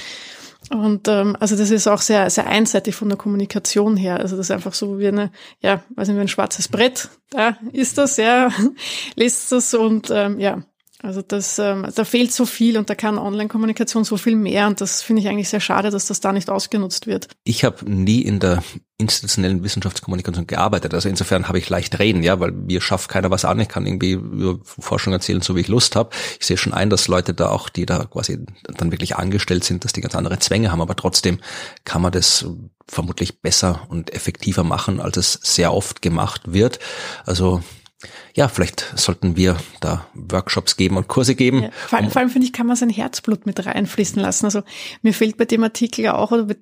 [0.69, 4.19] Und ähm, also das ist auch sehr, sehr einseitig von der Kommunikation her.
[4.19, 5.31] Also das ist einfach so wie eine,
[5.61, 7.09] ja, weiß nicht, wie ein schwarzes Brett.
[7.31, 8.51] Da ist das, ja,
[9.15, 10.61] lest das und ähm, ja,
[11.01, 14.81] also das, ähm, da fehlt so viel und da kann Online-Kommunikation so viel mehr und
[14.81, 17.29] das finde ich eigentlich sehr schade, dass das da nicht ausgenutzt wird.
[17.45, 18.63] Ich habe nie in der
[18.97, 23.45] institutionellen Wissenschaftskommunikation gearbeitet, also insofern habe ich leicht reden, ja, weil mir schafft keiner was
[23.45, 26.09] an, ich kann irgendwie über Forschung erzählen, so wie ich Lust habe.
[26.37, 29.85] Ich sehe schon ein, dass Leute da auch, die da quasi dann wirklich angestellt sind,
[29.85, 31.39] dass die ganz andere Zwänge haben, aber trotzdem
[31.85, 32.45] kann man das
[32.89, 36.79] vermutlich besser und effektiver machen, als es sehr oft gemacht wird.
[37.25, 37.61] Also
[38.35, 41.63] ja, vielleicht sollten wir da Workshops geben und Kurse geben.
[41.63, 44.45] Ja, vor, allem, vor allem finde ich, kann man sein Herzblut mit reinfließen lassen.
[44.45, 44.61] Also
[45.01, 46.55] mir fehlt bei dem Artikel ja auch oder bei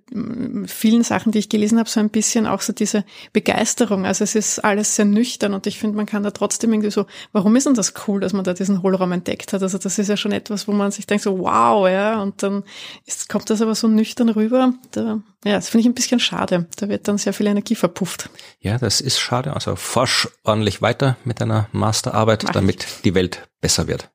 [0.65, 3.03] vielen Sachen, die ich gelesen habe, so ein bisschen auch so diese
[3.33, 4.05] Begeisterung.
[4.05, 7.05] Also es ist alles sehr nüchtern und ich finde, man kann da trotzdem irgendwie so,
[7.31, 9.61] warum ist denn das cool, dass man da diesen Hohlraum entdeckt hat?
[9.61, 12.63] Also das ist ja schon etwas, wo man sich denkt so, wow, ja, und dann
[13.05, 14.73] ist, kommt das aber so nüchtern rüber.
[14.91, 16.67] Da, ja, das finde ich ein bisschen schade.
[16.77, 18.29] Da wird dann sehr viel Energie verpufft.
[18.59, 19.53] Ja, das ist schade.
[19.53, 23.01] Also forsch ordentlich weiter mit deiner Masterarbeit, Mach damit ich.
[23.01, 24.09] die Welt besser wird.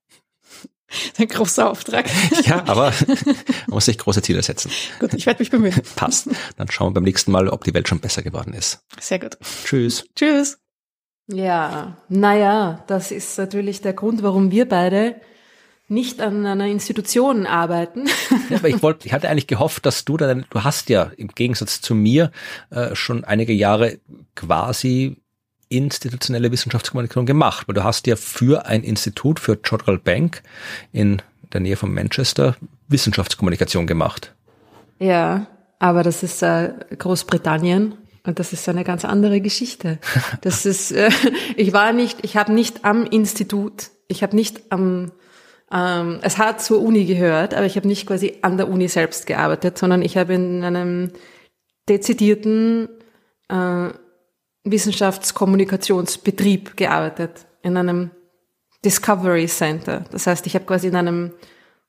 [1.18, 2.06] Ein großer Auftrag.
[2.44, 3.36] Ja, aber man
[3.68, 4.70] muss sich große Ziele setzen.
[4.98, 5.80] Gut, ich werde mich bemühen.
[5.96, 6.28] Passt.
[6.56, 8.80] Dann schauen wir beim nächsten Mal, ob die Welt schon besser geworden ist.
[9.00, 9.38] Sehr gut.
[9.64, 10.04] Tschüss.
[10.16, 10.59] Tschüss.
[11.28, 15.20] Ja, naja, das ist natürlich der Grund, warum wir beide
[15.93, 18.09] nicht an einer Institution arbeiten.
[18.51, 21.28] Ja, aber ich wollte, ich hatte eigentlich gehofft, dass du dann, du hast ja im
[21.28, 22.31] Gegensatz zu mir
[22.70, 23.98] äh, schon einige Jahre
[24.35, 25.16] quasi
[25.69, 30.43] institutionelle Wissenschaftskommunikation gemacht, weil du hast ja für ein Institut, für Jodrell Bank
[30.93, 32.56] in der Nähe von Manchester
[32.89, 34.35] Wissenschaftskommunikation gemacht.
[34.98, 35.47] Ja,
[35.78, 37.94] aber das ist äh, Großbritannien
[38.24, 39.98] und das ist eine ganz andere Geschichte.
[40.43, 41.10] Das ist, äh,
[41.56, 45.12] ich war nicht, ich habe nicht am Institut, ich habe nicht am,
[45.73, 49.27] ähm, es hat zur Uni gehört, aber ich habe nicht quasi an der Uni selbst
[49.27, 51.12] gearbeitet, sondern ich habe in einem
[51.89, 52.90] dezidierten
[53.49, 53.89] äh,
[54.65, 58.11] Wissenschaftskommunikationsbetrieb gearbeitet, in einem
[58.85, 60.05] Discovery Center.
[60.11, 61.32] Das heißt, ich habe quasi in einem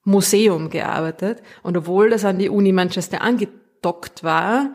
[0.06, 4.74] Museum gearbeitet und obwohl das an die Uni Manchester angedockt war,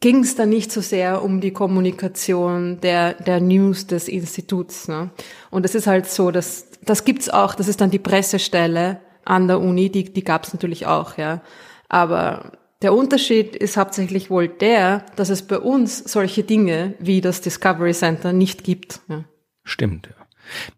[0.00, 4.88] ging es dann nicht so sehr um die Kommunikation der, der News des Instituts.
[4.88, 5.10] Ne?
[5.50, 9.46] Und es ist halt so, dass das gibt's auch, das ist dann die Pressestelle an
[9.46, 11.42] der Uni, die, die gab's natürlich auch, ja.
[11.88, 12.52] Aber
[12.82, 17.92] der Unterschied ist hauptsächlich wohl der, dass es bei uns solche Dinge wie das Discovery
[17.92, 19.00] Center nicht gibt.
[19.08, 19.24] Ja.
[19.62, 20.21] Stimmt, ja.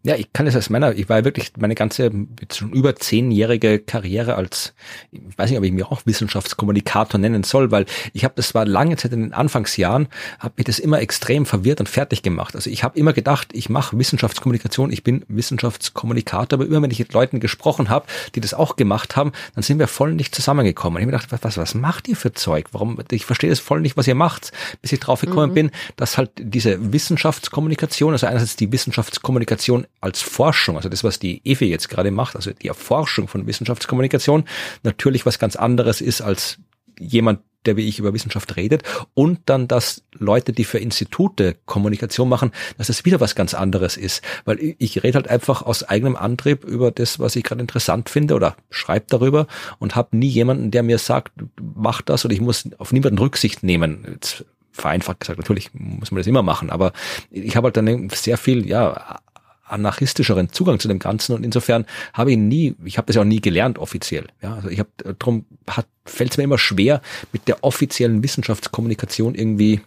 [0.03, 3.79] Ja, ich kann es als meiner, ich war wirklich meine ganze jetzt schon über zehnjährige
[3.79, 4.73] Karriere als,
[5.11, 8.65] ich weiß nicht, ob ich mich auch Wissenschaftskommunikator nennen soll, weil ich habe das war
[8.65, 10.07] lange Zeit in den Anfangsjahren,
[10.39, 12.55] habe mich das immer extrem verwirrt und fertig gemacht.
[12.55, 16.99] Also ich habe immer gedacht, ich mache Wissenschaftskommunikation, ich bin Wissenschaftskommunikator, aber immer wenn ich
[16.99, 20.97] mit Leuten gesprochen habe, die das auch gemacht haben, dann sind wir voll nicht zusammengekommen.
[20.97, 22.67] Ich habe mir gedacht, was, was macht ihr für Zeug?
[22.71, 22.99] Warum?
[23.11, 25.55] Ich verstehe das voll nicht, was ihr macht, bis ich drauf gekommen mhm.
[25.55, 31.19] bin, dass halt diese Wissenschaftskommunikation, also einerseits die Wissenschaftskommunikation Kommunikation als Forschung, also das, was
[31.19, 34.45] die EFE jetzt gerade macht, also die Erforschung von Wissenschaftskommunikation,
[34.83, 36.57] natürlich was ganz anderes ist als
[36.99, 38.83] jemand, der wie ich über Wissenschaft redet
[39.15, 43.97] und dann, dass Leute, die für Institute Kommunikation machen, dass es wieder was ganz anderes
[43.97, 48.09] ist, weil ich rede halt einfach aus eigenem Antrieb über das, was ich gerade interessant
[48.09, 49.47] finde oder schreibe darüber
[49.79, 53.63] und habe nie jemanden, der mir sagt, mach das oder ich muss auf niemanden Rücksicht
[53.63, 54.05] nehmen.
[54.11, 56.91] Jetzt vereinfacht gesagt, natürlich muss man das immer machen, aber
[57.31, 59.19] ich habe halt dann sehr viel, ja,
[59.65, 63.25] anarchistischeren Zugang zu dem Ganzen und insofern habe ich nie, ich habe das ja auch
[63.25, 64.27] nie gelernt offiziell.
[64.41, 67.01] Ja, also ich habe darum hat fällt es mir immer schwer
[67.33, 69.81] mit der offiziellen Wissenschaftskommunikation irgendwie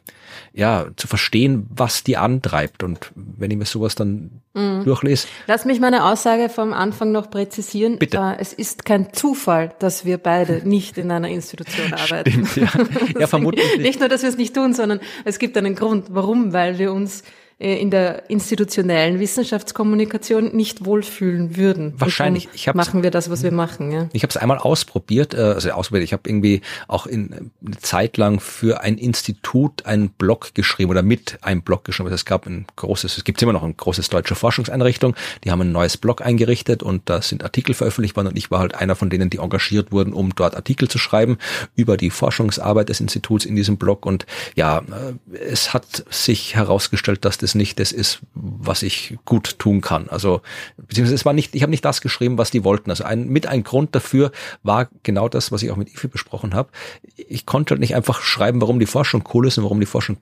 [0.52, 4.84] ja zu verstehen, was die antreibt und wenn ich mir sowas dann mhm.
[4.84, 5.28] durchlese.
[5.46, 7.98] Lass mich meine Aussage vom Anfang noch präzisieren.
[7.98, 8.18] Bitte.
[8.18, 12.46] Äh, es ist kein Zufall, dass wir beide nicht in einer Institution arbeiten.
[12.46, 13.20] Stimmt, ja.
[13.20, 13.80] ja vermutlich nicht.
[13.80, 16.92] nicht nur, dass wir es nicht tun, sondern es gibt einen Grund, warum, weil wir
[16.92, 17.24] uns äh,
[17.58, 21.92] in der institutionellen Wissenschaftskommunikation nicht wohlfühlen würden.
[21.98, 22.48] Wahrscheinlich.
[22.54, 23.90] Ich machen wir das, was wir machen.
[23.90, 24.08] Ja.
[24.12, 26.04] Ich habe es einmal ausprobiert, äh, also ausprobiert.
[26.04, 31.02] Ich habe irgendwie auch in eine Zeit lang für ein Institut einen Blog geschrieben oder
[31.02, 32.06] mit einem Blog geschrieben.
[32.06, 35.16] Also es gab ein großes, es gibt immer noch ein großes deutsche Forschungseinrichtung.
[35.42, 38.60] Die haben ein neues Blog eingerichtet und da sind Artikel veröffentlicht worden und ich war
[38.60, 41.38] halt einer von denen, die engagiert wurden, um dort Artikel zu schreiben
[41.74, 44.06] über die Forschungsarbeit des Instituts in diesem Blog.
[44.06, 49.18] Und ja, äh, es hat sich herausgestellt, dass das es nicht das ist, was ich
[49.24, 50.08] gut tun kann.
[50.08, 50.42] Also
[50.76, 52.90] beziehungsweise es war nicht, ich habe nicht das geschrieben, was die wollten.
[52.90, 54.30] Also ein, mit ein Grund dafür
[54.62, 56.70] war genau das, was ich auch mit Ifi besprochen habe.
[57.16, 60.18] Ich konnte halt nicht einfach schreiben, warum die Forschung cool ist und warum die Forschung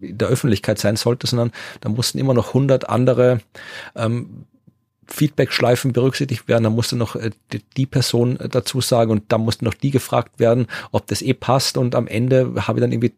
[0.00, 3.40] in der Öffentlichkeit sein sollte, sondern da mussten immer noch hundert andere
[3.94, 4.46] ähm,
[5.06, 7.30] Feedback-Schleifen berücksichtigt werden, da musste noch äh,
[7.76, 11.76] die, Person dazu sagen und da mussten noch die gefragt werden, ob das eh passt
[11.76, 13.12] und am Ende habe ich dann irgendwie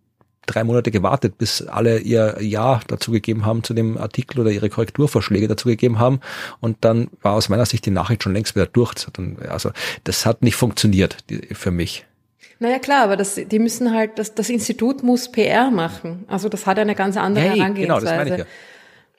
[0.46, 4.68] drei Monate gewartet, bis alle ihr Ja dazu gegeben haben zu dem Artikel oder ihre
[4.68, 6.20] Korrekturvorschläge dazu gegeben haben.
[6.60, 8.94] Und dann war aus meiner Sicht die Nachricht schon längst wieder durch.
[9.48, 9.70] Also
[10.04, 11.18] das hat nicht funktioniert
[11.52, 12.06] für mich.
[12.60, 16.24] Naja klar, aber das, die müssen halt, das, das Institut muss PR machen.
[16.28, 18.00] Also das hat eine ganz andere hey, Herangehensweise.
[18.00, 18.46] Genau, das meine ich ja.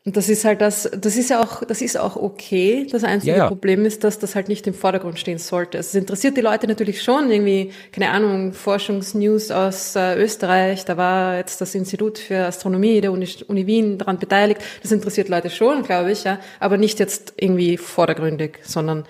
[0.06, 2.86] Und das ist halt das, das ist ja auch, das ist auch okay.
[2.92, 3.48] Das einzige ja, ja.
[3.48, 5.80] Problem ist, dass das halt nicht im Vordergrund stehen sollte.
[5.80, 10.86] Es interessiert die Leute natürlich schon irgendwie, keine Ahnung, Forschungsnews aus äh, Österreich.
[10.86, 14.62] Da war jetzt das Institut für Astronomie der Uni, Uni Wien daran beteiligt.
[14.84, 16.40] Das interessiert Leute schon, glaube ich, ja.
[16.60, 19.06] Aber nicht jetzt irgendwie vordergründig, sondern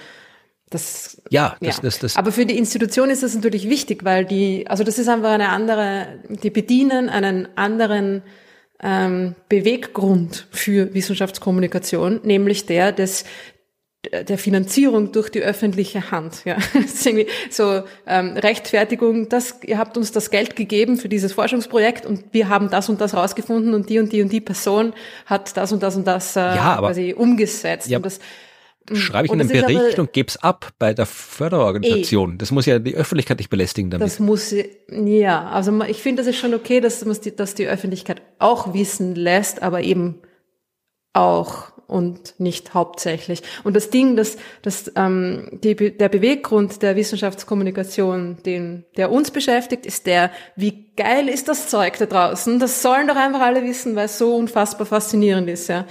[0.69, 1.81] das, ja, das, ja.
[1.83, 5.09] Das, das, aber für die Institution ist das natürlich wichtig, weil die, also das ist
[5.09, 8.23] einfach eine andere, die bedienen einen anderen
[8.81, 13.25] ähm, Beweggrund für Wissenschaftskommunikation, nämlich der des
[14.11, 16.45] der Finanzierung durch die öffentliche Hand.
[16.45, 16.57] Ja.
[16.73, 17.07] Das
[17.49, 22.49] so ähm, Rechtfertigung, dass ihr habt uns das Geld gegeben für dieses Forschungsprojekt und wir
[22.49, 24.93] haben das und das rausgefunden und die und die und die Person
[25.25, 27.89] hat das und das und das äh, ja, aber, quasi umgesetzt.
[27.89, 28.19] Ja, und das.
[28.93, 32.33] Schreibe ich und einen Bericht und gebe es ab bei der Förderorganisation.
[32.33, 34.05] Ey, das muss ja die Öffentlichkeit nicht belästigen damit.
[34.05, 34.53] Das muss,
[34.89, 39.15] ja, also ich finde, das ist schon okay, dass, die, dass die Öffentlichkeit auch wissen
[39.15, 40.21] lässt, aber eben
[41.13, 43.41] auch und nicht hauptsächlich.
[43.63, 49.85] Und das Ding, dass, dass ähm, die, der Beweggrund der Wissenschaftskommunikation, den, der uns beschäftigt,
[49.85, 52.59] ist der, wie geil ist das Zeug da draußen?
[52.59, 55.85] Das sollen doch einfach alle wissen, weil es so unfassbar faszinierend ist, ja.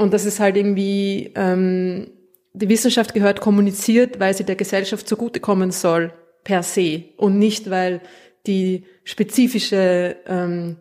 [0.00, 2.10] Und das ist halt irgendwie, ähm,
[2.54, 7.04] die Wissenschaft gehört kommuniziert, weil sie der Gesellschaft zugutekommen soll, per se.
[7.18, 8.00] Und nicht, weil
[8.46, 10.78] die spezifische ähm,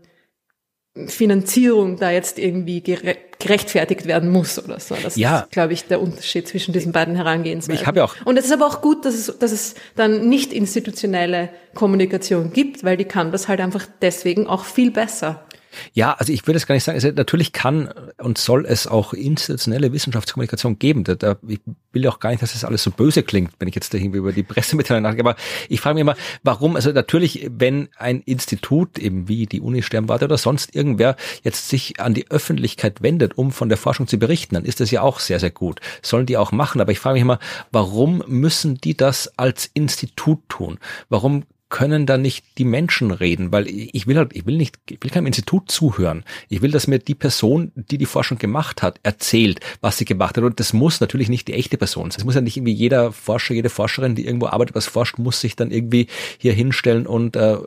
[1.07, 4.95] Finanzierung da jetzt irgendwie gerechtfertigt werden muss oder so.
[4.95, 5.39] Das ja.
[5.41, 7.81] ist, glaube ich, der Unterschied zwischen diesen beiden Herangehensweisen.
[7.81, 8.15] Ich habe ja auch.
[8.23, 12.85] Und es ist aber auch gut, dass es, dass es dann nicht institutionelle Kommunikation gibt,
[12.85, 15.45] weil die kann das halt einfach deswegen auch viel besser.
[15.93, 16.95] Ja, also ich würde es gar nicht sagen.
[16.95, 21.03] Also natürlich kann und soll es auch institutionelle Wissenschaftskommunikation geben.
[21.03, 21.59] Da, da, ich
[21.91, 24.19] will auch gar nicht, dass das alles so böse klingt, wenn ich jetzt da irgendwie
[24.19, 25.27] über die Pressemitteilung nachdenke.
[25.27, 25.35] Aber
[25.67, 30.25] ich frage mich immer, warum, also natürlich, wenn ein Institut, eben wie die Uni Sternwarte
[30.25, 34.55] oder sonst irgendwer, jetzt sich an die Öffentlichkeit wendet, um von der Forschung zu berichten,
[34.55, 35.79] dann ist das ja auch sehr, sehr gut.
[36.01, 36.81] Sollen die auch machen.
[36.81, 37.39] Aber ich frage mich immer,
[37.71, 40.79] warum müssen die das als Institut tun?
[41.09, 44.97] Warum können da nicht die Menschen reden, weil ich will halt, ich will nicht, ich
[45.01, 46.23] will keinem Institut zuhören.
[46.49, 50.35] Ich will, dass mir die Person, die die Forschung gemacht hat, erzählt, was sie gemacht
[50.35, 50.43] hat.
[50.43, 52.19] Und das muss natürlich nicht die echte Person sein.
[52.19, 55.39] Es muss ja nicht irgendwie jeder Forscher, jede Forscherin, die irgendwo arbeitet, was forscht, muss
[55.39, 56.07] sich dann irgendwie
[56.39, 57.57] hier hinstellen und äh,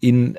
[0.00, 0.38] in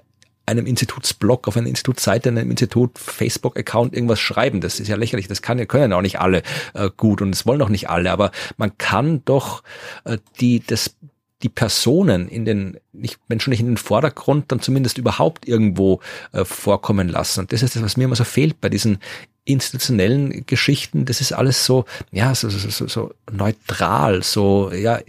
[0.50, 4.62] einem Institutsblog, auf einer Institutsseite, einem Institut Facebook-Account irgendwas schreiben.
[4.62, 5.28] Das ist ja lächerlich.
[5.28, 6.42] Das kann, können ja auch nicht alle
[6.74, 8.12] äh, gut und das wollen auch nicht alle.
[8.12, 9.64] Aber man kann doch
[10.04, 10.96] äh, die das
[11.44, 16.02] die Personen in den, nicht, wenn schon nicht in den Vordergrund, dann zumindest überhaupt irgendwo
[16.34, 17.42] äh, vorkommen lassen.
[17.42, 19.00] Und das ist das, was mir immer so fehlt bei diesen
[19.46, 21.06] institutionellen Geschichten.
[21.06, 25.00] Das ist alles so, ja, so, so, so, so neutral, so, ja,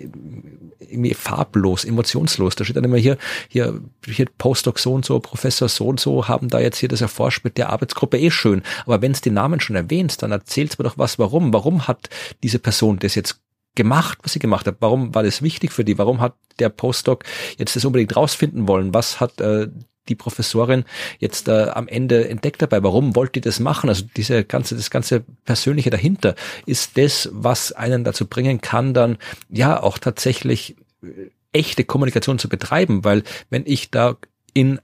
[0.78, 2.56] irgendwie farblos, emotionslos.
[2.56, 6.28] Da steht dann immer hier, hier, hier Postdoc so und so, Professor so und so
[6.28, 8.62] haben da jetzt hier das erforscht mit der Arbeitsgruppe eh schön.
[8.86, 11.52] Aber wenn es die Namen schon erwähnst, dann erzählst mir doch was, warum.
[11.52, 12.08] Warum hat
[12.42, 13.40] diese Person das jetzt
[13.74, 14.76] gemacht, was sie gemacht hat?
[14.80, 15.98] Warum war das wichtig für die?
[15.98, 17.24] Warum hat der Postdoc
[17.58, 18.92] jetzt das unbedingt rausfinden wollen?
[18.94, 19.68] Was hat äh,
[20.08, 20.84] die Professorin
[21.18, 22.82] jetzt äh, am Ende entdeckt dabei?
[22.82, 23.88] Warum wollte die das machen?
[23.88, 26.34] Also diese ganze, das ganze Persönliche dahinter
[26.66, 29.18] ist das, was einen dazu bringen kann, dann
[29.48, 34.16] ja auch tatsächlich äh, echte Kommunikation zu betreiben, weil wenn ich da
[34.52, 34.80] in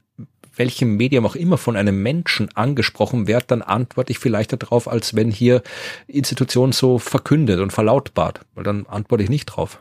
[0.57, 5.15] welchem Medium auch immer von einem Menschen angesprochen wird, dann antworte ich vielleicht darauf, als
[5.15, 5.63] wenn hier
[6.07, 9.81] Institution so verkündet und verlautbart, weil dann antworte ich nicht drauf.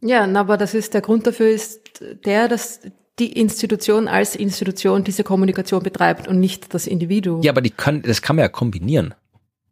[0.00, 1.80] Ja, aber das ist der Grund dafür ist
[2.24, 2.80] der, dass
[3.18, 7.42] die Institution als Institution diese Kommunikation betreibt und nicht das Individuum.
[7.42, 9.14] Ja, aber die können, das kann man ja kombinieren.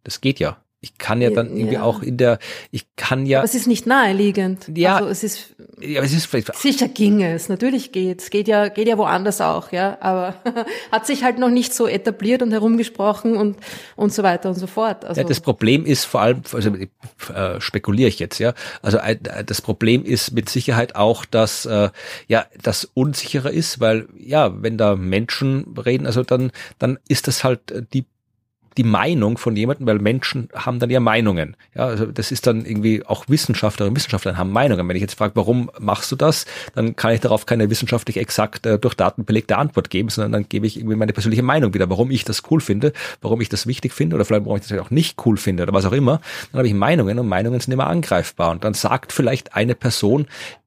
[0.03, 0.64] Das geht ja.
[0.81, 1.83] Ich kann ja dann irgendwie ja.
[1.83, 2.39] auch in der,
[2.71, 3.39] ich kann ja.
[3.39, 4.71] Aber es ist nicht naheliegend.
[4.77, 4.97] Ja.
[4.97, 5.57] Also es ist.
[5.81, 6.55] Ja, es ist vielleicht.
[6.57, 8.29] Sicher ging es, natürlich geht es.
[8.29, 9.97] Geht ja, geht ja woanders auch, ja.
[10.01, 10.35] Aber
[10.93, 13.57] hat sich halt noch nicht so etabliert und herumgesprochen und,
[13.97, 15.07] und so weiter und so fort.
[15.07, 18.53] Also ja, das Problem ist vor allem, also äh, spekuliere ich jetzt, ja.
[18.83, 21.89] Also äh, das Problem ist mit Sicherheit auch, dass, äh,
[22.29, 27.43] ja, das unsicherer ist, weil, ja, wenn da Menschen reden, also dann, dann ist das
[27.43, 28.05] halt äh, die
[28.77, 31.57] die Meinung von jemandem, weil Menschen haben dann ja Meinungen.
[31.75, 34.89] Ja, also das ist dann irgendwie auch Wissenschaftler und Wissenschaftler haben Meinungen.
[34.89, 38.67] Wenn ich jetzt frage, warum machst du das, dann kann ich darauf keine wissenschaftlich exakt
[38.67, 41.89] äh, durch Daten belegte Antwort geben, sondern dann gebe ich irgendwie meine persönliche Meinung wieder,
[41.91, 44.79] warum ich das cool finde, warum ich das wichtig finde oder vielleicht warum ich das
[44.79, 46.21] auch nicht cool finde oder was auch immer.
[46.53, 48.51] Dann habe ich Meinungen und Meinungen sind immer angreifbar.
[48.51, 50.27] Und dann sagt vielleicht eine Person,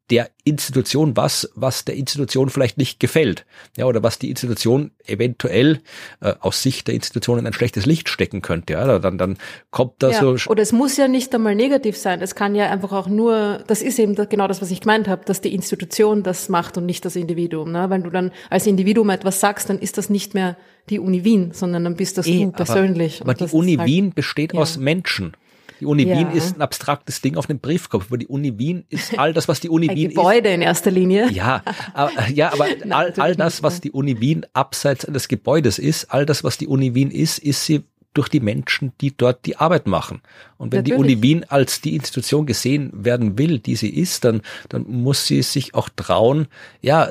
[0.09, 3.45] der Institution was, was der Institution vielleicht nicht gefällt.
[3.75, 5.81] Ja, oder was die Institution eventuell
[6.21, 8.73] äh, aus Sicht der Institution in ein schlechtes Licht stecken könnte.
[8.73, 9.37] Ja, dann, dann
[9.69, 10.19] kommt da ja.
[10.21, 10.37] so.
[10.49, 12.21] Oder es muss ja nicht einmal negativ sein.
[12.21, 15.25] Es kann ja einfach auch nur, das ist eben genau das, was ich gemeint habe,
[15.25, 17.73] dass die Institution das macht und nicht das Individuum.
[17.73, 17.89] Ne?
[17.89, 20.55] Wenn du dann als Individuum etwas sagst, dann ist das nicht mehr
[20.89, 23.21] die Uni Wien, sondern dann bist das e, du persönlich.
[23.21, 24.59] Aber, aber die Uni halt, Wien besteht ja.
[24.61, 25.33] aus Menschen.
[25.79, 26.17] Die Uni ja.
[26.17, 29.47] Wien ist ein abstraktes Ding auf einem Briefkopf, aber die Uni Wien ist all das,
[29.47, 30.35] was die Uni ein Wien Gebäude ist.
[30.35, 31.29] Gebäude in erster Linie.
[31.31, 31.63] Ja,
[31.93, 36.05] aber, ja, aber Nein, all, all das, was die Uni Wien abseits eines Gebäudes ist,
[36.11, 37.83] all das, was die Uni Wien ist, ist sie
[38.13, 40.21] durch die Menschen, die dort die Arbeit machen.
[40.57, 40.97] Und wenn Natürlich.
[40.97, 45.27] die Uni Wien als die Institution gesehen werden will, die sie ist, dann, dann muss
[45.27, 46.47] sie sich auch trauen,
[46.81, 47.09] ja,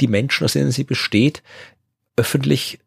[0.00, 1.42] die Menschen, aus denen sie besteht,
[2.16, 2.80] öffentlich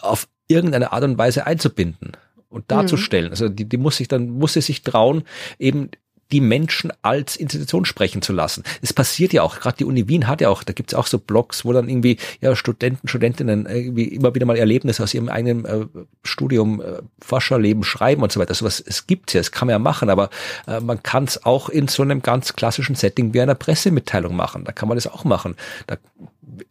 [0.00, 2.12] auf irgendeine Art und Weise einzubinden
[2.50, 3.26] und darzustellen.
[3.26, 3.30] Mhm.
[3.30, 5.22] Also die, die muss sich dann, muss sie sich trauen,
[5.58, 5.90] eben
[6.32, 8.62] die Menschen als Institution sprechen zu lassen.
[8.82, 11.18] Es passiert ja auch, gerade die Uni Wien hat ja auch, da gibt's auch so
[11.18, 15.64] Blogs, wo dann irgendwie ja Studenten, Studentinnen irgendwie immer wieder mal Erlebnisse aus ihrem eigenen
[15.64, 15.86] äh,
[16.22, 18.54] Studium, äh, Forscherleben schreiben und so weiter.
[18.54, 20.30] Sowas, es gibt's ja, es kann man ja machen, aber
[20.66, 24.64] äh, man kann es auch in so einem ganz klassischen Setting wie einer Pressemitteilung machen.
[24.64, 25.56] Da kann man das auch machen.
[25.86, 25.96] Da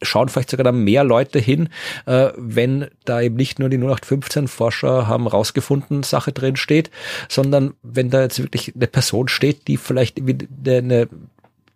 [0.02, 1.70] schauen vielleicht sogar da mehr Leute hin,
[2.06, 6.92] äh, wenn da eben nicht nur die 0815 Forscher haben rausgefunden, Sache drin steht,
[7.28, 11.08] sondern wenn da jetzt wirklich eine Person steht, die vielleicht eine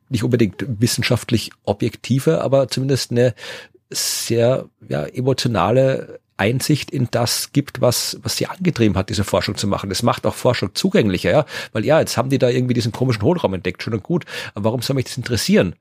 [0.10, 3.34] nicht unbedingt wissenschaftlich objektive, aber zumindest eine
[3.90, 9.68] sehr ja, emotionale Einsicht in das gibt, was, was sie angetrieben hat, diese Forschung zu
[9.68, 9.90] machen.
[9.90, 13.23] Das macht auch Forschung zugänglicher, ja, weil ja, jetzt haben die da irgendwie diesen komischen
[13.23, 15.76] Hohlraum entdeckt, schon und gut, aber warum soll mich das interessieren?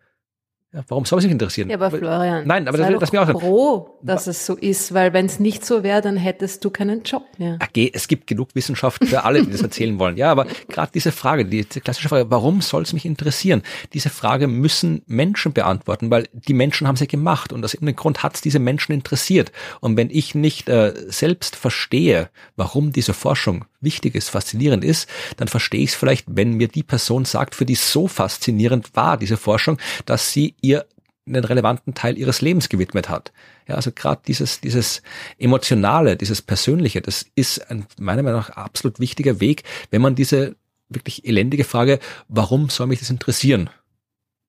[0.74, 1.69] Ja, warum soll es mich interessieren?
[1.69, 4.94] Ja, aber Florian, nein, aber sei das, das mir auch froh, dass es so ist,
[4.94, 7.59] weil wenn es nicht so wäre, dann hättest du keinen Job mehr.
[7.62, 10.16] Okay, es gibt genug Wissenschaft für alle, die das erzählen wollen.
[10.16, 13.62] Ja, aber gerade diese Frage, die, die klassische Frage, warum soll es mich interessieren?
[13.93, 18.23] Diese Frage müssen Menschen beantworten, weil die Menschen haben sie gemacht und aus irgendeinem Grund
[18.23, 19.53] hat es diese Menschen interessiert.
[19.81, 25.49] Und wenn ich nicht äh, selbst verstehe, warum diese Forschung wichtig ist, faszinierend ist, dann
[25.49, 29.36] verstehe ich es vielleicht, wenn mir die Person sagt, für die so faszinierend war diese
[29.36, 30.86] Forschung, dass sie ihr
[31.26, 33.32] einen relevanten Teil ihres Lebens gewidmet hat.
[33.68, 35.02] Ja, also gerade dieses, dieses
[35.39, 40.56] emotionale, dieses persönliche, das ist ein, meiner Meinung nach absolut wichtiger Weg, wenn man diese
[40.89, 43.70] wirklich elendige Frage, warum soll mich das interessieren,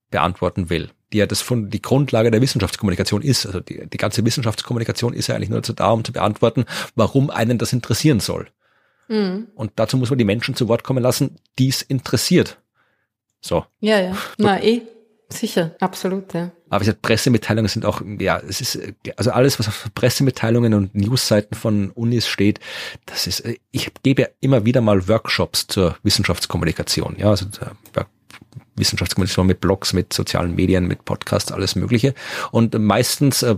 [0.10, 3.46] beantworten will, die ja das von die Grundlage der Wissenschaftskommunikation ist.
[3.46, 6.66] Also die, die ganze Wissenschaftskommunikation ist ja eigentlich nur dazu da, um zu beantworten,
[6.96, 8.48] warum einen das interessieren soll.
[9.08, 9.48] Mhm.
[9.56, 12.62] Und dazu muss man die Menschen zu Wort kommen lassen, die es interessiert.
[13.42, 13.66] So.
[13.80, 14.18] Ja, ja.
[14.38, 14.82] Na eh.
[15.30, 16.52] Sicher, absolut, ja.
[16.70, 18.80] Aber wie gesagt, Pressemitteilungen sind auch, ja, es ist,
[19.18, 22.60] also alles, was auf Pressemitteilungen und Newsseiten von Unis steht,
[23.06, 27.48] das ist, ich gebe ja immer wieder mal Workshops zur Wissenschaftskommunikation, ja, also
[28.76, 32.14] Wissenschaftskommunikation mit Blogs, mit sozialen Medien, mit Podcasts, alles Mögliche.
[32.52, 33.56] Und meistens äh,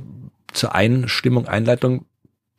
[0.54, 2.06] zur Einstimmung, Einleitung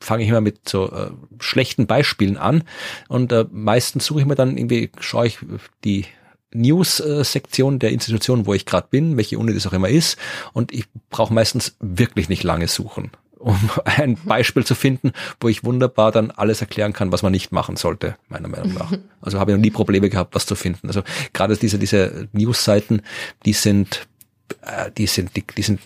[0.01, 1.11] fange ich immer mit so äh,
[1.41, 2.65] schlechten Beispielen an
[3.09, 5.39] und äh, meistens suche ich mir dann irgendwie, schaue ich
[5.85, 6.07] die
[6.53, 10.17] News-Sektion der Institution, wo ich gerade bin, welche Uni das auch immer ist.
[10.53, 15.65] Und ich brauche meistens wirklich nicht lange suchen, um ein Beispiel zu finden, wo ich
[15.65, 18.93] wunderbar dann alles erklären kann, was man nicht machen sollte, meiner Meinung nach.
[19.21, 20.87] Also habe ich noch nie Probleme gehabt, was zu finden.
[20.87, 21.03] Also
[21.33, 23.03] gerade diese, diese News-Seiten,
[23.45, 24.07] die sind,
[24.63, 25.81] äh, die sind, die, die sind,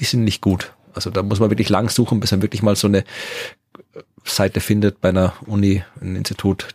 [0.00, 0.72] die sind nicht gut.
[0.94, 3.04] Also da muss man wirklich lang suchen, bis man wirklich mal so eine
[4.24, 6.68] Seite findet bei einer Uni, ein Institut,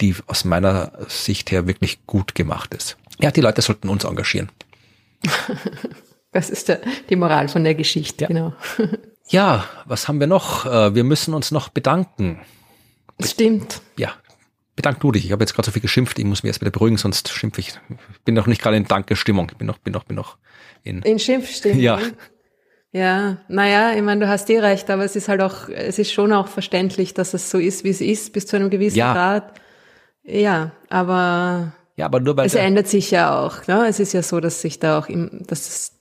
[0.00, 2.96] die aus meiner Sicht her wirklich gut gemacht ist.
[3.20, 4.50] Ja, die Leute sollten uns engagieren.
[6.30, 8.28] Das ist der, die Moral von der Geschichte, ja.
[8.28, 8.52] genau.
[9.30, 10.64] Ja, was haben wir noch?
[10.64, 12.40] Äh, wir müssen uns noch bedanken.
[13.22, 13.82] Stimmt.
[13.98, 14.12] Ja,
[14.74, 15.26] bedank du dich.
[15.26, 17.60] Ich habe jetzt gerade so viel geschimpft, ich muss mich erst wieder beruhigen, sonst schimpfe
[17.60, 17.68] ich.
[18.12, 19.48] Ich bin noch nicht gerade in Dankestimmung.
[19.50, 20.38] Ich bin noch, bin noch, bin noch
[20.82, 21.02] in.
[21.02, 21.80] In Schimpfstimmung.
[21.80, 21.98] Ja.
[22.90, 26.10] Ja, naja, ich meine, du hast eh recht, aber es ist halt auch, es ist
[26.10, 29.12] schon auch verständlich, dass es so ist, wie es ist, bis zu einem gewissen Ja.
[29.12, 29.60] Grad.
[30.30, 33.66] Ja, aber Ja, aber nur weil es der- ändert sich ja auch.
[33.66, 33.86] Ne?
[33.88, 35.92] Es ist ja so, dass sich da auch, im, dass es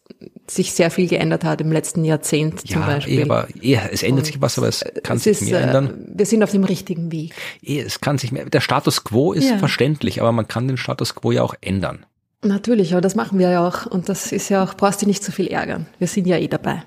[0.47, 3.19] sich sehr viel geändert hat im letzten Jahrzehnt zum ja, Beispiel.
[3.19, 5.63] eh, aber eh, es ändert sich was, aber es kann es sich ist, mehr äh,
[5.63, 6.11] ändern.
[6.15, 7.33] wir sind auf dem richtigen Weg.
[7.61, 8.45] Eh, es kann sich mehr.
[8.45, 9.57] Der Status quo ist Ja.
[9.57, 12.05] verständlich, aber man kann den Status quo ja auch ändern.
[12.43, 13.85] Natürlich, aber das machen wir ja auch.
[13.85, 15.87] Und das ist ja auch, brauchst du nicht so viel ärgern.
[15.99, 16.83] Wir sind ja eh dabei.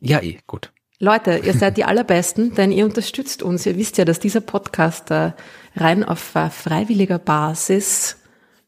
[0.00, 0.72] Ja, eh, gut.
[1.00, 3.66] Leute, ihr seid die Allerbesten, denn ihr unterstützt uns.
[3.66, 5.32] Ihr wisst ja, dass dieser Podcast äh,
[5.80, 8.16] rein auf äh, freiwilliger Basis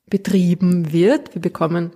[0.08, 1.34] betrieben wird.
[1.34, 1.92] Wir bekommen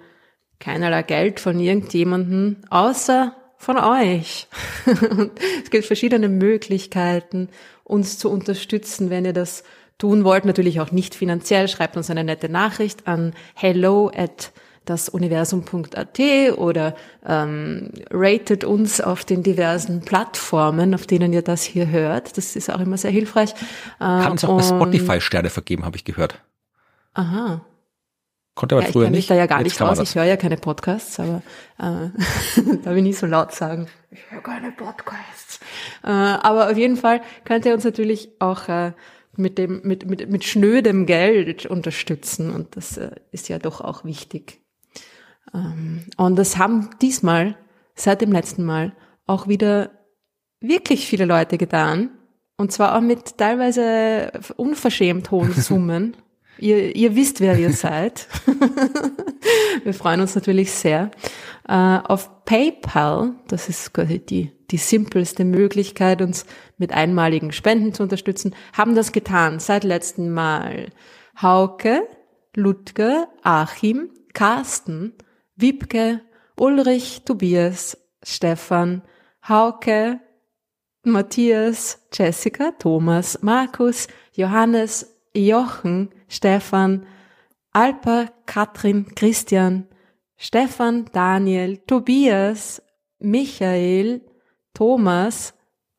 [0.61, 4.49] keinerlei Geld von irgendjemandem, außer von euch.
[5.65, 7.49] Es gibt verschiedene Möglichkeiten,
[7.83, 9.65] uns zu unterstützen, wenn ihr das
[9.99, 10.45] tun wollt.
[10.45, 11.69] Natürlich auch nicht finanziell.
[11.69, 14.53] Schreibt uns eine nette Nachricht an hello at
[14.85, 16.21] dasuniversum.at
[16.57, 16.95] oder
[17.27, 22.37] ähm, ratet uns auf den diversen Plattformen, auf denen ihr das hier hört.
[22.37, 23.53] Das ist auch immer sehr hilfreich.
[23.53, 26.41] Äh, Kann uns auch bei Spotify Sterne vergeben, habe ich gehört.
[27.15, 27.65] Aha.
[28.55, 29.31] Konnte aber Ja, ich früher mich nicht.
[29.31, 29.99] da ja gar Jetzt nicht kann man aus.
[29.99, 30.11] das.
[30.11, 31.43] Ich höre ja keine Podcasts, aber
[31.79, 32.11] äh,
[32.85, 33.89] darf ich nicht so laut sagen.
[34.11, 35.59] Ich höre keine Podcasts.
[36.05, 38.93] Äh, aber auf jeden Fall könnt ihr uns natürlich auch äh,
[39.37, 44.05] mit dem mit mit mit schnödem Geld unterstützen und das äh, ist ja doch auch
[44.05, 44.61] wichtig.
[45.55, 47.57] Ähm, und das haben diesmal
[47.95, 48.95] seit dem letzten Mal
[49.27, 49.91] auch wieder
[50.61, 52.11] wirklich viele Leute getan
[52.57, 56.17] und zwar auch mit teilweise unverschämt hohen Summen.
[56.59, 58.29] Ihr, ihr wisst, wer ihr seid.
[59.85, 61.11] Wir freuen uns natürlich sehr.
[61.69, 66.47] Äh, auf PayPal, das ist quasi die, die simpelste Möglichkeit, uns
[66.79, 70.91] mit einmaligen Spenden zu unterstützen, haben das getan seit letztem Mal.
[71.43, 72.07] Hauke,
[72.55, 75.13] Ludger, Achim, Carsten,
[75.59, 76.21] Wiebke,
[76.59, 79.03] Ulrich, Tobias, Stefan,
[79.47, 80.21] Hauke,
[81.05, 87.07] Matthias, Jessica, Thomas, Markus, Johannes, Jochen, Stefan,
[87.75, 89.87] Alper, Katrin, Christian,
[90.37, 92.81] Stefan, Daniel, Tobias,
[93.21, 94.21] Michael,
[94.73, 95.53] Thomas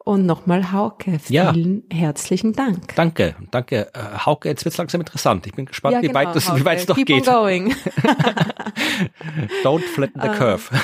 [0.06, 1.20] und nochmal Hauke.
[1.30, 1.52] Ja.
[1.52, 2.96] Vielen herzlichen Dank.
[2.96, 3.88] Danke, danke.
[3.94, 5.46] Äh, Hauke, jetzt wird's langsam interessant.
[5.48, 7.28] Ich bin gespannt, wie weit das, wie weit es noch Keep geht.
[7.28, 7.76] On going.
[9.64, 10.70] Don't flatten the curve.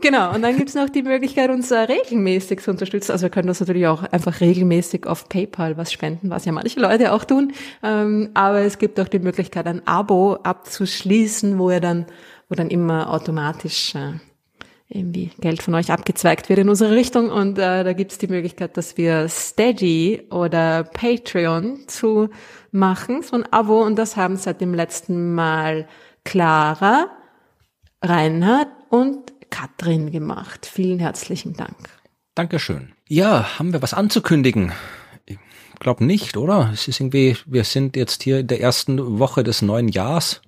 [0.00, 3.12] Genau, und dann gibt's noch die Möglichkeit, uns äh, regelmäßig zu unterstützen.
[3.12, 6.78] Also wir können das natürlich auch einfach regelmäßig auf PayPal was spenden, was ja manche
[6.78, 7.54] Leute auch tun.
[7.82, 12.04] Ähm, aber es gibt auch die Möglichkeit, ein Abo abzuschließen, wo ihr dann,
[12.50, 14.14] wo dann immer automatisch äh,
[14.94, 17.30] irgendwie Geld von euch abgezweigt wird in unsere Richtung.
[17.30, 22.30] Und äh, da gibt's die Möglichkeit, dass wir Steady oder Patreon zu
[22.70, 23.82] machen, so ein Abo.
[23.82, 25.88] Und das haben seit dem letzten Mal
[26.24, 27.08] Clara,
[28.02, 30.66] Reinhard und Katrin gemacht.
[30.66, 31.76] Vielen herzlichen Dank.
[32.34, 32.92] Dankeschön.
[33.08, 34.72] Ja, haben wir was anzukündigen?
[35.26, 35.38] Ich
[35.80, 36.70] glaube nicht, oder?
[36.72, 40.40] Es ist irgendwie, wir sind jetzt hier in der ersten Woche des neuen Jahres.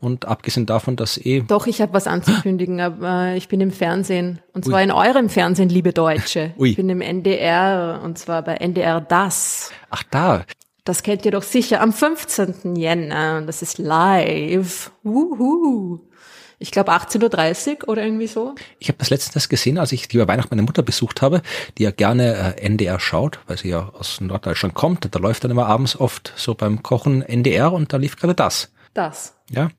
[0.00, 1.40] Und abgesehen davon, dass eh.
[1.40, 4.40] Doch, ich habe was anzukündigen, aber ich bin im Fernsehen.
[4.52, 4.84] Und zwar Ui.
[4.84, 6.52] in eurem Fernsehen, liebe Deutsche.
[6.58, 6.70] Ui.
[6.70, 9.70] Ich bin im NDR und zwar bei NDR Das.
[9.90, 10.44] Ach da.
[10.84, 12.76] Das kennt ihr doch sicher am 15.
[12.76, 13.38] Jänner.
[13.38, 14.92] Und das ist live.
[15.02, 16.00] Wuhu.
[16.58, 18.54] Ich glaube 18.30 Uhr oder irgendwie so.
[18.78, 21.42] Ich habe das letztens gesehen, als ich über Weihnachten meine Mutter besucht habe,
[21.78, 25.14] die ja gerne äh, NDR schaut, weil sie ja aus Norddeutschland kommt.
[25.14, 28.72] Da läuft dann immer abends oft so beim Kochen NDR und da lief gerade das.
[28.92, 29.34] Das.
[29.50, 29.70] Ja.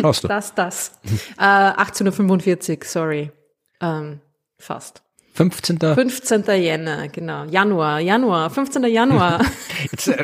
[0.00, 0.28] Schaust du.
[0.28, 0.92] das, das.
[1.38, 3.32] äh, 18.45 Uhr, sorry.
[3.80, 4.20] Ähm,
[4.58, 5.02] fast.
[5.34, 5.78] 15.
[5.78, 6.44] 15.
[6.62, 7.44] Jänner, genau.
[7.44, 8.84] Januar, Januar, 15.
[8.84, 9.40] Januar.
[9.90, 10.22] Jetzt äh,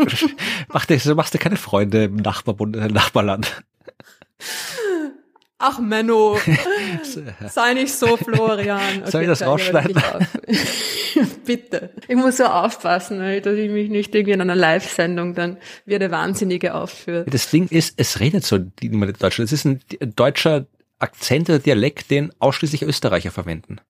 [0.69, 3.62] mach dir, machst du keine Freunde im Nachbarbund, im Nachbarland.
[5.61, 6.39] Ach Menno,
[7.49, 9.01] sei nicht so, Florian.
[9.01, 10.01] Okay, Soll ich das rausschneiden?
[11.45, 11.91] Bitte.
[12.07, 16.13] Ich muss so aufpassen, dass ich mich nicht irgendwie in einer Live-Sendung dann wie der
[16.13, 17.25] Wahnsinnige aufführe.
[17.29, 19.51] Das Ding ist, es redet so niemand in Deutschland.
[19.51, 19.81] Es ist ein
[20.15, 20.67] deutscher
[21.01, 23.81] Akzent oder Dialekt, den ausschließlich Österreicher verwenden.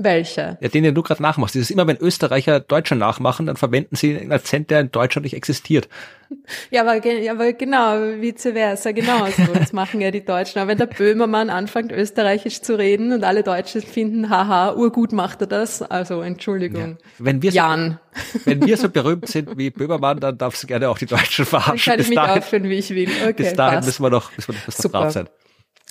[0.00, 0.58] Welcher?
[0.60, 1.56] Ja, den, den du gerade nachmachst.
[1.56, 5.34] Dieses immer, wenn Österreicher Deutsche nachmachen, dann verwenden sie einen Akzent, der in Deutschland nicht
[5.34, 5.88] existiert.
[6.70, 9.46] Ja, aber, ja, aber genau, vice versa, genau so.
[9.54, 10.58] Das machen ja die Deutschen.
[10.58, 15.40] Aber wenn der Böhmermann anfängt, österreichisch zu reden und alle Deutschen finden, haha, urgut macht
[15.40, 16.98] er das, also Entschuldigung.
[17.00, 17.06] Ja.
[17.18, 17.98] Wenn wir so, Jan.
[18.44, 21.76] Wenn wir so berühmt sind wie Böhmermann, dann darfst du gerne auch die Deutschen verarschen.
[21.76, 23.08] Dann kann ich bis mich dahin, aufführen, wie ich will.
[23.22, 23.86] Okay, bis dahin passt.
[23.86, 25.28] müssen wir noch, müssen wir noch brav sein.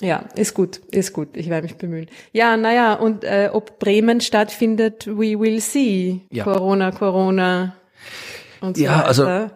[0.00, 1.36] Ja, ist gut, ist gut.
[1.36, 2.06] Ich werde mich bemühen.
[2.32, 6.20] Ja, naja, und äh, ob Bremen stattfindet, we will see.
[6.30, 6.44] Ja.
[6.44, 7.74] Corona, Corona
[8.60, 9.42] und so ja, also weiter.
[9.42, 9.54] Also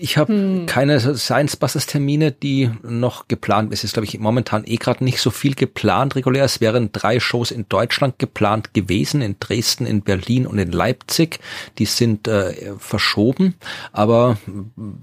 [0.00, 0.66] ich habe hm.
[0.66, 3.72] keine Science Busters Termine, die noch geplant.
[3.72, 6.44] Es ist, glaube ich, momentan eh gerade nicht so viel geplant regulär.
[6.44, 11.40] Es wären drei Shows in Deutschland geplant gewesen, in Dresden, in Berlin und in Leipzig.
[11.78, 13.54] Die sind äh, verschoben.
[13.92, 14.38] Aber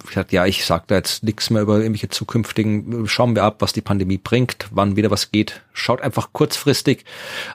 [0.09, 3.07] ich hatte, ja, ich sage da jetzt nichts mehr über irgendwelche zukünftigen.
[3.07, 5.61] Schauen wir ab, was die Pandemie bringt, wann wieder was geht.
[5.73, 7.05] Schaut einfach kurzfristig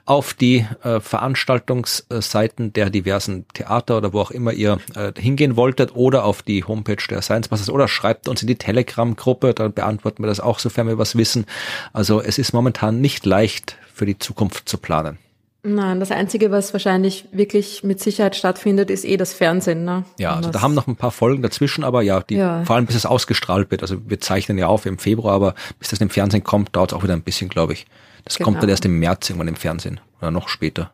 [0.05, 5.95] auf die äh, Veranstaltungsseiten der diversen Theater oder wo auch immer ihr äh, hingehen wolltet
[5.95, 10.23] oder auf die Homepage der Science Busters oder schreibt uns in die Telegram-Gruppe, dann beantworten
[10.23, 11.45] wir das auch, sofern wir was wissen.
[11.93, 15.19] Also es ist momentan nicht leicht für die Zukunft zu planen.
[15.65, 19.85] Nein, das Einzige, was wahrscheinlich wirklich mit Sicherheit stattfindet, ist eh das Fernsehen.
[19.85, 20.05] Ne?
[20.19, 22.65] Ja, also da haben noch ein paar Folgen dazwischen, aber ja, die, ja.
[22.65, 23.83] vor allem bis es ausgestrahlt wird.
[23.83, 26.99] Also wir zeichnen ja auf im Februar, aber bis das im Fernsehen kommt, dauert es
[26.99, 27.87] auch wieder ein bisschen, glaube ich.
[28.25, 28.47] Das genau.
[28.47, 30.93] kommt dann erst im März irgendwann im Fernsehen oder noch später.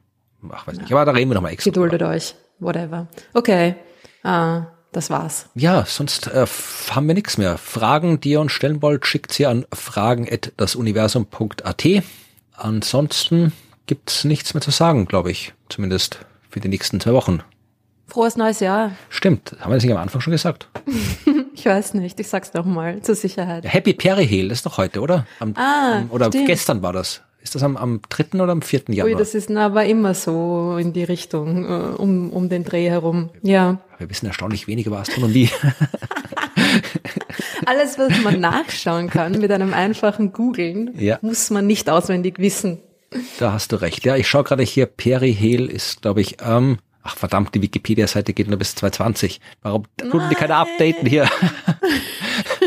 [0.50, 0.82] Ach, weiß ja.
[0.82, 0.92] nicht.
[0.92, 1.70] Aber da reden wir nochmal extra.
[1.70, 2.12] Geduldet drüber.
[2.12, 3.06] euch, whatever.
[3.34, 3.76] Okay.
[4.24, 4.62] Uh,
[4.96, 5.46] das war's.
[5.54, 6.46] Ja, sonst äh,
[6.90, 7.58] haben wir nichts mehr.
[7.58, 11.84] Fragen, die ihr uns stellen wollt, schickt sie an fragen.dasuniversum.at.
[12.56, 13.52] Ansonsten
[13.86, 15.54] gibt's nichts mehr zu sagen, glaube ich.
[15.68, 17.40] Zumindest für die nächsten zwei Wochen.
[18.06, 18.92] Frohes neues Jahr.
[19.08, 20.68] Stimmt, haben wir das nicht am Anfang schon gesagt?
[21.54, 23.64] ich weiß nicht, ich sag's doch mal zur Sicherheit.
[23.64, 25.26] Happy Perihel, ist doch heute, oder?
[25.40, 26.46] Am, ah, am, oder stimmt.
[26.46, 27.22] gestern war das.
[27.44, 28.40] Ist das am, am 3.
[28.42, 28.84] oder am 4.
[28.88, 29.12] Januar?
[29.12, 33.28] Ui, das ist aber immer so in die Richtung, äh, um, um den Dreh herum.
[33.42, 33.80] Ja.
[33.98, 35.50] Wir wissen erstaunlich wenig über Astronomie.
[37.66, 41.18] Alles, was man nachschauen kann mit einem einfachen Googlen, ja.
[41.20, 42.78] muss man nicht auswendig wissen.
[43.38, 44.06] Da hast du recht.
[44.06, 48.48] Ja, ich schaue gerade hier, Perihel ist, glaube ich, ähm, ach verdammt, die Wikipedia-Seite geht
[48.48, 49.40] nur bis 2020.
[49.60, 51.28] Warum tun die keine updaten hier?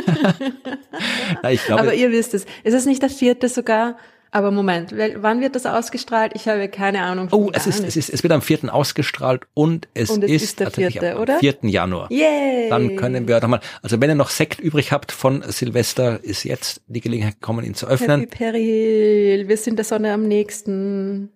[1.44, 2.46] ja, ich glaube, Aber ihr wisst es.
[2.64, 3.98] Ist es nicht der vierte sogar?
[4.32, 6.34] Aber Moment, wann wird das ausgestrahlt?
[6.36, 7.30] Ich habe keine Ahnung.
[7.32, 8.74] Oh, es ist, es ist, es wird am 4.
[8.74, 11.40] ausgestrahlt und es, und es ist, ist der 4., oder?
[11.40, 11.58] 4.
[11.62, 12.12] Januar.
[12.12, 12.70] Yay!
[12.70, 16.82] Dann können wir nochmal, also wenn ihr noch Sekt übrig habt von Silvester, ist jetzt
[16.88, 18.22] die Gelegenheit gekommen, ihn zu öffnen.
[18.22, 21.30] Happy Perihel, wir sind der Sonne am nächsten.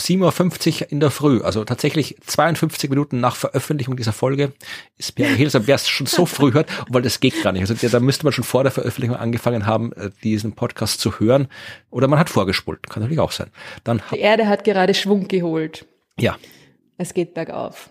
[0.00, 4.52] 7.50 Uhr in der Früh, also tatsächlich 52 Minuten nach Veröffentlichung dieser Folge
[4.96, 7.68] ist Perry Hills, wer es schon so früh hört, weil das geht gar nicht.
[7.68, 11.48] Also da müsste man schon vor der Veröffentlichung angefangen haben, äh, diesen Podcast zu hören.
[11.90, 13.50] Oder man hat vorgespult, kann natürlich auch sein.
[13.84, 15.86] Dann Die Erde hat gerade Schwung geholt.
[16.18, 16.36] Ja.
[16.96, 17.90] Es geht bergauf.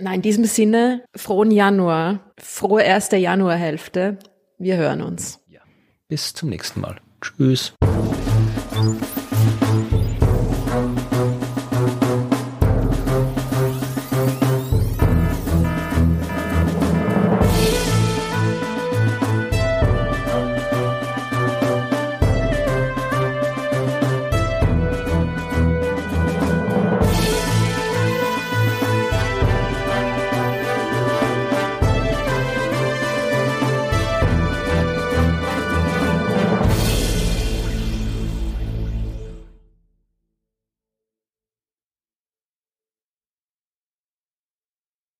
[0.00, 4.18] Na, in diesem Sinne, frohen Januar, frohe erste Januarhälfte.
[4.58, 5.40] Wir hören uns.
[5.48, 5.60] Ja.
[6.08, 7.00] Bis zum nächsten Mal.
[7.20, 7.74] Tschüss.